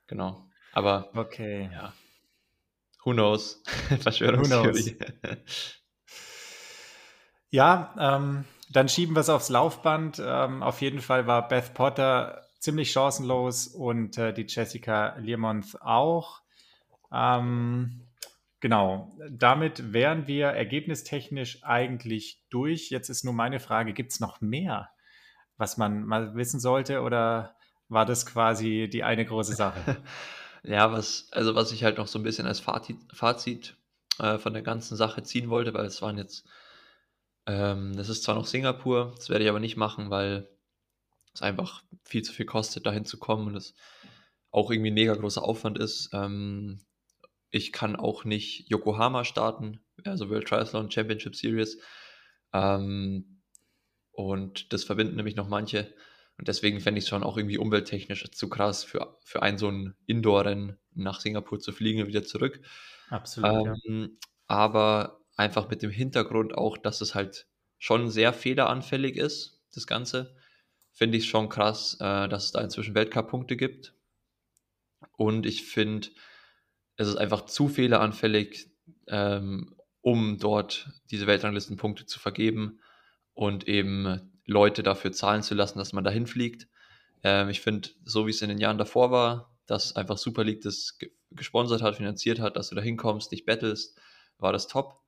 Genau. 0.07 0.49
Aber 0.73 1.09
okay. 1.15 1.69
ja. 1.71 1.93
Who 3.05 3.13
knows? 3.13 3.61
Verschwörungstheorie. 4.01 4.97
Who 4.99 5.05
knows? 5.21 5.79
ja, 7.51 7.95
ähm, 7.99 8.45
dann 8.71 8.89
schieben 8.89 9.15
wir 9.15 9.19
es 9.19 9.29
aufs 9.29 9.49
Laufband. 9.49 10.21
Ähm, 10.25 10.63
auf 10.63 10.81
jeden 10.81 10.99
Fall 10.99 11.27
war 11.27 11.47
Beth 11.47 11.73
Potter 11.75 12.41
ziemlich 12.59 12.91
chancenlos 12.91 13.67
und 13.67 14.17
äh, 14.17 14.33
die 14.33 14.47
Jessica 14.47 15.15
Learmonth 15.19 15.79
auch. 15.81 16.41
Ähm, 17.13 18.07
genau, 18.59 19.15
damit 19.29 19.93
wären 19.93 20.25
wir 20.25 20.47
ergebnistechnisch 20.47 21.63
eigentlich 21.63 22.41
durch. 22.49 22.89
Jetzt 22.89 23.09
ist 23.09 23.23
nur 23.23 23.35
meine 23.35 23.59
Frage, 23.59 23.93
gibt 23.93 24.13
es 24.13 24.19
noch 24.19 24.41
mehr, 24.41 24.89
was 25.57 25.77
man 25.77 26.05
mal 26.05 26.35
wissen 26.35 26.59
sollte 26.59 27.01
oder 27.01 27.55
war 27.87 28.07
das 28.07 28.25
quasi 28.25 28.89
die 28.91 29.03
eine 29.03 29.25
große 29.25 29.53
Sache? 29.53 30.01
ja, 30.67 30.91
was, 30.91 31.27
also 31.31 31.55
was 31.55 31.71
ich 31.71 31.83
halt 31.83 31.97
noch 31.97 32.07
so 32.07 32.19
ein 32.19 32.23
bisschen 32.23 32.47
als 32.47 32.59
Fazit, 32.59 32.97
Fazit 33.13 33.77
äh, 34.19 34.37
von 34.37 34.53
der 34.53 34.61
ganzen 34.61 34.95
Sache 34.95 35.23
ziehen 35.23 35.49
wollte, 35.49 35.73
weil 35.73 35.85
es 35.85 36.01
waren 36.01 36.17
jetzt 36.17 36.47
ähm, 37.47 37.95
das 37.95 38.09
ist 38.09 38.23
zwar 38.23 38.35
noch 38.35 38.47
Singapur, 38.47 39.13
das 39.15 39.29
werde 39.29 39.43
ich 39.43 39.49
aber 39.49 39.59
nicht 39.59 39.77
machen, 39.77 40.09
weil 40.09 40.49
es 41.33 41.41
einfach 41.41 41.83
viel 42.03 42.23
zu 42.23 42.33
viel 42.33 42.45
kostet, 42.45 42.85
dahin 42.85 43.05
zu 43.05 43.17
kommen 43.19 43.47
und 43.47 43.55
es 43.55 43.75
auch 44.51 44.71
irgendwie 44.71 44.91
ein 44.91 44.95
mega 44.95 45.13
großer 45.13 45.43
Aufwand 45.43 45.77
ist. 45.77 46.09
Ähm, 46.13 46.81
ich 47.51 47.71
kann 47.71 47.95
auch 47.95 48.23
nicht 48.25 48.69
Yokohama 48.69 49.25
starten, 49.25 49.81
also 50.05 50.29
World 50.29 50.47
Triathlon 50.47 50.89
Championship 50.89 51.35
Series. 51.35 51.77
Ähm, 52.53 53.41
und 54.11 54.71
das 54.73 54.83
verbinden 54.85 55.15
nämlich 55.15 55.35
noch 55.35 55.49
manche. 55.49 55.93
Und 56.37 56.47
deswegen 56.47 56.81
fände 56.81 56.99
ich 56.99 57.05
es 57.05 57.09
schon 57.09 57.23
auch 57.23 57.37
irgendwie 57.37 57.57
umwelttechnisch 57.57 58.29
zu 58.31 58.49
krass, 58.49 58.83
für, 58.83 59.17
für 59.23 59.41
ein 59.41 59.57
so 59.57 59.69
ein 59.69 59.95
Indoor-Rennen 60.05 60.77
nach 60.93 61.21
Singapur 61.21 61.59
zu 61.59 61.71
fliegen 61.71 62.01
und 62.01 62.07
wieder 62.07 62.23
zurück. 62.23 62.61
Absolut. 63.09 63.67
Ähm, 63.85 64.01
ja. 64.01 64.07
Aber 64.47 65.25
Einfach 65.37 65.69
mit 65.69 65.81
dem 65.81 65.91
Hintergrund 65.91 66.57
auch, 66.57 66.77
dass 66.77 67.01
es 67.01 67.13
halt 67.13 67.47
schon 67.77 68.09
sehr 68.09 68.31
fehleranfällig 68.31 69.17
ist, 69.17 69.61
das 69.73 69.85
Ganze. 69.85 70.35
Finde 70.91 71.17
ich 71.17 71.27
schon 71.27 71.49
krass, 71.49 71.97
äh, 71.99 72.29
dass 72.29 72.45
es 72.45 72.51
da 72.53 72.61
inzwischen 72.61 72.95
Weltcup-Punkte 72.95 73.57
gibt. 73.57 73.93
Und 75.17 75.45
ich 75.45 75.65
finde, 75.65 76.07
es 76.95 77.09
ist 77.09 77.17
einfach 77.17 77.45
zu 77.45 77.67
fehleranfällig, 77.67 78.71
ähm, 79.07 79.75
um 79.99 80.37
dort 80.37 80.89
diese 81.11 81.27
Weltranglistenpunkte 81.27 82.05
zu 82.05 82.19
vergeben 82.19 82.79
und 83.33 83.67
eben 83.67 84.34
Leute 84.45 84.83
dafür 84.83 85.11
zahlen 85.11 85.43
zu 85.43 85.55
lassen, 85.55 85.79
dass 85.79 85.93
man 85.93 86.03
dahin 86.03 86.27
fliegt. 86.27 86.67
Ähm, 87.23 87.49
ich 87.49 87.61
finde, 87.61 87.89
so 88.03 88.27
wie 88.27 88.31
es 88.31 88.41
in 88.41 88.49
den 88.49 88.59
Jahren 88.59 88.77
davor 88.77 89.11
war, 89.11 89.55
dass 89.65 89.95
einfach 89.95 90.17
Super 90.17 90.43
League 90.43 90.61
das 90.61 90.97
gesponsert 91.31 91.81
hat, 91.81 91.95
finanziert 91.95 92.39
hat, 92.39 92.55
dass 92.55 92.69
du 92.69 92.75
da 92.75 92.81
hinkommst, 92.81 93.31
dich 93.31 93.45
bettelst, 93.45 93.99
war 94.37 94.53
das 94.53 94.67
top. 94.67 95.01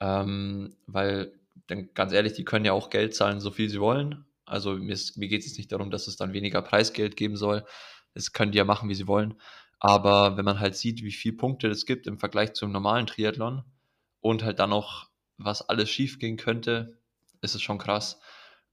Ähm, 0.00 0.76
weil, 0.86 1.32
denn 1.70 1.92
ganz 1.94 2.12
ehrlich, 2.12 2.34
die 2.34 2.44
können 2.44 2.64
ja 2.64 2.72
auch 2.72 2.90
Geld 2.90 3.14
zahlen, 3.14 3.40
so 3.40 3.50
viel 3.50 3.70
sie 3.70 3.80
wollen. 3.80 4.26
Also 4.44 4.74
mir, 4.74 4.98
mir 5.16 5.28
geht 5.28 5.44
es 5.44 5.56
nicht 5.56 5.72
darum, 5.72 5.90
dass 5.90 6.06
es 6.06 6.16
dann 6.16 6.32
weniger 6.32 6.60
Preisgeld 6.62 7.16
geben 7.16 7.36
soll. 7.36 7.64
Das 8.12 8.32
können 8.32 8.52
die 8.52 8.58
ja 8.58 8.64
machen, 8.64 8.88
wie 8.88 8.94
sie 8.94 9.06
wollen. 9.06 9.34
Aber 9.80 10.36
wenn 10.36 10.44
man 10.44 10.60
halt 10.60 10.76
sieht, 10.76 11.02
wie 11.02 11.12
viele 11.12 11.36
Punkte 11.36 11.68
es 11.68 11.86
gibt 11.86 12.06
im 12.06 12.18
Vergleich 12.18 12.52
zum 12.54 12.72
normalen 12.72 13.06
Triathlon 13.06 13.64
und 14.20 14.42
halt 14.42 14.58
dann 14.58 14.70
noch, 14.70 15.10
was 15.36 15.68
alles 15.68 15.90
schief 15.90 16.18
gehen 16.18 16.36
könnte, 16.36 16.98
ist 17.40 17.54
es 17.54 17.62
schon 17.62 17.78
krass. 17.78 18.20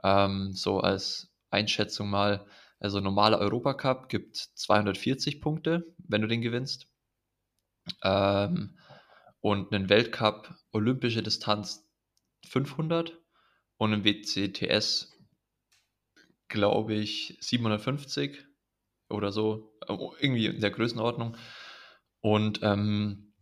Ähm, 0.03 0.53
so 0.53 0.79
als 0.79 1.31
Einschätzung 1.49 2.09
mal, 2.09 2.45
also 2.79 2.99
normaler 2.99 3.39
Europacup 3.39 4.09
gibt 4.09 4.37
240 4.37 5.41
Punkte, 5.41 5.93
wenn 5.97 6.21
du 6.21 6.27
den 6.27 6.41
gewinnst. 6.41 6.87
Ähm, 8.03 8.77
und 9.41 9.73
einen 9.73 9.89
Weltcup 9.89 10.55
olympische 10.71 11.23
Distanz 11.23 11.87
500 12.47 13.17
und 13.77 13.93
ein 13.93 14.03
WCTS, 14.03 15.17
glaube 16.47 16.93
ich, 16.93 17.37
750 17.41 18.45
oder 19.09 19.31
so, 19.31 19.77
äh, 19.87 19.93
irgendwie 20.19 20.45
in 20.47 20.61
der 20.61 20.71
Größenordnung. 20.71 21.37
Und 22.21 22.59
ähm, 22.61 23.33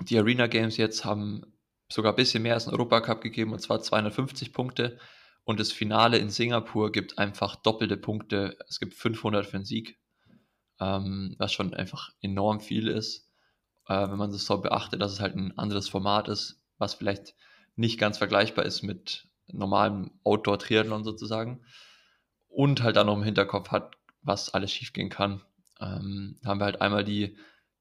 die 0.00 0.18
Arena 0.18 0.46
Games 0.46 0.76
jetzt 0.76 1.04
haben 1.04 1.42
sogar 1.90 2.12
ein 2.12 2.16
bisschen 2.16 2.42
mehr 2.42 2.54
als 2.54 2.66
ein 2.66 2.72
Europacup 2.72 3.20
gegeben, 3.20 3.52
und 3.52 3.58
zwar 3.58 3.82
250 3.82 4.52
Punkte. 4.52 4.98
Und 5.44 5.60
das 5.60 5.72
Finale 5.72 6.18
in 6.18 6.30
Singapur 6.30 6.92
gibt 6.92 7.18
einfach 7.18 7.56
doppelte 7.56 7.96
Punkte. 7.96 8.56
Es 8.68 8.78
gibt 8.78 8.94
500 8.94 9.44
für 9.46 9.58
den 9.58 9.64
Sieg, 9.64 9.98
ähm, 10.80 11.34
was 11.38 11.52
schon 11.52 11.74
einfach 11.74 12.10
enorm 12.20 12.60
viel 12.60 12.88
ist 12.88 13.28
äh, 13.88 14.08
wenn 14.08 14.18
man 14.18 14.32
das 14.32 14.46
so 14.46 14.58
beachtet, 14.58 15.00
dass 15.00 15.12
es 15.12 15.20
halt 15.20 15.36
ein 15.36 15.56
anderes 15.58 15.88
Format 15.88 16.28
ist, 16.28 16.62
was 16.78 16.94
vielleicht 16.94 17.34
nicht 17.76 17.98
ganz 17.98 18.18
vergleichbar 18.18 18.64
ist 18.64 18.82
mit 18.82 19.28
normalem 19.46 20.10
Outdoor-Triathlon 20.24 21.04
sozusagen. 21.04 21.64
Und 22.48 22.82
halt 22.82 22.96
dann 22.96 23.06
noch 23.06 23.16
im 23.16 23.22
Hinterkopf 23.22 23.70
hat, 23.70 23.96
was 24.20 24.52
alles 24.52 24.72
schiefgehen 24.72 25.08
kann. 25.08 25.42
Ähm, 25.80 26.38
haben 26.44 26.60
wir 26.60 26.66
halt 26.66 26.80
einmal 26.80 27.02
die, 27.02 27.36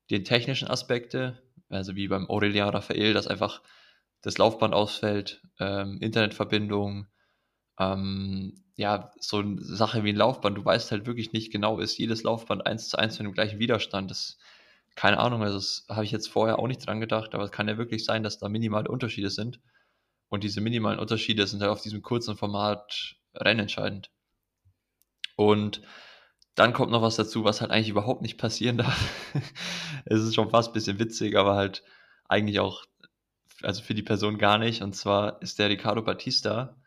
die 0.10 0.24
technischen 0.24 0.69
Aspekte, 0.69 1.41
also 1.69 1.95
wie 1.95 2.08
beim 2.08 2.30
Aurelien 2.30 2.69
Raphael, 2.69 3.13
dass 3.13 3.28
einfach 3.28 3.62
das 4.21 4.38
Laufband 4.38 4.74
ausfällt, 4.74 5.41
ähm, 5.60 5.97
Internetverbindung, 6.00 7.08
ähm, 7.82 8.63
ja, 8.76 9.12
so 9.20 9.38
eine 9.38 9.62
Sache 9.62 10.04
wie 10.04 10.10
ein 10.10 10.15
Laufband, 10.15 10.58
du 10.58 10.65
weißt 10.65 10.91
halt 10.91 11.06
wirklich 11.06 11.34
nicht 11.34 11.52
genau, 11.52 11.80
ist 11.80 11.98
jedes 11.98 12.23
Laufband 12.23 12.65
eins 12.65 12.90
zu 12.90 12.98
eins 12.98 13.19
mit 13.19 13.27
dem 13.27 13.34
gleichen 13.34 13.60
Widerstand. 13.60 14.12
Das 14.12 14.38
keine 14.96 15.19
Ahnung, 15.19 15.42
also 15.44 15.58
das 15.58 15.86
habe 15.90 16.04
ich 16.04 16.12
jetzt 16.12 16.27
vorher 16.27 16.60
auch 16.60 16.67
nicht 16.67 16.86
dran 16.86 17.00
gedacht, 17.00 17.34
aber 17.34 17.44
es 17.44 17.52
kann 17.52 17.67
ja 17.67 17.77
wirklich 17.77 18.04
sein, 18.04 18.23
dass 18.23 18.40
da 18.40 18.50
minimale 18.50 18.90
Unterschiede 18.90 19.29
sind. 19.29 19.60
Und 20.29 20.44
diese 20.44 20.62
minimalen 20.62 21.00
Unterschiede 21.00 21.46
sind 21.48 21.62
halt 21.62 21.71
auf 21.71 21.82
diesem 21.82 22.02
kurzen 22.02 22.38
Format 22.38 23.15
rennentscheidend. 23.36 24.12
Und 25.36 25.82
dann 26.56 26.73
kommt 26.73 26.92
noch 26.92 27.02
was 27.02 27.15
dazu, 27.15 27.44
was 27.44 27.62
halt 27.62 27.71
eigentlich 27.71 27.90
überhaupt 27.90 28.21
nicht 28.21 28.38
passieren 28.38 28.77
darf. 28.79 29.34
es 30.06 30.21
ist 30.21 30.36
schon 30.36 30.50
fast 30.50 30.69
ein 30.69 30.73
bisschen 30.73 31.00
witzig, 31.00 31.38
aber 31.38 31.56
halt 31.56 31.84
eigentlich 32.27 32.60
auch, 32.60 32.84
also 33.62 33.82
für 33.82 33.94
die 33.94 34.04
Person 34.04 34.38
gar 34.38 34.58
nicht. 34.58 34.82
Und 34.82 34.94
zwar 34.94 35.42
ist 35.42 35.60
der 35.60 35.69
Ricardo 35.69 36.02
Batista, 36.02 36.81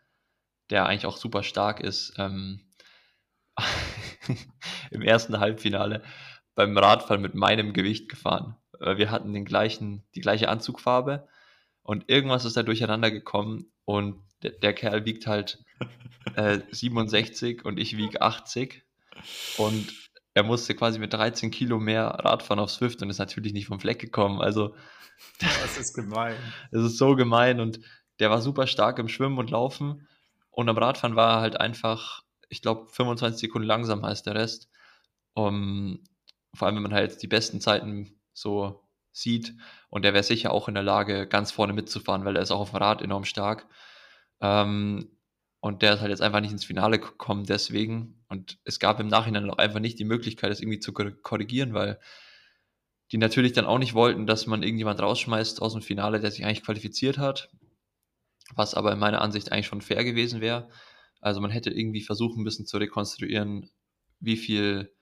der 0.69 0.85
eigentlich 0.85 1.05
auch 1.05 1.17
super 1.17 1.43
stark 1.43 1.79
ist, 1.79 2.13
ähm, 2.17 2.61
im 4.91 5.01
ersten 5.01 5.39
Halbfinale 5.39 6.03
beim 6.55 6.77
Radfahren 6.77 7.21
mit 7.21 7.35
meinem 7.35 7.73
Gewicht 7.73 8.09
gefahren. 8.09 8.55
Wir 8.79 9.09
hatten 9.09 9.33
den 9.33 9.45
gleichen, 9.45 10.05
die 10.15 10.21
gleiche 10.21 10.49
Anzugfarbe 10.49 11.27
und 11.81 12.09
irgendwas 12.09 12.45
ist 12.45 12.57
da 12.57 12.63
durcheinander 12.63 13.11
gekommen 13.11 13.71
und 13.85 14.21
der, 14.43 14.51
der 14.51 14.73
Kerl 14.73 15.05
wiegt 15.05 15.27
halt 15.27 15.63
äh, 16.35 16.59
67 16.71 17.63
und 17.63 17.79
ich 17.79 17.95
wiege 17.95 18.21
80 18.21 18.83
und 19.57 19.93
er 20.33 20.43
musste 20.43 20.75
quasi 20.75 20.99
mit 20.99 21.13
13 21.13 21.51
Kilo 21.51 21.79
mehr 21.79 22.05
Radfahren 22.05 22.59
auf 22.59 22.69
Swift 22.69 23.01
und 23.01 23.09
ist 23.09 23.19
natürlich 23.19 23.53
nicht 23.53 23.67
vom 23.67 23.79
Fleck 23.79 23.99
gekommen. 23.99 24.41
Also, 24.41 24.75
das 25.39 25.77
ist 25.77 25.93
gemein. 25.93 26.35
Das 26.71 26.83
ist 26.83 26.97
so 26.97 27.15
gemein 27.15 27.59
und 27.61 27.79
der 28.19 28.29
war 28.29 28.41
super 28.41 28.67
stark 28.67 28.99
im 28.99 29.07
Schwimmen 29.07 29.37
und 29.37 29.49
Laufen 29.49 30.07
und 30.55 30.69
am 30.69 30.77
Radfahren 30.77 31.15
war 31.15 31.37
er 31.37 31.41
halt 31.41 31.59
einfach, 31.59 32.23
ich 32.49 32.61
glaube, 32.61 32.87
25 32.87 33.39
Sekunden 33.41 33.67
langsamer 33.67 34.07
als 34.07 34.23
der 34.23 34.35
Rest. 34.35 34.69
Um, 35.33 36.01
vor 36.53 36.67
allem, 36.67 36.77
wenn 36.77 36.83
man 36.83 36.93
halt 36.93 37.21
die 37.21 37.27
besten 37.27 37.59
Zeiten 37.59 38.17
so 38.33 38.81
sieht 39.11 39.53
und 39.89 40.05
der 40.05 40.13
wäre 40.13 40.23
sicher 40.23 40.51
auch 40.51 40.69
in 40.69 40.73
der 40.73 40.83
Lage, 40.83 41.27
ganz 41.27 41.51
vorne 41.51 41.73
mitzufahren, 41.73 42.23
weil 42.23 42.37
er 42.37 42.41
ist 42.41 42.51
auch 42.51 42.61
auf 42.61 42.71
dem 42.71 42.77
Rad 42.77 43.01
enorm 43.01 43.25
stark. 43.25 43.67
Ähm, 44.39 45.11
und 45.59 45.81
der 45.81 45.95
ist 45.95 45.99
halt 45.99 46.11
jetzt 46.11 46.21
einfach 46.21 46.39
nicht 46.39 46.51
ins 46.51 46.63
Finale 46.63 46.99
gekommen 46.99 47.45
deswegen. 47.45 48.23
Und 48.29 48.59
es 48.63 48.79
gab 48.79 48.99
im 49.01 49.07
Nachhinein 49.07 49.49
auch 49.49 49.57
einfach 49.57 49.79
nicht 49.79 49.99
die 49.99 50.05
Möglichkeit, 50.05 50.51
das 50.51 50.61
irgendwie 50.61 50.79
zu 50.79 50.93
korrigieren, 50.93 51.73
weil 51.73 51.99
die 53.11 53.17
natürlich 53.17 53.53
dann 53.53 53.65
auch 53.65 53.79
nicht 53.79 53.93
wollten, 53.93 54.25
dass 54.25 54.47
man 54.47 54.63
irgendjemand 54.63 55.01
rausschmeißt 55.01 55.61
aus 55.61 55.73
dem 55.73 55.81
Finale, 55.81 56.21
der 56.21 56.31
sich 56.31 56.45
eigentlich 56.45 56.63
qualifiziert 56.63 57.17
hat. 57.17 57.49
Was 58.53 58.75
aber 58.75 58.91
in 58.91 58.99
meiner 58.99 59.21
Ansicht 59.21 59.51
eigentlich 59.51 59.67
schon 59.67 59.81
fair 59.81 60.03
gewesen 60.03 60.41
wäre. 60.41 60.69
Also 61.21 61.41
man 61.41 61.51
hätte 61.51 61.71
irgendwie 61.71 62.01
versuchen 62.01 62.43
müssen 62.43 62.65
zu 62.65 62.77
rekonstruieren, 62.77 63.71
wie 64.19 64.37
viel 64.37 64.93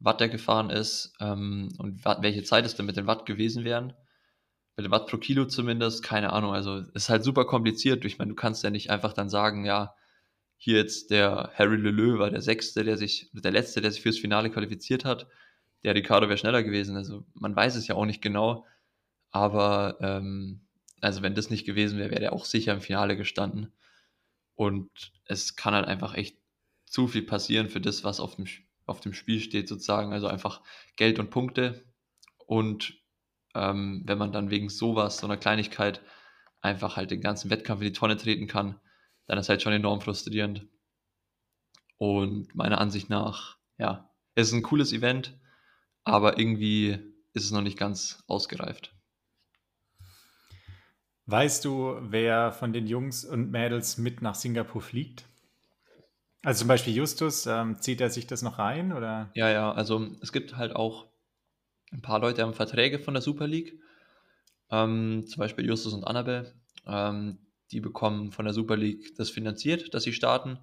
Watt 0.00 0.20
er 0.20 0.28
gefahren 0.28 0.70
ist 0.70 1.12
ähm, 1.20 1.68
und 1.78 2.04
welche 2.04 2.42
Zeit 2.42 2.64
es 2.64 2.74
denn 2.74 2.86
mit 2.86 2.96
den 2.96 3.06
Watt 3.06 3.26
gewesen 3.26 3.64
wären 3.64 3.94
mit 4.80 4.86
dem 4.86 4.92
Watt 4.92 5.08
pro 5.08 5.18
Kilo 5.18 5.44
zumindest, 5.44 6.02
keine 6.02 6.32
Ahnung. 6.32 6.52
Also 6.52 6.78
ist 6.94 7.10
halt 7.10 7.22
super 7.22 7.44
kompliziert. 7.44 8.04
Ich 8.04 8.18
meine, 8.18 8.30
du 8.30 8.34
kannst 8.34 8.64
ja 8.64 8.70
nicht 8.70 8.90
einfach 8.90 9.12
dann 9.12 9.28
sagen, 9.28 9.64
ja, 9.64 9.94
hier 10.56 10.78
jetzt 10.78 11.10
der 11.10 11.52
Harry 11.54 11.76
Leleu 11.76 12.18
war 12.18 12.30
der 12.30 12.42
Sechste, 12.42 12.84
der 12.84 12.96
sich, 12.96 13.30
der 13.32 13.52
Letzte, 13.52 13.80
der 13.80 13.90
sich 13.90 14.02
fürs 14.02 14.18
Finale 14.18 14.50
qualifiziert 14.50 15.04
hat. 15.04 15.26
Der 15.84 15.94
Ricardo 15.94 16.28
wäre 16.28 16.38
schneller 16.38 16.62
gewesen. 16.62 16.96
Also 16.96 17.24
man 17.34 17.54
weiß 17.54 17.76
es 17.76 17.88
ja 17.88 17.94
auch 17.94 18.06
nicht 18.06 18.22
genau. 18.22 18.66
Aber 19.30 19.98
ähm, 20.00 20.66
also 21.00 21.22
wenn 21.22 21.34
das 21.34 21.50
nicht 21.50 21.64
gewesen 21.64 21.98
wäre, 21.98 22.10
wäre 22.10 22.20
der 22.20 22.32
auch 22.32 22.44
sicher 22.44 22.72
im 22.72 22.80
Finale 22.80 23.16
gestanden. 23.16 23.72
Und 24.54 24.90
es 25.24 25.56
kann 25.56 25.74
halt 25.74 25.86
einfach 25.86 26.14
echt 26.14 26.36
zu 26.86 27.08
viel 27.08 27.22
passieren 27.22 27.68
für 27.68 27.80
das, 27.80 28.04
was 28.04 28.20
auf 28.20 28.36
dem, 28.36 28.46
auf 28.86 29.00
dem 29.00 29.14
Spiel 29.14 29.40
steht, 29.40 29.68
sozusagen. 29.68 30.12
Also 30.12 30.26
einfach 30.26 30.62
Geld 30.96 31.18
und 31.18 31.30
Punkte. 31.30 31.84
Und 32.46 32.94
ähm, 33.54 34.02
wenn 34.06 34.18
man 34.18 34.32
dann 34.32 34.50
wegen 34.50 34.68
sowas, 34.68 35.18
so 35.18 35.26
einer 35.26 35.36
Kleinigkeit, 35.36 36.02
einfach 36.60 36.96
halt 36.96 37.10
den 37.10 37.20
ganzen 37.20 37.50
Wettkampf 37.50 37.80
in 37.80 37.88
die 37.88 37.92
Tonne 37.92 38.16
treten 38.16 38.46
kann, 38.46 38.78
dann 39.26 39.38
ist 39.38 39.48
halt 39.48 39.62
schon 39.62 39.72
enorm 39.72 40.00
frustrierend. 40.00 40.66
Und 41.96 42.54
meiner 42.54 42.80
Ansicht 42.80 43.08
nach, 43.08 43.56
ja, 43.78 44.10
es 44.34 44.48
ist 44.48 44.54
ein 44.54 44.62
cooles 44.62 44.92
Event, 44.92 45.38
aber 46.04 46.38
irgendwie 46.38 46.98
ist 47.32 47.44
es 47.44 47.50
noch 47.50 47.62
nicht 47.62 47.78
ganz 47.78 48.24
ausgereift. 48.26 48.94
Weißt 51.30 51.64
du, 51.64 51.96
wer 52.00 52.50
von 52.50 52.72
den 52.72 52.88
Jungs 52.88 53.24
und 53.24 53.52
Mädels 53.52 53.98
mit 53.98 54.20
nach 54.20 54.34
Singapur 54.34 54.82
fliegt? 54.82 55.26
Also 56.42 56.60
zum 56.60 56.68
Beispiel 56.68 56.92
Justus, 56.92 57.46
ähm, 57.46 57.80
zieht 57.80 58.00
er 58.00 58.10
sich 58.10 58.26
das 58.26 58.42
noch 58.42 58.58
rein? 58.58 58.92
Oder? 58.92 59.30
Ja, 59.34 59.48
ja, 59.48 59.70
also 59.70 60.08
es 60.22 60.32
gibt 60.32 60.56
halt 60.56 60.74
auch 60.74 61.06
ein 61.92 62.02
paar 62.02 62.18
Leute 62.18 62.42
haben 62.42 62.52
Verträge 62.52 62.98
von 62.98 63.14
der 63.14 63.20
Super 63.20 63.46
League, 63.46 63.78
ähm, 64.72 65.24
zum 65.28 65.38
Beispiel 65.38 65.64
Justus 65.66 65.92
und 65.92 66.02
Annabelle. 66.02 66.52
Ähm, 66.84 67.38
die 67.70 67.78
bekommen 67.78 68.32
von 68.32 68.44
der 68.44 68.54
Super 68.54 68.76
League 68.76 69.14
das 69.16 69.30
finanziert, 69.30 69.94
dass 69.94 70.02
sie 70.02 70.12
starten 70.12 70.58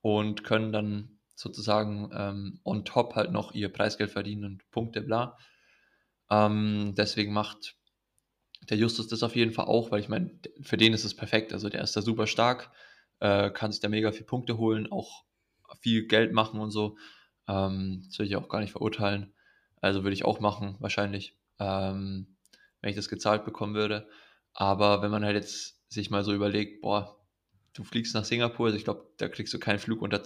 und 0.00 0.42
können 0.42 0.72
dann 0.72 1.20
sozusagen 1.36 2.10
ähm, 2.12 2.58
on 2.64 2.84
top 2.84 3.14
halt 3.14 3.30
noch 3.30 3.54
ihr 3.54 3.72
Preisgeld 3.72 4.10
verdienen 4.10 4.44
und 4.44 4.70
Punkte, 4.72 5.00
bla. 5.00 5.38
Ähm, 6.28 6.94
deswegen 6.96 7.32
macht 7.32 7.76
der 8.68 8.76
Justus 8.76 9.08
das 9.08 9.22
auf 9.22 9.36
jeden 9.36 9.52
Fall 9.52 9.66
auch, 9.66 9.90
weil 9.90 10.00
ich 10.00 10.08
meine, 10.08 10.30
für 10.60 10.76
den 10.76 10.92
ist 10.92 11.04
es 11.04 11.14
perfekt. 11.14 11.52
Also 11.52 11.68
der 11.68 11.82
ist 11.82 11.96
da 11.96 12.02
super 12.02 12.26
stark, 12.26 12.70
äh, 13.20 13.50
kann 13.50 13.72
sich 13.72 13.80
da 13.80 13.88
mega 13.88 14.12
viel 14.12 14.26
Punkte 14.26 14.58
holen, 14.58 14.90
auch 14.90 15.24
viel 15.80 16.06
Geld 16.06 16.32
machen 16.32 16.60
und 16.60 16.70
so. 16.70 16.96
Ähm, 17.48 18.02
das 18.06 18.18
will 18.18 18.26
ich 18.26 18.36
auch 18.36 18.48
gar 18.48 18.60
nicht 18.60 18.72
verurteilen. 18.72 19.32
Also 19.80 20.02
würde 20.02 20.14
ich 20.14 20.24
auch 20.24 20.40
machen, 20.40 20.76
wahrscheinlich, 20.80 21.36
ähm, 21.58 22.36
wenn 22.80 22.90
ich 22.90 22.96
das 22.96 23.08
gezahlt 23.08 23.44
bekommen 23.44 23.74
würde. 23.74 24.08
Aber 24.52 25.02
wenn 25.02 25.10
man 25.10 25.24
halt 25.24 25.36
jetzt 25.36 25.76
sich 25.88 26.10
mal 26.10 26.24
so 26.24 26.34
überlegt, 26.34 26.82
boah, 26.82 27.16
du 27.72 27.84
fliegst 27.84 28.14
nach 28.14 28.24
Singapur, 28.24 28.66
also 28.66 28.78
ich 28.78 28.84
glaube, 28.84 29.06
da 29.18 29.28
kriegst 29.28 29.52
du 29.54 29.58
keinen 29.58 29.78
Flug 29.78 30.02
unter 30.02 30.22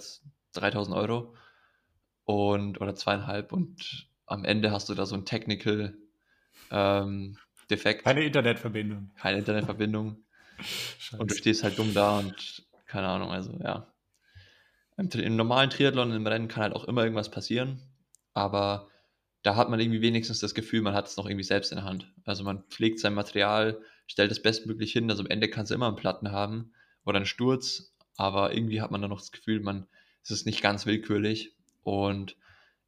3000 0.53 0.95
Euro 0.95 1.35
und 2.23 2.79
oder 2.79 2.95
zweieinhalb 2.95 3.51
und 3.51 4.07
am 4.25 4.45
Ende 4.45 4.71
hast 4.71 4.89
du 4.89 4.95
da 4.95 5.05
so 5.05 5.15
ein 5.15 5.25
Technical 5.25 5.97
ähm, 6.71 7.37
Defekt. 7.71 8.03
Keine 8.03 8.23
Internetverbindung. 8.23 9.11
Keine 9.17 9.39
Internetverbindung. 9.39 10.23
und 11.17 11.31
du 11.31 11.35
stehst 11.35 11.63
halt 11.63 11.79
dumm 11.79 11.93
da 11.93 12.19
und 12.19 12.63
keine 12.85 13.07
Ahnung, 13.07 13.31
also 13.31 13.57
ja. 13.63 13.87
Im, 14.97 15.09
Im, 15.09 15.35
normalen 15.35 15.69
Triathlon, 15.69 16.11
im 16.11 16.27
Rennen 16.27 16.47
kann 16.47 16.63
halt 16.63 16.73
auch 16.73 16.83
immer 16.83 17.03
irgendwas 17.03 17.31
passieren, 17.31 17.81
aber 18.33 18.89
da 19.41 19.55
hat 19.55 19.69
man 19.69 19.79
irgendwie 19.79 20.01
wenigstens 20.01 20.39
das 20.39 20.53
Gefühl, 20.53 20.81
man 20.81 20.93
hat 20.93 21.07
es 21.07 21.17
noch 21.17 21.25
irgendwie 21.25 21.43
selbst 21.43 21.71
in 21.71 21.77
der 21.77 21.85
Hand. 21.85 22.11
Also 22.25 22.43
man 22.43 22.63
pflegt 22.69 22.99
sein 22.99 23.15
Material, 23.15 23.81
stellt 24.05 24.31
es 24.31 24.41
bestmöglich 24.41 24.91
hin. 24.91 25.09
Also 25.09 25.23
am 25.23 25.29
Ende 25.29 25.49
kannst 25.49 25.71
du 25.71 25.75
immer 25.75 25.87
einen 25.87 25.95
Platten 25.95 26.31
haben 26.31 26.73
oder 27.05 27.15
einen 27.15 27.25
Sturz, 27.25 27.95
aber 28.17 28.53
irgendwie 28.53 28.81
hat 28.81 28.91
man 28.91 29.01
dann 29.01 29.09
noch 29.09 29.19
das 29.21 29.31
Gefühl, 29.31 29.61
man 29.61 29.87
es 30.23 30.31
ist 30.31 30.45
nicht 30.45 30.61
ganz 30.61 30.85
willkürlich. 30.85 31.55
Und 31.83 32.35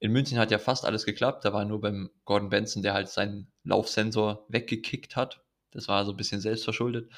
in 0.03 0.11
München 0.11 0.37
hat 0.37 0.51
ja 0.51 0.59
fast 0.59 0.83
alles 0.83 1.05
geklappt. 1.05 1.45
Da 1.45 1.53
war 1.53 1.63
nur 1.63 1.79
beim 1.79 2.09
Gordon 2.25 2.49
Benson, 2.49 2.83
der 2.83 2.93
halt 2.93 3.07
seinen 3.07 3.47
Laufsensor 3.63 4.45
weggekickt 4.49 5.15
hat. 5.15 5.45
Das 5.71 5.87
war 5.87 6.03
so 6.03 6.11
ein 6.11 6.17
bisschen 6.17 6.41
selbstverschuldet. 6.41 7.09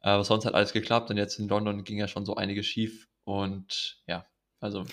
Aber 0.00 0.24
sonst 0.24 0.46
hat 0.46 0.54
alles 0.54 0.72
geklappt 0.72 1.10
und 1.10 1.18
jetzt 1.18 1.38
in 1.38 1.48
London 1.48 1.84
ging 1.84 1.98
ja 1.98 2.08
schon 2.08 2.24
so 2.24 2.34
einiges 2.34 2.64
schief. 2.64 3.08
Und 3.24 4.02
ja, 4.06 4.24
also 4.58 4.86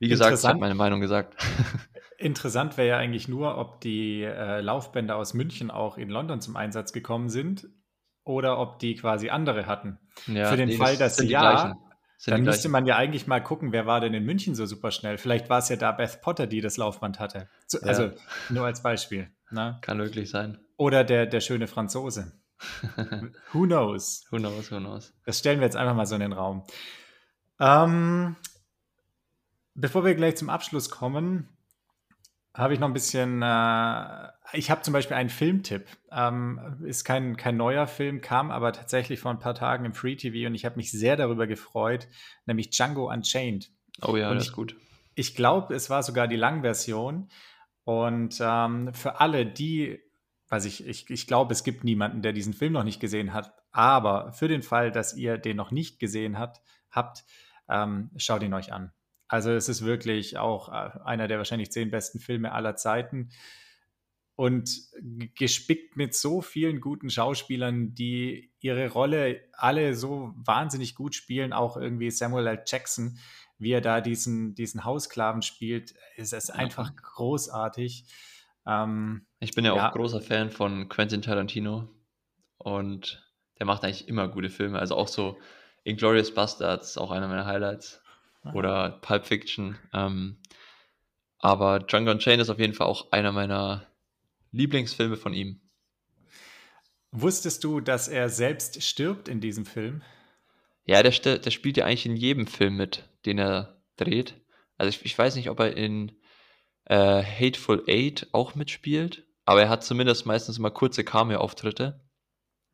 wie 0.00 0.08
gesagt, 0.08 0.36
ich 0.36 0.44
habe 0.44 0.58
meine 0.58 0.74
Meinung 0.74 1.00
gesagt. 1.00 1.36
Interessant 2.18 2.76
wäre 2.76 2.88
ja 2.88 2.96
eigentlich 2.96 3.28
nur, 3.28 3.58
ob 3.58 3.80
die 3.80 4.24
äh, 4.24 4.60
Laufbänder 4.60 5.14
aus 5.14 5.34
München 5.34 5.70
auch 5.70 5.98
in 5.98 6.10
London 6.10 6.40
zum 6.40 6.56
Einsatz 6.56 6.92
gekommen 6.92 7.28
sind 7.28 7.68
oder 8.24 8.58
ob 8.58 8.80
die 8.80 8.96
quasi 8.96 9.28
andere 9.28 9.66
hatten. 9.66 10.00
Ja, 10.26 10.46
Für 10.46 10.56
den 10.56 10.68
nee, 10.68 10.76
Fall, 10.76 10.96
dass 10.96 11.22
ja, 11.22 11.76
dann 12.26 12.42
müsste 12.42 12.68
man 12.68 12.86
ja 12.86 12.96
eigentlich 12.96 13.26
mal 13.26 13.40
gucken, 13.40 13.72
wer 13.72 13.86
war 13.86 14.00
denn 14.00 14.14
in 14.14 14.24
München 14.24 14.54
so 14.54 14.66
super 14.66 14.90
schnell. 14.90 15.18
Vielleicht 15.18 15.50
war 15.50 15.58
es 15.58 15.68
ja 15.68 15.76
da 15.76 15.92
Beth 15.92 16.20
Potter, 16.20 16.46
die 16.46 16.60
das 16.60 16.76
Laufband 16.76 17.18
hatte. 17.18 17.48
Ja. 17.72 17.80
Also 17.80 18.10
nur 18.48 18.64
als 18.64 18.82
Beispiel. 18.82 19.28
Ne? 19.50 19.78
Kann 19.80 19.98
wirklich 19.98 20.30
sein. 20.30 20.58
Oder 20.76 21.04
der, 21.04 21.26
der 21.26 21.40
schöne 21.40 21.66
Franzose. 21.66 22.32
who 23.52 23.64
knows? 23.64 24.24
Who 24.30 24.38
knows, 24.38 24.70
who 24.70 24.78
knows? 24.78 25.12
Das 25.24 25.38
stellen 25.38 25.60
wir 25.60 25.66
jetzt 25.66 25.76
einfach 25.76 25.94
mal 25.94 26.06
so 26.06 26.14
in 26.14 26.20
den 26.20 26.32
Raum. 26.32 26.64
Ähm, 27.58 28.36
bevor 29.74 30.04
wir 30.04 30.14
gleich 30.14 30.36
zum 30.36 30.48
Abschluss 30.48 30.90
kommen, 30.90 31.48
habe 32.54 32.74
ich 32.74 32.80
noch 32.80 32.88
ein 32.88 32.92
bisschen, 32.92 33.40
äh, 33.42 34.28
ich 34.52 34.70
habe 34.70 34.82
zum 34.82 34.92
Beispiel 34.92 35.16
einen 35.16 35.30
Filmtipp. 35.30 35.86
Ähm, 36.10 36.78
ist 36.84 37.04
kein, 37.04 37.36
kein 37.36 37.56
neuer 37.56 37.86
Film, 37.86 38.20
kam 38.20 38.50
aber 38.50 38.72
tatsächlich 38.72 39.20
vor 39.20 39.30
ein 39.30 39.38
paar 39.38 39.54
Tagen 39.54 39.84
im 39.84 39.94
Free 39.94 40.16
TV 40.16 40.46
und 40.46 40.54
ich 40.54 40.64
habe 40.64 40.76
mich 40.76 40.90
sehr 40.90 41.16
darüber 41.16 41.46
gefreut, 41.46 42.08
nämlich 42.44 42.70
Django 42.70 43.10
Unchained. 43.10 43.70
Oh 44.02 44.16
ja, 44.16 44.28
und 44.28 44.36
das 44.36 44.44
ich, 44.44 44.50
ist 44.50 44.54
gut. 44.54 44.76
Ich 45.14 45.34
glaube, 45.34 45.74
es 45.74 45.90
war 45.90 46.02
sogar 46.02 46.28
die 46.28 46.36
Langversion. 46.36 47.28
Und 47.84 48.38
ähm, 48.40 48.94
für 48.94 49.20
alle, 49.20 49.46
die, 49.46 50.00
weiß 50.48 50.66
ich, 50.66 50.86
ich, 50.86 51.10
ich 51.10 51.26
glaube, 51.26 51.52
es 51.52 51.64
gibt 51.64 51.84
niemanden, 51.84 52.22
der 52.22 52.32
diesen 52.32 52.52
Film 52.52 52.74
noch 52.74 52.84
nicht 52.84 53.00
gesehen 53.00 53.32
hat, 53.32 53.54
aber 53.72 54.32
für 54.32 54.48
den 54.48 54.62
Fall, 54.62 54.92
dass 54.92 55.16
ihr 55.16 55.38
den 55.38 55.56
noch 55.56 55.70
nicht 55.70 55.98
gesehen 55.98 56.38
habt, 56.38 56.60
habt 56.90 57.24
ähm, 57.68 58.10
schaut 58.16 58.42
ihn 58.42 58.54
euch 58.54 58.72
an. 58.72 58.92
Also 59.32 59.50
es 59.50 59.70
ist 59.70 59.82
wirklich 59.82 60.36
auch 60.36 60.68
äh, 60.68 60.90
einer 61.06 61.26
der 61.26 61.38
wahrscheinlich 61.38 61.72
zehn 61.72 61.90
besten 61.90 62.20
Filme 62.20 62.52
aller 62.52 62.76
Zeiten. 62.76 63.30
Und 64.34 64.70
gespickt 65.34 65.96
mit 65.96 66.14
so 66.14 66.42
vielen 66.42 66.82
guten 66.82 67.08
Schauspielern, 67.08 67.94
die 67.94 68.52
ihre 68.60 68.90
Rolle 68.90 69.40
alle 69.54 69.94
so 69.94 70.34
wahnsinnig 70.36 70.94
gut 70.94 71.14
spielen, 71.14 71.54
auch 71.54 71.78
irgendwie 71.78 72.10
Samuel 72.10 72.46
L. 72.46 72.62
Jackson, 72.66 73.18
wie 73.56 73.72
er 73.72 73.80
da 73.80 74.02
diesen, 74.02 74.54
diesen 74.54 74.84
Hausklaven 74.84 75.40
spielt, 75.40 75.94
ist 76.16 76.34
es 76.34 76.50
einfach 76.50 76.94
großartig. 76.94 78.04
Ähm, 78.66 79.24
ich 79.40 79.52
bin 79.52 79.64
ja, 79.64 79.74
ja. 79.74 79.88
auch 79.88 79.94
großer 79.94 80.20
Fan 80.20 80.50
von 80.50 80.90
Quentin 80.90 81.22
Tarantino 81.22 81.88
und 82.58 83.26
der 83.58 83.64
macht 83.64 83.82
eigentlich 83.82 84.08
immer 84.08 84.28
gute 84.28 84.50
Filme, 84.50 84.78
also 84.78 84.94
auch 84.94 85.08
so 85.08 85.38
Inglourious 85.84 86.34
Bastards, 86.34 86.98
auch 86.98 87.10
einer 87.10 87.28
meiner 87.28 87.46
Highlights 87.46 88.01
oder 88.54 88.98
Pulp 89.02 89.26
Fiction. 89.26 89.78
Ähm, 89.92 90.38
aber 91.38 91.80
Django 91.80 92.10
Unchained 92.10 92.40
ist 92.40 92.50
auf 92.50 92.58
jeden 92.58 92.74
Fall 92.74 92.86
auch 92.86 93.12
einer 93.12 93.32
meiner 93.32 93.86
Lieblingsfilme 94.52 95.16
von 95.16 95.32
ihm. 95.32 95.60
Wusstest 97.10 97.62
du, 97.64 97.80
dass 97.80 98.08
er 98.08 98.28
selbst 98.28 98.82
stirbt 98.82 99.28
in 99.28 99.40
diesem 99.40 99.66
Film? 99.66 100.02
Ja, 100.84 101.02
der, 101.02 101.38
der 101.38 101.50
spielt 101.50 101.76
ja 101.76 101.84
eigentlich 101.84 102.06
in 102.06 102.16
jedem 102.16 102.46
Film 102.46 102.76
mit, 102.76 103.08
den 103.26 103.38
er 103.38 103.76
dreht. 103.96 104.34
Also 104.78 104.88
ich, 104.88 105.04
ich 105.04 105.16
weiß 105.16 105.36
nicht, 105.36 105.50
ob 105.50 105.60
er 105.60 105.76
in 105.76 106.12
äh, 106.86 107.22
Hateful 107.22 107.84
Eight 107.86 108.28
auch 108.32 108.54
mitspielt. 108.54 109.24
Aber 109.44 109.62
er 109.62 109.68
hat 109.68 109.84
zumindest 109.84 110.26
meistens 110.26 110.58
immer 110.58 110.70
kurze 110.70 111.04
Cameo-Auftritte. 111.04 112.00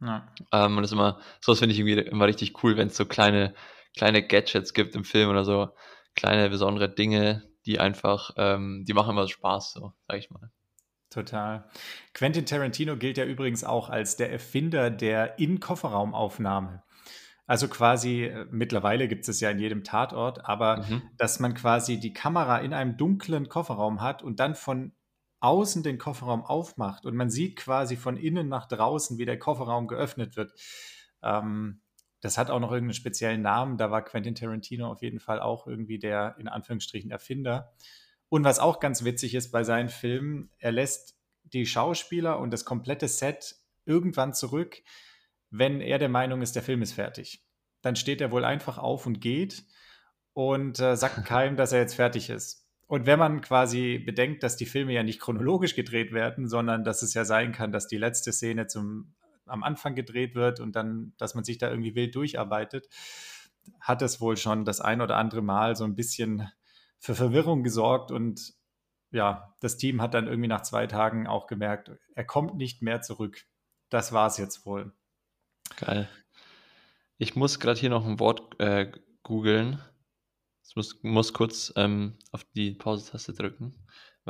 Ja. 0.01 0.33
Ähm, 0.53 0.77
und 0.77 0.83
das 0.83 0.91
ist 0.91 0.97
immer, 0.97 1.21
sowas 1.41 1.59
finde 1.59 1.73
ich 1.73 1.81
irgendwie 1.81 2.09
immer 2.09 2.27
richtig 2.27 2.62
cool, 2.62 2.77
wenn 2.77 2.89
es 2.89 2.97
so 2.97 3.07
kleine, 3.07 3.55
kleine 3.97 4.26
Gadgets 4.26 4.74
gibt 4.74 4.95
im 4.95 5.05
Film 5.05 5.30
oder 5.30 5.45
so, 5.45 5.68
kleine 6.14 6.51
besondere 6.51 6.93
Dinge, 6.93 7.49
die 7.66 7.80
einfach, 7.80 8.30
ähm, 8.36 8.84
die 8.86 8.95
machen 8.95 9.11
immer 9.11 9.28
Spaß, 9.28 9.72
so, 9.72 9.93
sag 10.07 10.18
ich 10.18 10.30
mal. 10.30 10.51
Total. 11.11 11.68
Quentin 12.12 12.45
Tarantino 12.45 12.97
gilt 12.97 13.16
ja 13.16 13.24
übrigens 13.24 13.64
auch 13.64 13.89
als 13.89 14.16
der 14.16 14.30
Erfinder 14.30 14.91
der 14.91 15.39
In-Kofferraumaufnahme. 15.39 16.82
Also 17.47 17.68
quasi, 17.68 18.24
äh, 18.24 18.47
mittlerweile 18.51 19.09
gibt 19.09 19.26
es 19.26 19.41
ja 19.41 19.51
in 19.51 19.59
jedem 19.59 19.84
Tatort, 19.84 20.45
aber 20.45 20.84
mhm. 20.84 21.03
dass 21.16 21.41
man 21.41 21.55
quasi 21.55 21.99
die 21.99 22.12
Kamera 22.12 22.59
in 22.59 22.74
einem 22.74 22.99
dunklen 22.99 23.49
Kofferraum 23.49 24.03
hat 24.03 24.22
und 24.22 24.39
dann 24.39 24.55
von 24.55 24.93
außen 25.41 25.82
den 25.82 25.99
Kofferraum 25.99 26.45
aufmacht 26.45 27.07
und 27.07 27.14
man 27.14 27.30
sieht 27.30 27.57
quasi 27.57 27.97
von 27.97 28.16
innen 28.18 28.49
nach 28.49 28.66
draußen, 28.66 29.16
wie 29.18 29.24
der 29.24 29.39
Kofferraum 29.39 29.86
geöffnet 29.86 30.36
wird. 30.36 30.53
Ähm, 31.22 31.80
das 32.21 32.39
hat 32.39 32.51
auch 32.51 32.61
noch 32.61 32.73
irgendeinen 32.73 32.95
speziellen 32.95 33.43
Namen. 33.43 33.77
Da 33.77 33.91
war 33.91 34.05
Quentin 34.05 34.35
Tarantino 34.35 34.91
auf 34.91 35.03
jeden 35.03 35.21
Fall 35.21 35.41
auch 35.41 35.66
irgendwie 35.66 35.99
der 35.99 36.37
in 36.39 36.49
Anführungsstrichen 36.49 37.11
Erfinder. 37.11 37.73
Und 38.29 38.45
was 38.45 38.59
auch 38.59 38.81
ganz 38.81 39.05
witzig 39.05 39.35
ist 39.35 39.51
bei 39.51 39.64
seinen 39.64 39.89
Filmen, 39.89 40.51
er 40.59 40.73
lässt 40.73 41.16
die 41.45 41.66
Schauspieler 41.66 42.39
und 42.39 42.53
das 42.53 42.64
komplette 42.64 43.09
Set 43.09 43.57
irgendwann 43.87 44.35
zurück, 44.35 44.83
wenn 45.51 45.81
er 45.81 45.99
der 45.99 46.11
Meinung 46.11 46.43
ist, 46.43 46.55
der 46.55 46.62
Film 46.62 46.83
ist 46.83 46.93
fertig. 46.93 47.43
Dann 47.81 47.97
steht 47.97 48.21
er 48.21 48.31
wohl 48.31 48.45
einfach 48.45 48.77
auf 48.77 49.07
und 49.07 49.21
geht 49.21 49.64
und 50.35 50.79
äh, 50.81 50.97
sagt 50.97 51.25
keinem, 51.25 51.57
dass 51.57 51.73
er 51.73 51.81
jetzt 51.81 51.95
fertig 51.95 52.29
ist. 52.29 52.66
Und 52.87 53.07
wenn 53.07 53.19
man 53.19 53.41
quasi 53.43 53.99
bedenkt, 53.99 54.43
dass 54.43 54.57
die 54.57 54.66
Filme 54.66 54.93
ja 54.93 55.03
nicht 55.03 55.21
chronologisch 55.21 55.75
gedreht 55.75 56.12
werden, 56.12 56.49
sondern 56.49 56.85
dass 56.85 57.03
es 57.03 57.12
ja 57.12 57.25
sein 57.25 57.53
kann, 57.53 57.71
dass 57.71 57.87
die 57.87 57.99
letzte 57.99 58.33
Szene 58.33 58.66
zum, 58.66 59.14
am 59.49 59.62
Anfang 59.62 59.94
gedreht 59.94 60.34
wird 60.34 60.61
und 60.61 60.76
dann, 60.76 61.12
dass 61.18 61.34
man 61.34 61.44
sich 61.44 61.59
da 61.59 61.70
irgendwie 61.70 61.94
wild 61.94 62.14
durcharbeitet, 62.14 62.88
hat 63.80 64.03
es 64.03 64.20
wohl 64.20 64.36
schon 64.36 64.64
das 64.64 64.80
ein 64.80 65.01
oder 65.01 65.16
andere 65.16 65.42
Mal 65.42 65.76
so 65.76 65.84
ein 65.84 65.94
bisschen 65.94 66.49
für 66.99 67.14
Verwirrung 67.14 67.62
gesorgt 67.62 68.11
und 68.11 68.55
ja, 69.11 69.55
das 69.61 69.76
Team 69.76 70.03
hat 70.03 70.14
dann 70.14 70.26
irgendwie 70.26 70.49
nach 70.49 70.62
zwei 70.62 70.86
Tagen 70.86 71.26
auch 71.26 71.46
gemerkt, 71.46 71.90
er 72.14 72.24
kommt 72.24 72.57
nicht 72.57 72.82
mehr 72.82 73.01
zurück. 73.01 73.46
Das 73.88 74.12
war 74.12 74.26
es 74.26 74.36
jetzt 74.36 74.66
wohl. 74.66 74.92
Geil. 75.76 76.09
Ich 77.16 77.34
muss 77.34 77.59
gerade 77.59 77.80
hier 77.80 77.90
noch 77.90 78.07
ein 78.07 78.20
Wort 78.20 78.61
äh, 78.61 78.92
googeln. 79.22 79.80
Ich 80.66 80.76
muss, 80.76 81.03
muss 81.03 81.32
kurz 81.32 81.72
ähm, 81.76 82.18
auf 82.32 82.44
die 82.55 82.72
Pause-Taste 82.72 83.32
drücken. 83.32 83.74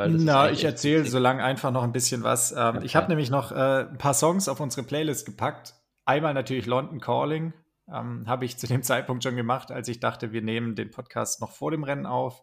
Na, 0.06 0.50
ich 0.50 0.64
erzähle 0.64 1.04
so 1.04 1.18
lange 1.18 1.42
einfach 1.42 1.70
noch 1.70 1.82
ein 1.82 1.92
bisschen 1.92 2.22
was. 2.22 2.52
Ähm, 2.52 2.76
okay. 2.76 2.86
Ich 2.86 2.96
habe 2.96 3.08
nämlich 3.08 3.30
noch 3.30 3.52
äh, 3.52 3.86
ein 3.90 3.98
paar 3.98 4.14
Songs 4.14 4.48
auf 4.48 4.60
unsere 4.60 4.86
Playlist 4.86 5.26
gepackt. 5.26 5.74
Einmal 6.04 6.34
natürlich 6.34 6.66
London 6.66 7.00
Calling 7.00 7.52
ähm, 7.92 8.24
habe 8.26 8.44
ich 8.44 8.58
zu 8.58 8.66
dem 8.66 8.82
Zeitpunkt 8.84 9.22
schon 9.22 9.36
gemacht, 9.36 9.70
als 9.70 9.88
ich 9.88 10.00
dachte, 10.00 10.32
wir 10.32 10.42
nehmen 10.42 10.74
den 10.74 10.90
Podcast 10.90 11.40
noch 11.40 11.52
vor 11.52 11.70
dem 11.70 11.84
Rennen 11.84 12.06
auf. 12.06 12.42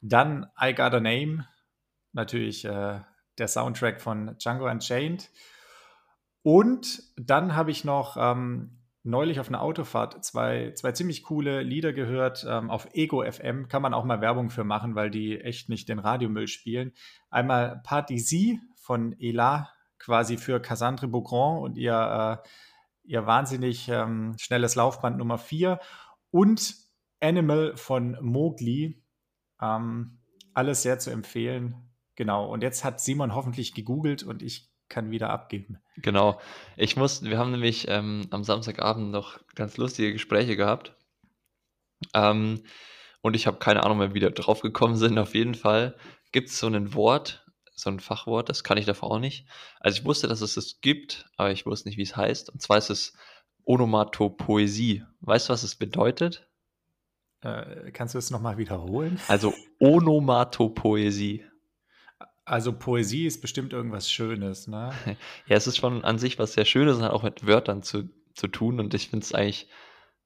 Dann 0.00 0.46
I 0.60 0.74
Got 0.74 0.94
a 0.94 1.00
Name, 1.00 1.46
natürlich 2.12 2.64
äh, 2.64 3.00
der 3.38 3.48
Soundtrack 3.48 4.00
von 4.00 4.36
Django 4.38 4.68
Unchained. 4.68 5.30
Und 6.42 7.02
dann 7.16 7.54
habe 7.54 7.70
ich 7.70 7.84
noch 7.84 8.16
ähm, 8.18 8.77
neulich 9.02 9.40
auf 9.40 9.48
einer 9.48 9.62
Autofahrt 9.62 10.24
zwei, 10.24 10.72
zwei 10.74 10.92
ziemlich 10.92 11.22
coole 11.22 11.62
Lieder 11.62 11.92
gehört. 11.92 12.46
Ähm, 12.48 12.70
auf 12.70 12.88
Ego 12.94 13.24
FM 13.24 13.68
kann 13.68 13.82
man 13.82 13.94
auch 13.94 14.04
mal 14.04 14.20
Werbung 14.20 14.50
für 14.50 14.64
machen, 14.64 14.94
weil 14.94 15.10
die 15.10 15.40
echt 15.40 15.68
nicht 15.68 15.88
den 15.88 15.98
Radiomüll 15.98 16.48
spielen. 16.48 16.92
Einmal 17.30 17.80
Party 17.84 18.16
Z 18.16 18.58
von 18.76 19.14
Ela, 19.20 19.70
quasi 19.98 20.36
für 20.36 20.60
Cassandre 20.60 21.08
Beaugrand 21.08 21.62
und 21.62 21.76
ihr 21.76 22.40
äh, 22.44 22.48
ihr 23.08 23.26
wahnsinnig 23.26 23.88
ähm, 23.88 24.34
schnelles 24.38 24.74
Laufband 24.74 25.16
Nummer 25.16 25.38
4 25.38 25.80
und 26.30 26.76
Animal 27.20 27.76
von 27.76 28.18
Mowgli. 28.20 29.02
Ähm, 29.60 30.20
alles 30.52 30.82
sehr 30.82 30.98
zu 30.98 31.10
empfehlen. 31.10 31.90
Genau. 32.16 32.52
Und 32.52 32.62
jetzt 32.62 32.84
hat 32.84 33.00
Simon 33.00 33.34
hoffentlich 33.34 33.74
gegoogelt 33.74 34.22
und 34.22 34.42
ich 34.42 34.70
kann 34.88 35.10
wieder 35.10 35.30
abgeben. 35.30 35.78
Genau. 35.96 36.40
Ich 36.76 36.96
muss, 36.96 37.22
wir 37.22 37.38
haben 37.38 37.50
nämlich 37.50 37.86
ähm, 37.88 38.26
am 38.30 38.44
Samstagabend 38.44 39.10
noch 39.10 39.38
ganz 39.54 39.76
lustige 39.76 40.12
Gespräche 40.12 40.56
gehabt. 40.56 40.94
Ähm, 42.14 42.62
und 43.20 43.34
ich 43.34 43.46
habe 43.46 43.58
keine 43.58 43.82
Ahnung 43.82 43.98
mehr, 43.98 44.14
wie 44.14 44.20
wir 44.20 44.30
drauf 44.30 44.60
gekommen 44.60 44.96
sind. 44.96 45.18
Auf 45.18 45.34
jeden 45.34 45.54
Fall 45.54 45.96
gibt 46.32 46.48
es 46.50 46.58
so 46.58 46.68
ein 46.68 46.94
Wort, 46.94 47.44
so 47.74 47.90
ein 47.90 48.00
Fachwort, 48.00 48.48
das 48.48 48.64
kann 48.64 48.78
ich 48.78 48.86
davor 48.86 49.12
auch 49.12 49.18
nicht. 49.18 49.46
Also 49.80 49.98
ich 49.98 50.04
wusste, 50.04 50.28
dass 50.28 50.40
es 50.40 50.56
es 50.56 50.80
gibt, 50.80 51.28
aber 51.36 51.50
ich 51.50 51.66
wusste 51.66 51.88
nicht, 51.88 51.98
wie 51.98 52.02
es 52.02 52.16
heißt. 52.16 52.50
Und 52.50 52.62
zwar 52.62 52.78
ist 52.78 52.90
es 52.90 53.14
Onomatopoesie. 53.64 55.04
Weißt 55.20 55.48
du, 55.48 55.52
was 55.52 55.62
es 55.62 55.76
bedeutet? 55.76 56.48
Äh, 57.40 57.92
kannst 57.92 58.14
du 58.14 58.18
es 58.18 58.30
nochmal 58.30 58.58
wiederholen? 58.58 59.20
Also 59.28 59.54
Onomatopoesie. 59.78 61.44
Also 62.48 62.72
Poesie 62.72 63.26
ist 63.26 63.40
bestimmt 63.40 63.72
irgendwas 63.72 64.10
Schönes, 64.10 64.68
ne? 64.68 64.90
ja, 65.46 65.56
es 65.56 65.66
ist 65.66 65.76
schon 65.76 66.04
an 66.04 66.18
sich 66.18 66.38
was 66.38 66.54
sehr 66.54 66.64
Schönes 66.64 66.96
und 66.96 67.02
hat 67.04 67.12
auch 67.12 67.22
mit 67.22 67.46
Wörtern 67.46 67.82
zu, 67.82 68.08
zu 68.34 68.48
tun. 68.48 68.80
Und 68.80 68.94
ich 68.94 69.10
finde 69.10 69.24
es 69.24 69.34
eigentlich 69.34 69.68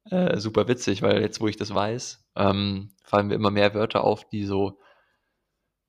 äh, 0.04 0.38
super 0.38 0.68
witzig, 0.68 1.02
weil 1.02 1.20
jetzt, 1.20 1.40
wo 1.40 1.48
ich 1.48 1.56
das 1.56 1.74
weiß, 1.74 2.24
ähm, 2.36 2.90
fallen 3.04 3.26
mir 3.26 3.34
immer 3.34 3.50
mehr 3.50 3.74
Wörter 3.74 4.04
auf, 4.04 4.28
die 4.28 4.44
so, 4.44 4.78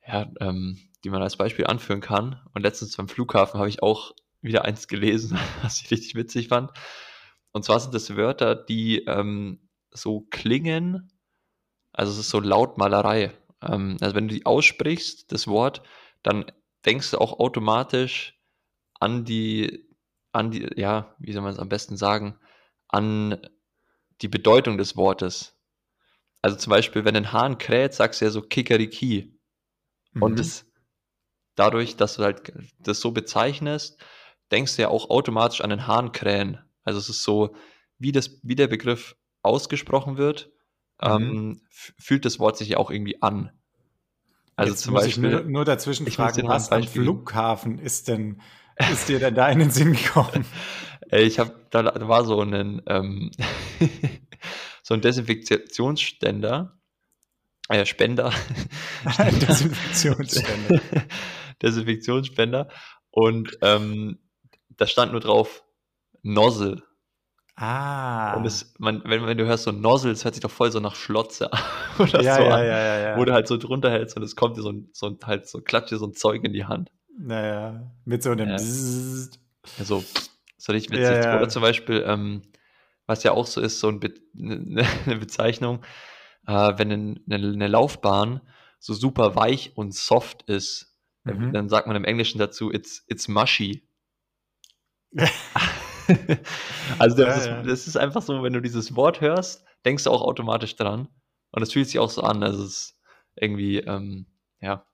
ja, 0.08 0.32
ähm, 0.40 0.80
die 1.04 1.10
man 1.10 1.22
als 1.22 1.38
Beispiel 1.38 1.68
anführen 1.68 2.02
kann. 2.02 2.42
Und 2.54 2.64
letztens 2.64 2.98
beim 2.98 3.08
Flughafen 3.08 3.60
habe 3.60 3.70
ich 3.70 3.84
auch 3.84 4.14
wieder 4.42 4.66
eins 4.66 4.88
gelesen, 4.88 5.38
was 5.62 5.82
ich 5.82 5.92
richtig 5.92 6.16
witzig 6.16 6.48
fand. 6.48 6.72
Und 7.52 7.64
zwar 7.64 7.80
sind 7.80 7.94
das 7.94 8.16
Wörter, 8.16 8.56
die 8.56 9.06
ähm, 9.06 9.70
so 9.92 10.22
klingen, 10.32 11.12
also 11.92 12.12
es 12.12 12.18
ist 12.18 12.30
so 12.30 12.40
Lautmalerei. 12.40 13.32
Ähm, 13.62 13.98
also 14.02 14.16
wenn 14.16 14.28
du 14.28 14.34
die 14.34 14.46
aussprichst, 14.46 15.32
das 15.32 15.48
Wort, 15.48 15.84
dann 16.24 16.52
denkst 16.86 17.12
du 17.12 17.18
auch 17.20 17.40
automatisch 17.40 18.40
an 19.00 19.26
die, 19.26 19.88
an 20.32 20.52
die, 20.52 20.68
ja, 20.76 21.16
wie 21.20 21.32
soll 21.34 21.42
man 21.42 21.54
es 21.54 21.60
am 21.60 21.70
besten 21.70 21.98
sagen, 21.98 22.40
an 22.88 23.40
die 24.22 24.28
Bedeutung 24.28 24.78
des 24.78 24.96
Wortes. 24.96 25.58
Also 26.42 26.58
zum 26.58 26.72
Beispiel, 26.72 27.06
wenn 27.06 27.16
ein 27.16 27.32
Hahn 27.32 27.58
kräht, 27.58 27.94
sagst 27.94 28.22
du 28.22 28.26
ja 28.26 28.32
so 28.32 28.42
Kikeriki. 28.42 29.40
Mhm. 30.14 30.24
Und 30.24 30.40
das 30.40 30.66
dadurch, 31.56 31.96
dass 31.96 32.16
du 32.16 32.24
halt 32.24 32.54
das 32.80 33.00
so 33.00 33.12
bezeichnest, 33.12 34.00
denkst 34.52 34.76
du 34.76 34.84
ja 34.84 34.90
auch 34.90 35.10
automatisch 35.10 35.62
an 35.62 35.70
den 35.70 35.88
Hahnkrähen. 35.88 36.60
Also 36.84 37.00
es 37.00 37.10
ist 37.10 37.24
so, 37.24 37.56
wie, 37.98 38.12
das, 38.12 38.40
wie 38.44 38.56
der 38.56 38.68
Begriff 38.68 39.16
ausgesprochen 39.42 40.18
wird, 40.18 40.52
mhm. 41.02 41.10
ähm, 41.10 41.62
fühlt 41.72 42.26
das 42.26 42.40
Wort 42.40 42.58
sich 42.58 42.70
ja 42.70 42.78
auch 42.78 42.92
irgendwie 42.92 43.22
an. 43.22 43.52
Also 44.56 44.72
Jetzt 44.72 44.84
zum 44.84 44.94
Beispiel. 44.94 45.30
Nur, 45.30 45.42
nur, 45.42 45.66
dazwischen 45.66 46.08
ich 46.08 46.16
fragen, 46.16 46.48
was 46.48 46.72
am 46.72 46.84
Flughafen 46.84 47.80
ist 47.80 48.08
denn, 48.08 48.42
ist 48.92 49.10
dir 49.10 49.20
denn 49.20 49.36
da 49.36 49.50
in 49.50 49.60
den 49.60 49.72
Sinn 49.72 49.94
gekommen? 49.94 50.46
ich 51.12 51.40
habe, 51.40 51.54
da, 51.72 52.08
war 52.08 52.26
so 52.26 52.42
ein, 52.42 52.82
ähm, 52.88 53.32
so 54.84 54.94
ein 54.94 55.02
Desinfektionsständer, 55.02 56.78
äh, 57.70 57.86
Spender. 57.86 58.32
Desinfektionsspender. 59.42 60.82
Desinfektionsspender. 61.62 62.70
Und 63.10 63.58
ähm, 63.62 64.20
da 64.70 64.86
stand 64.86 65.12
nur 65.12 65.22
drauf 65.22 65.64
Nozzle. 66.22 66.84
Ah. 67.56 68.36
Und 68.36 68.46
es, 68.46 68.74
man, 68.80 69.04
wenn, 69.06 69.26
wenn 69.26 69.38
du 69.38 69.46
hörst 69.46 69.64
so 69.64 69.72
Nozzle, 69.72 70.12
es 70.12 70.24
hört 70.24 70.34
sich 70.34 70.42
doch 70.42 70.52
voll 70.52 70.72
so 70.72 70.80
nach 70.80 70.96
Schlotze 70.96 71.52
oder 72.00 72.22
ja, 72.22 72.36
so 72.36 72.42
ja, 72.42 72.56
an. 72.56 72.66
Ja, 72.66 72.78
ja, 72.78 73.00
ja. 73.00 73.18
Wo 73.18 73.26
du 73.26 73.34
halt 73.34 73.48
so 73.48 73.58
drunter 73.58 73.92
hältst 73.92 74.18
und 74.18 74.24
es 74.24 74.36
kommt 74.36 74.58
dir 74.58 74.62
so 74.62 74.72
ein, 74.72 74.90
so 74.94 75.08
ein 75.08 75.18
halt 75.24 75.48
so 75.48 75.62
klatscht 75.62 75.92
dir 75.92 75.98
so 75.98 76.08
ein 76.08 76.14
Zeug 76.14 76.44
in 76.44 76.54
die 76.54 76.66
Hand. 76.66 76.92
Naja, 77.18 77.92
mit 78.06 78.24
so 78.24 78.32
einem 78.32 78.50
ja. 78.50 78.56
Bzzzt. 78.56 79.40
Ja, 79.78 79.86
so, 79.86 80.04
so 80.58 80.72
richtig 80.72 80.92
witzig. 80.92 81.16
Ja, 81.16 81.24
ja. 81.24 81.38
Oder 81.38 81.50
zum 81.50 81.62
Beispiel, 81.62 82.04
ähm, 82.08 82.42
was 83.06 83.24
ja 83.24 83.34
auch 83.34 83.46
so 83.46 83.62
ist, 83.62 83.80
so 83.80 83.88
ein 83.88 84.00
Be 84.00 84.14
ne, 84.34 84.86
eine 85.06 85.18
Bezeichnung, 85.18 85.84
äh, 86.48 86.74
wenn 86.78 86.92
eine, 86.92 87.20
eine 87.30 87.68
Laufbahn 87.68 88.42
so 88.80 88.94
super 88.94 89.36
weich 89.36 89.74
und 89.76 89.94
soft 89.94 90.44
ist, 90.50 90.94
Mhm. 91.24 91.54
Dann 91.54 91.70
sagt 91.70 91.88
man 91.88 91.96
im 91.96 92.04
Englischen 92.04 92.38
dazu, 92.38 92.72
it's, 92.72 93.04
it's 93.08 93.28
mushy. 93.28 93.88
also 97.00 97.18
das, 97.18 97.46
ja, 97.46 97.52
ja. 97.58 97.64
das, 97.64 97.88
ist 97.88 97.98
einfach 97.98 98.22
so, 98.22 98.44
wenn 98.44 98.54
du 98.54 98.62
dieses 98.62 98.96
Wort 98.96 99.22
hörst, 99.22 99.66
denkst 99.86 100.04
du 100.06 100.12
auch 100.12 100.22
automatisch 100.22 100.76
dran. 100.76 101.08
Und 101.52 101.62
es 101.62 101.72
fühlt 101.74 101.88
sich 101.88 102.00
auch 102.00 102.10
so 102.10 102.22
an. 102.22 102.44
Also 102.44 102.64
es 102.64 102.70
ist 102.70 103.00
irgendwie, 103.36 103.78
ähm, 103.80 104.26
ja, 104.60 104.86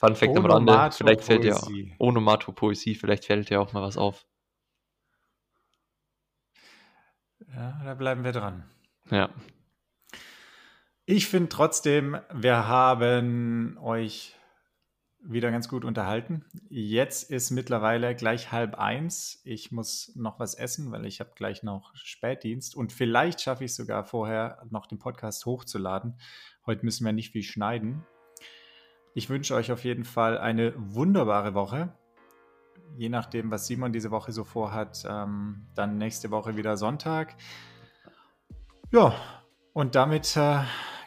Fun 0.00 0.16
Fact 0.16 0.34
am 0.34 0.46
Rande. 0.46 0.90
Vielleicht 0.92 1.24
fällt 1.24 1.44
dir 1.44 1.60
Onomatopoesie, 1.98 2.94
vielleicht 2.94 3.26
fällt 3.26 3.50
dir 3.50 3.60
auch 3.60 3.74
mal 3.74 3.82
was 3.82 3.98
auf. 3.98 4.24
Ja, 7.54 7.82
da 7.84 7.94
bleiben 7.94 8.24
wir 8.24 8.32
dran. 8.32 8.64
Ja. 9.10 9.28
Ich 11.04 11.26
finde 11.26 11.50
trotzdem, 11.50 12.18
wir 12.32 12.66
haben 12.66 13.76
euch 13.82 14.36
wieder 15.22 15.50
ganz 15.50 15.68
gut 15.68 15.84
unterhalten. 15.84 16.44
Jetzt 16.68 17.30
ist 17.30 17.50
mittlerweile 17.50 18.14
gleich 18.14 18.52
halb 18.52 18.76
eins. 18.76 19.40
Ich 19.44 19.70
muss 19.70 20.12
noch 20.14 20.40
was 20.40 20.54
essen, 20.54 20.90
weil 20.92 21.04
ich 21.04 21.20
habe 21.20 21.30
gleich 21.34 21.62
noch 21.62 21.94
Spätdienst 21.94 22.74
und 22.74 22.92
vielleicht 22.92 23.40
schaffe 23.40 23.64
ich 23.64 23.74
sogar 23.74 24.04
vorher 24.04 24.62
noch 24.70 24.86
den 24.86 24.98
Podcast 24.98 25.44
hochzuladen. 25.46 26.18
Heute 26.66 26.84
müssen 26.84 27.04
wir 27.04 27.12
nicht 27.12 27.32
viel 27.32 27.42
schneiden. 27.42 28.04
Ich 29.14 29.28
wünsche 29.28 29.54
euch 29.54 29.72
auf 29.72 29.84
jeden 29.84 30.04
Fall 30.04 30.38
eine 30.38 30.72
wunderbare 30.76 31.54
Woche. 31.54 31.92
Je 32.96 33.08
nachdem, 33.08 33.50
was 33.50 33.66
Simon 33.66 33.92
diese 33.92 34.10
Woche 34.10 34.32
so 34.32 34.44
vorhat, 34.44 35.04
ähm, 35.08 35.66
dann 35.74 35.98
nächste 35.98 36.30
Woche 36.30 36.56
wieder 36.56 36.76
Sonntag. 36.76 37.36
Ja, 38.90 39.14
und 39.72 39.94
damit 39.94 40.36
äh, 40.36 40.60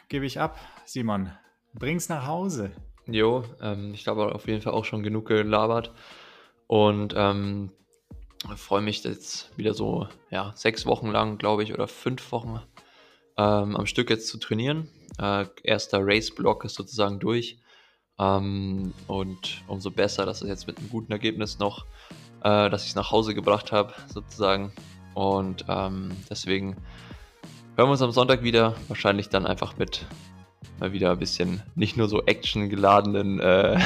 gebe 0.08 0.24
ich 0.24 0.40
ab. 0.40 0.58
Simon, 0.84 1.30
bring's 1.74 2.08
nach 2.08 2.26
Hause. 2.26 2.72
Jo, 3.06 3.44
ähm, 3.60 3.92
ich 3.94 4.04
glaube 4.04 4.34
auf 4.34 4.46
jeden 4.48 4.62
Fall 4.62 4.72
auch 4.72 4.84
schon 4.84 5.02
genug 5.02 5.26
gelabert. 5.26 5.92
Und 6.66 7.14
ähm, 7.16 7.70
freue 8.56 8.82
mich 8.82 9.04
jetzt 9.04 9.56
wieder 9.56 9.74
so, 9.74 10.08
ja, 10.30 10.52
sechs 10.54 10.86
Wochen 10.86 11.10
lang, 11.10 11.38
glaube 11.38 11.62
ich, 11.62 11.74
oder 11.74 11.88
fünf 11.88 12.32
Wochen 12.32 12.60
ähm, 13.36 13.76
am 13.76 13.86
Stück 13.86 14.10
jetzt 14.10 14.28
zu 14.28 14.38
trainieren. 14.38 14.88
Äh, 15.18 15.46
erster 15.62 16.00
Race-Block 16.02 16.64
ist 16.64 16.74
sozusagen 16.74 17.20
durch. 17.20 17.58
Ähm, 18.18 18.94
und 19.06 19.62
umso 19.66 19.90
besser, 19.90 20.24
dass 20.24 20.42
es 20.42 20.48
jetzt 20.48 20.66
mit 20.66 20.78
einem 20.78 20.88
guten 20.88 21.12
Ergebnis 21.12 21.58
noch, 21.58 21.86
äh, 22.42 22.70
dass 22.70 22.84
ich 22.84 22.90
es 22.90 22.94
nach 22.94 23.10
Hause 23.10 23.34
gebracht 23.34 23.72
habe, 23.72 23.92
sozusagen. 24.12 24.72
Und 25.14 25.64
ähm, 25.68 26.12
deswegen 26.30 26.76
hören 27.76 27.88
wir 27.88 27.92
uns 27.92 28.02
am 28.02 28.12
Sonntag 28.12 28.42
wieder. 28.42 28.74
Wahrscheinlich 28.88 29.28
dann 29.28 29.46
einfach 29.46 29.76
mit 29.76 30.06
mal 30.84 30.92
wieder 30.92 31.12
ein 31.12 31.18
bisschen 31.18 31.62
nicht 31.74 31.96
nur 31.96 32.08
so 32.08 32.22
actiongeladenen 32.24 33.40
äh, 33.40 33.78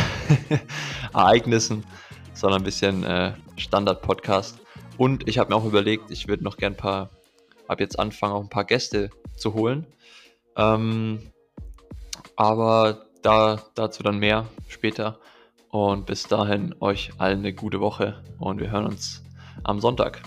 Ereignissen, 1.14 1.84
sondern 2.34 2.62
ein 2.62 2.64
bisschen 2.64 3.04
äh, 3.04 3.34
Standard-Podcast. 3.56 4.58
Und 4.96 5.28
ich 5.28 5.38
habe 5.38 5.50
mir 5.50 5.56
auch 5.56 5.64
überlegt, 5.64 6.10
ich 6.10 6.26
würde 6.26 6.42
noch 6.42 6.56
gern 6.56 6.72
ein 6.72 6.76
paar, 6.76 7.10
ab 7.68 7.78
jetzt 7.78 8.00
anfangen, 8.00 8.32
auch 8.32 8.42
ein 8.42 8.48
paar 8.48 8.64
Gäste 8.64 9.10
zu 9.36 9.54
holen. 9.54 9.86
Ähm, 10.56 11.20
aber 12.34 13.06
da, 13.22 13.62
dazu 13.76 14.02
dann 14.02 14.18
mehr 14.18 14.46
später. 14.66 15.20
Und 15.70 16.06
bis 16.06 16.24
dahin 16.24 16.74
euch 16.80 17.12
allen 17.18 17.40
eine 17.40 17.52
gute 17.52 17.78
Woche 17.78 18.20
und 18.38 18.58
wir 18.58 18.72
hören 18.72 18.86
uns 18.86 19.22
am 19.62 19.80
Sonntag. 19.80 20.22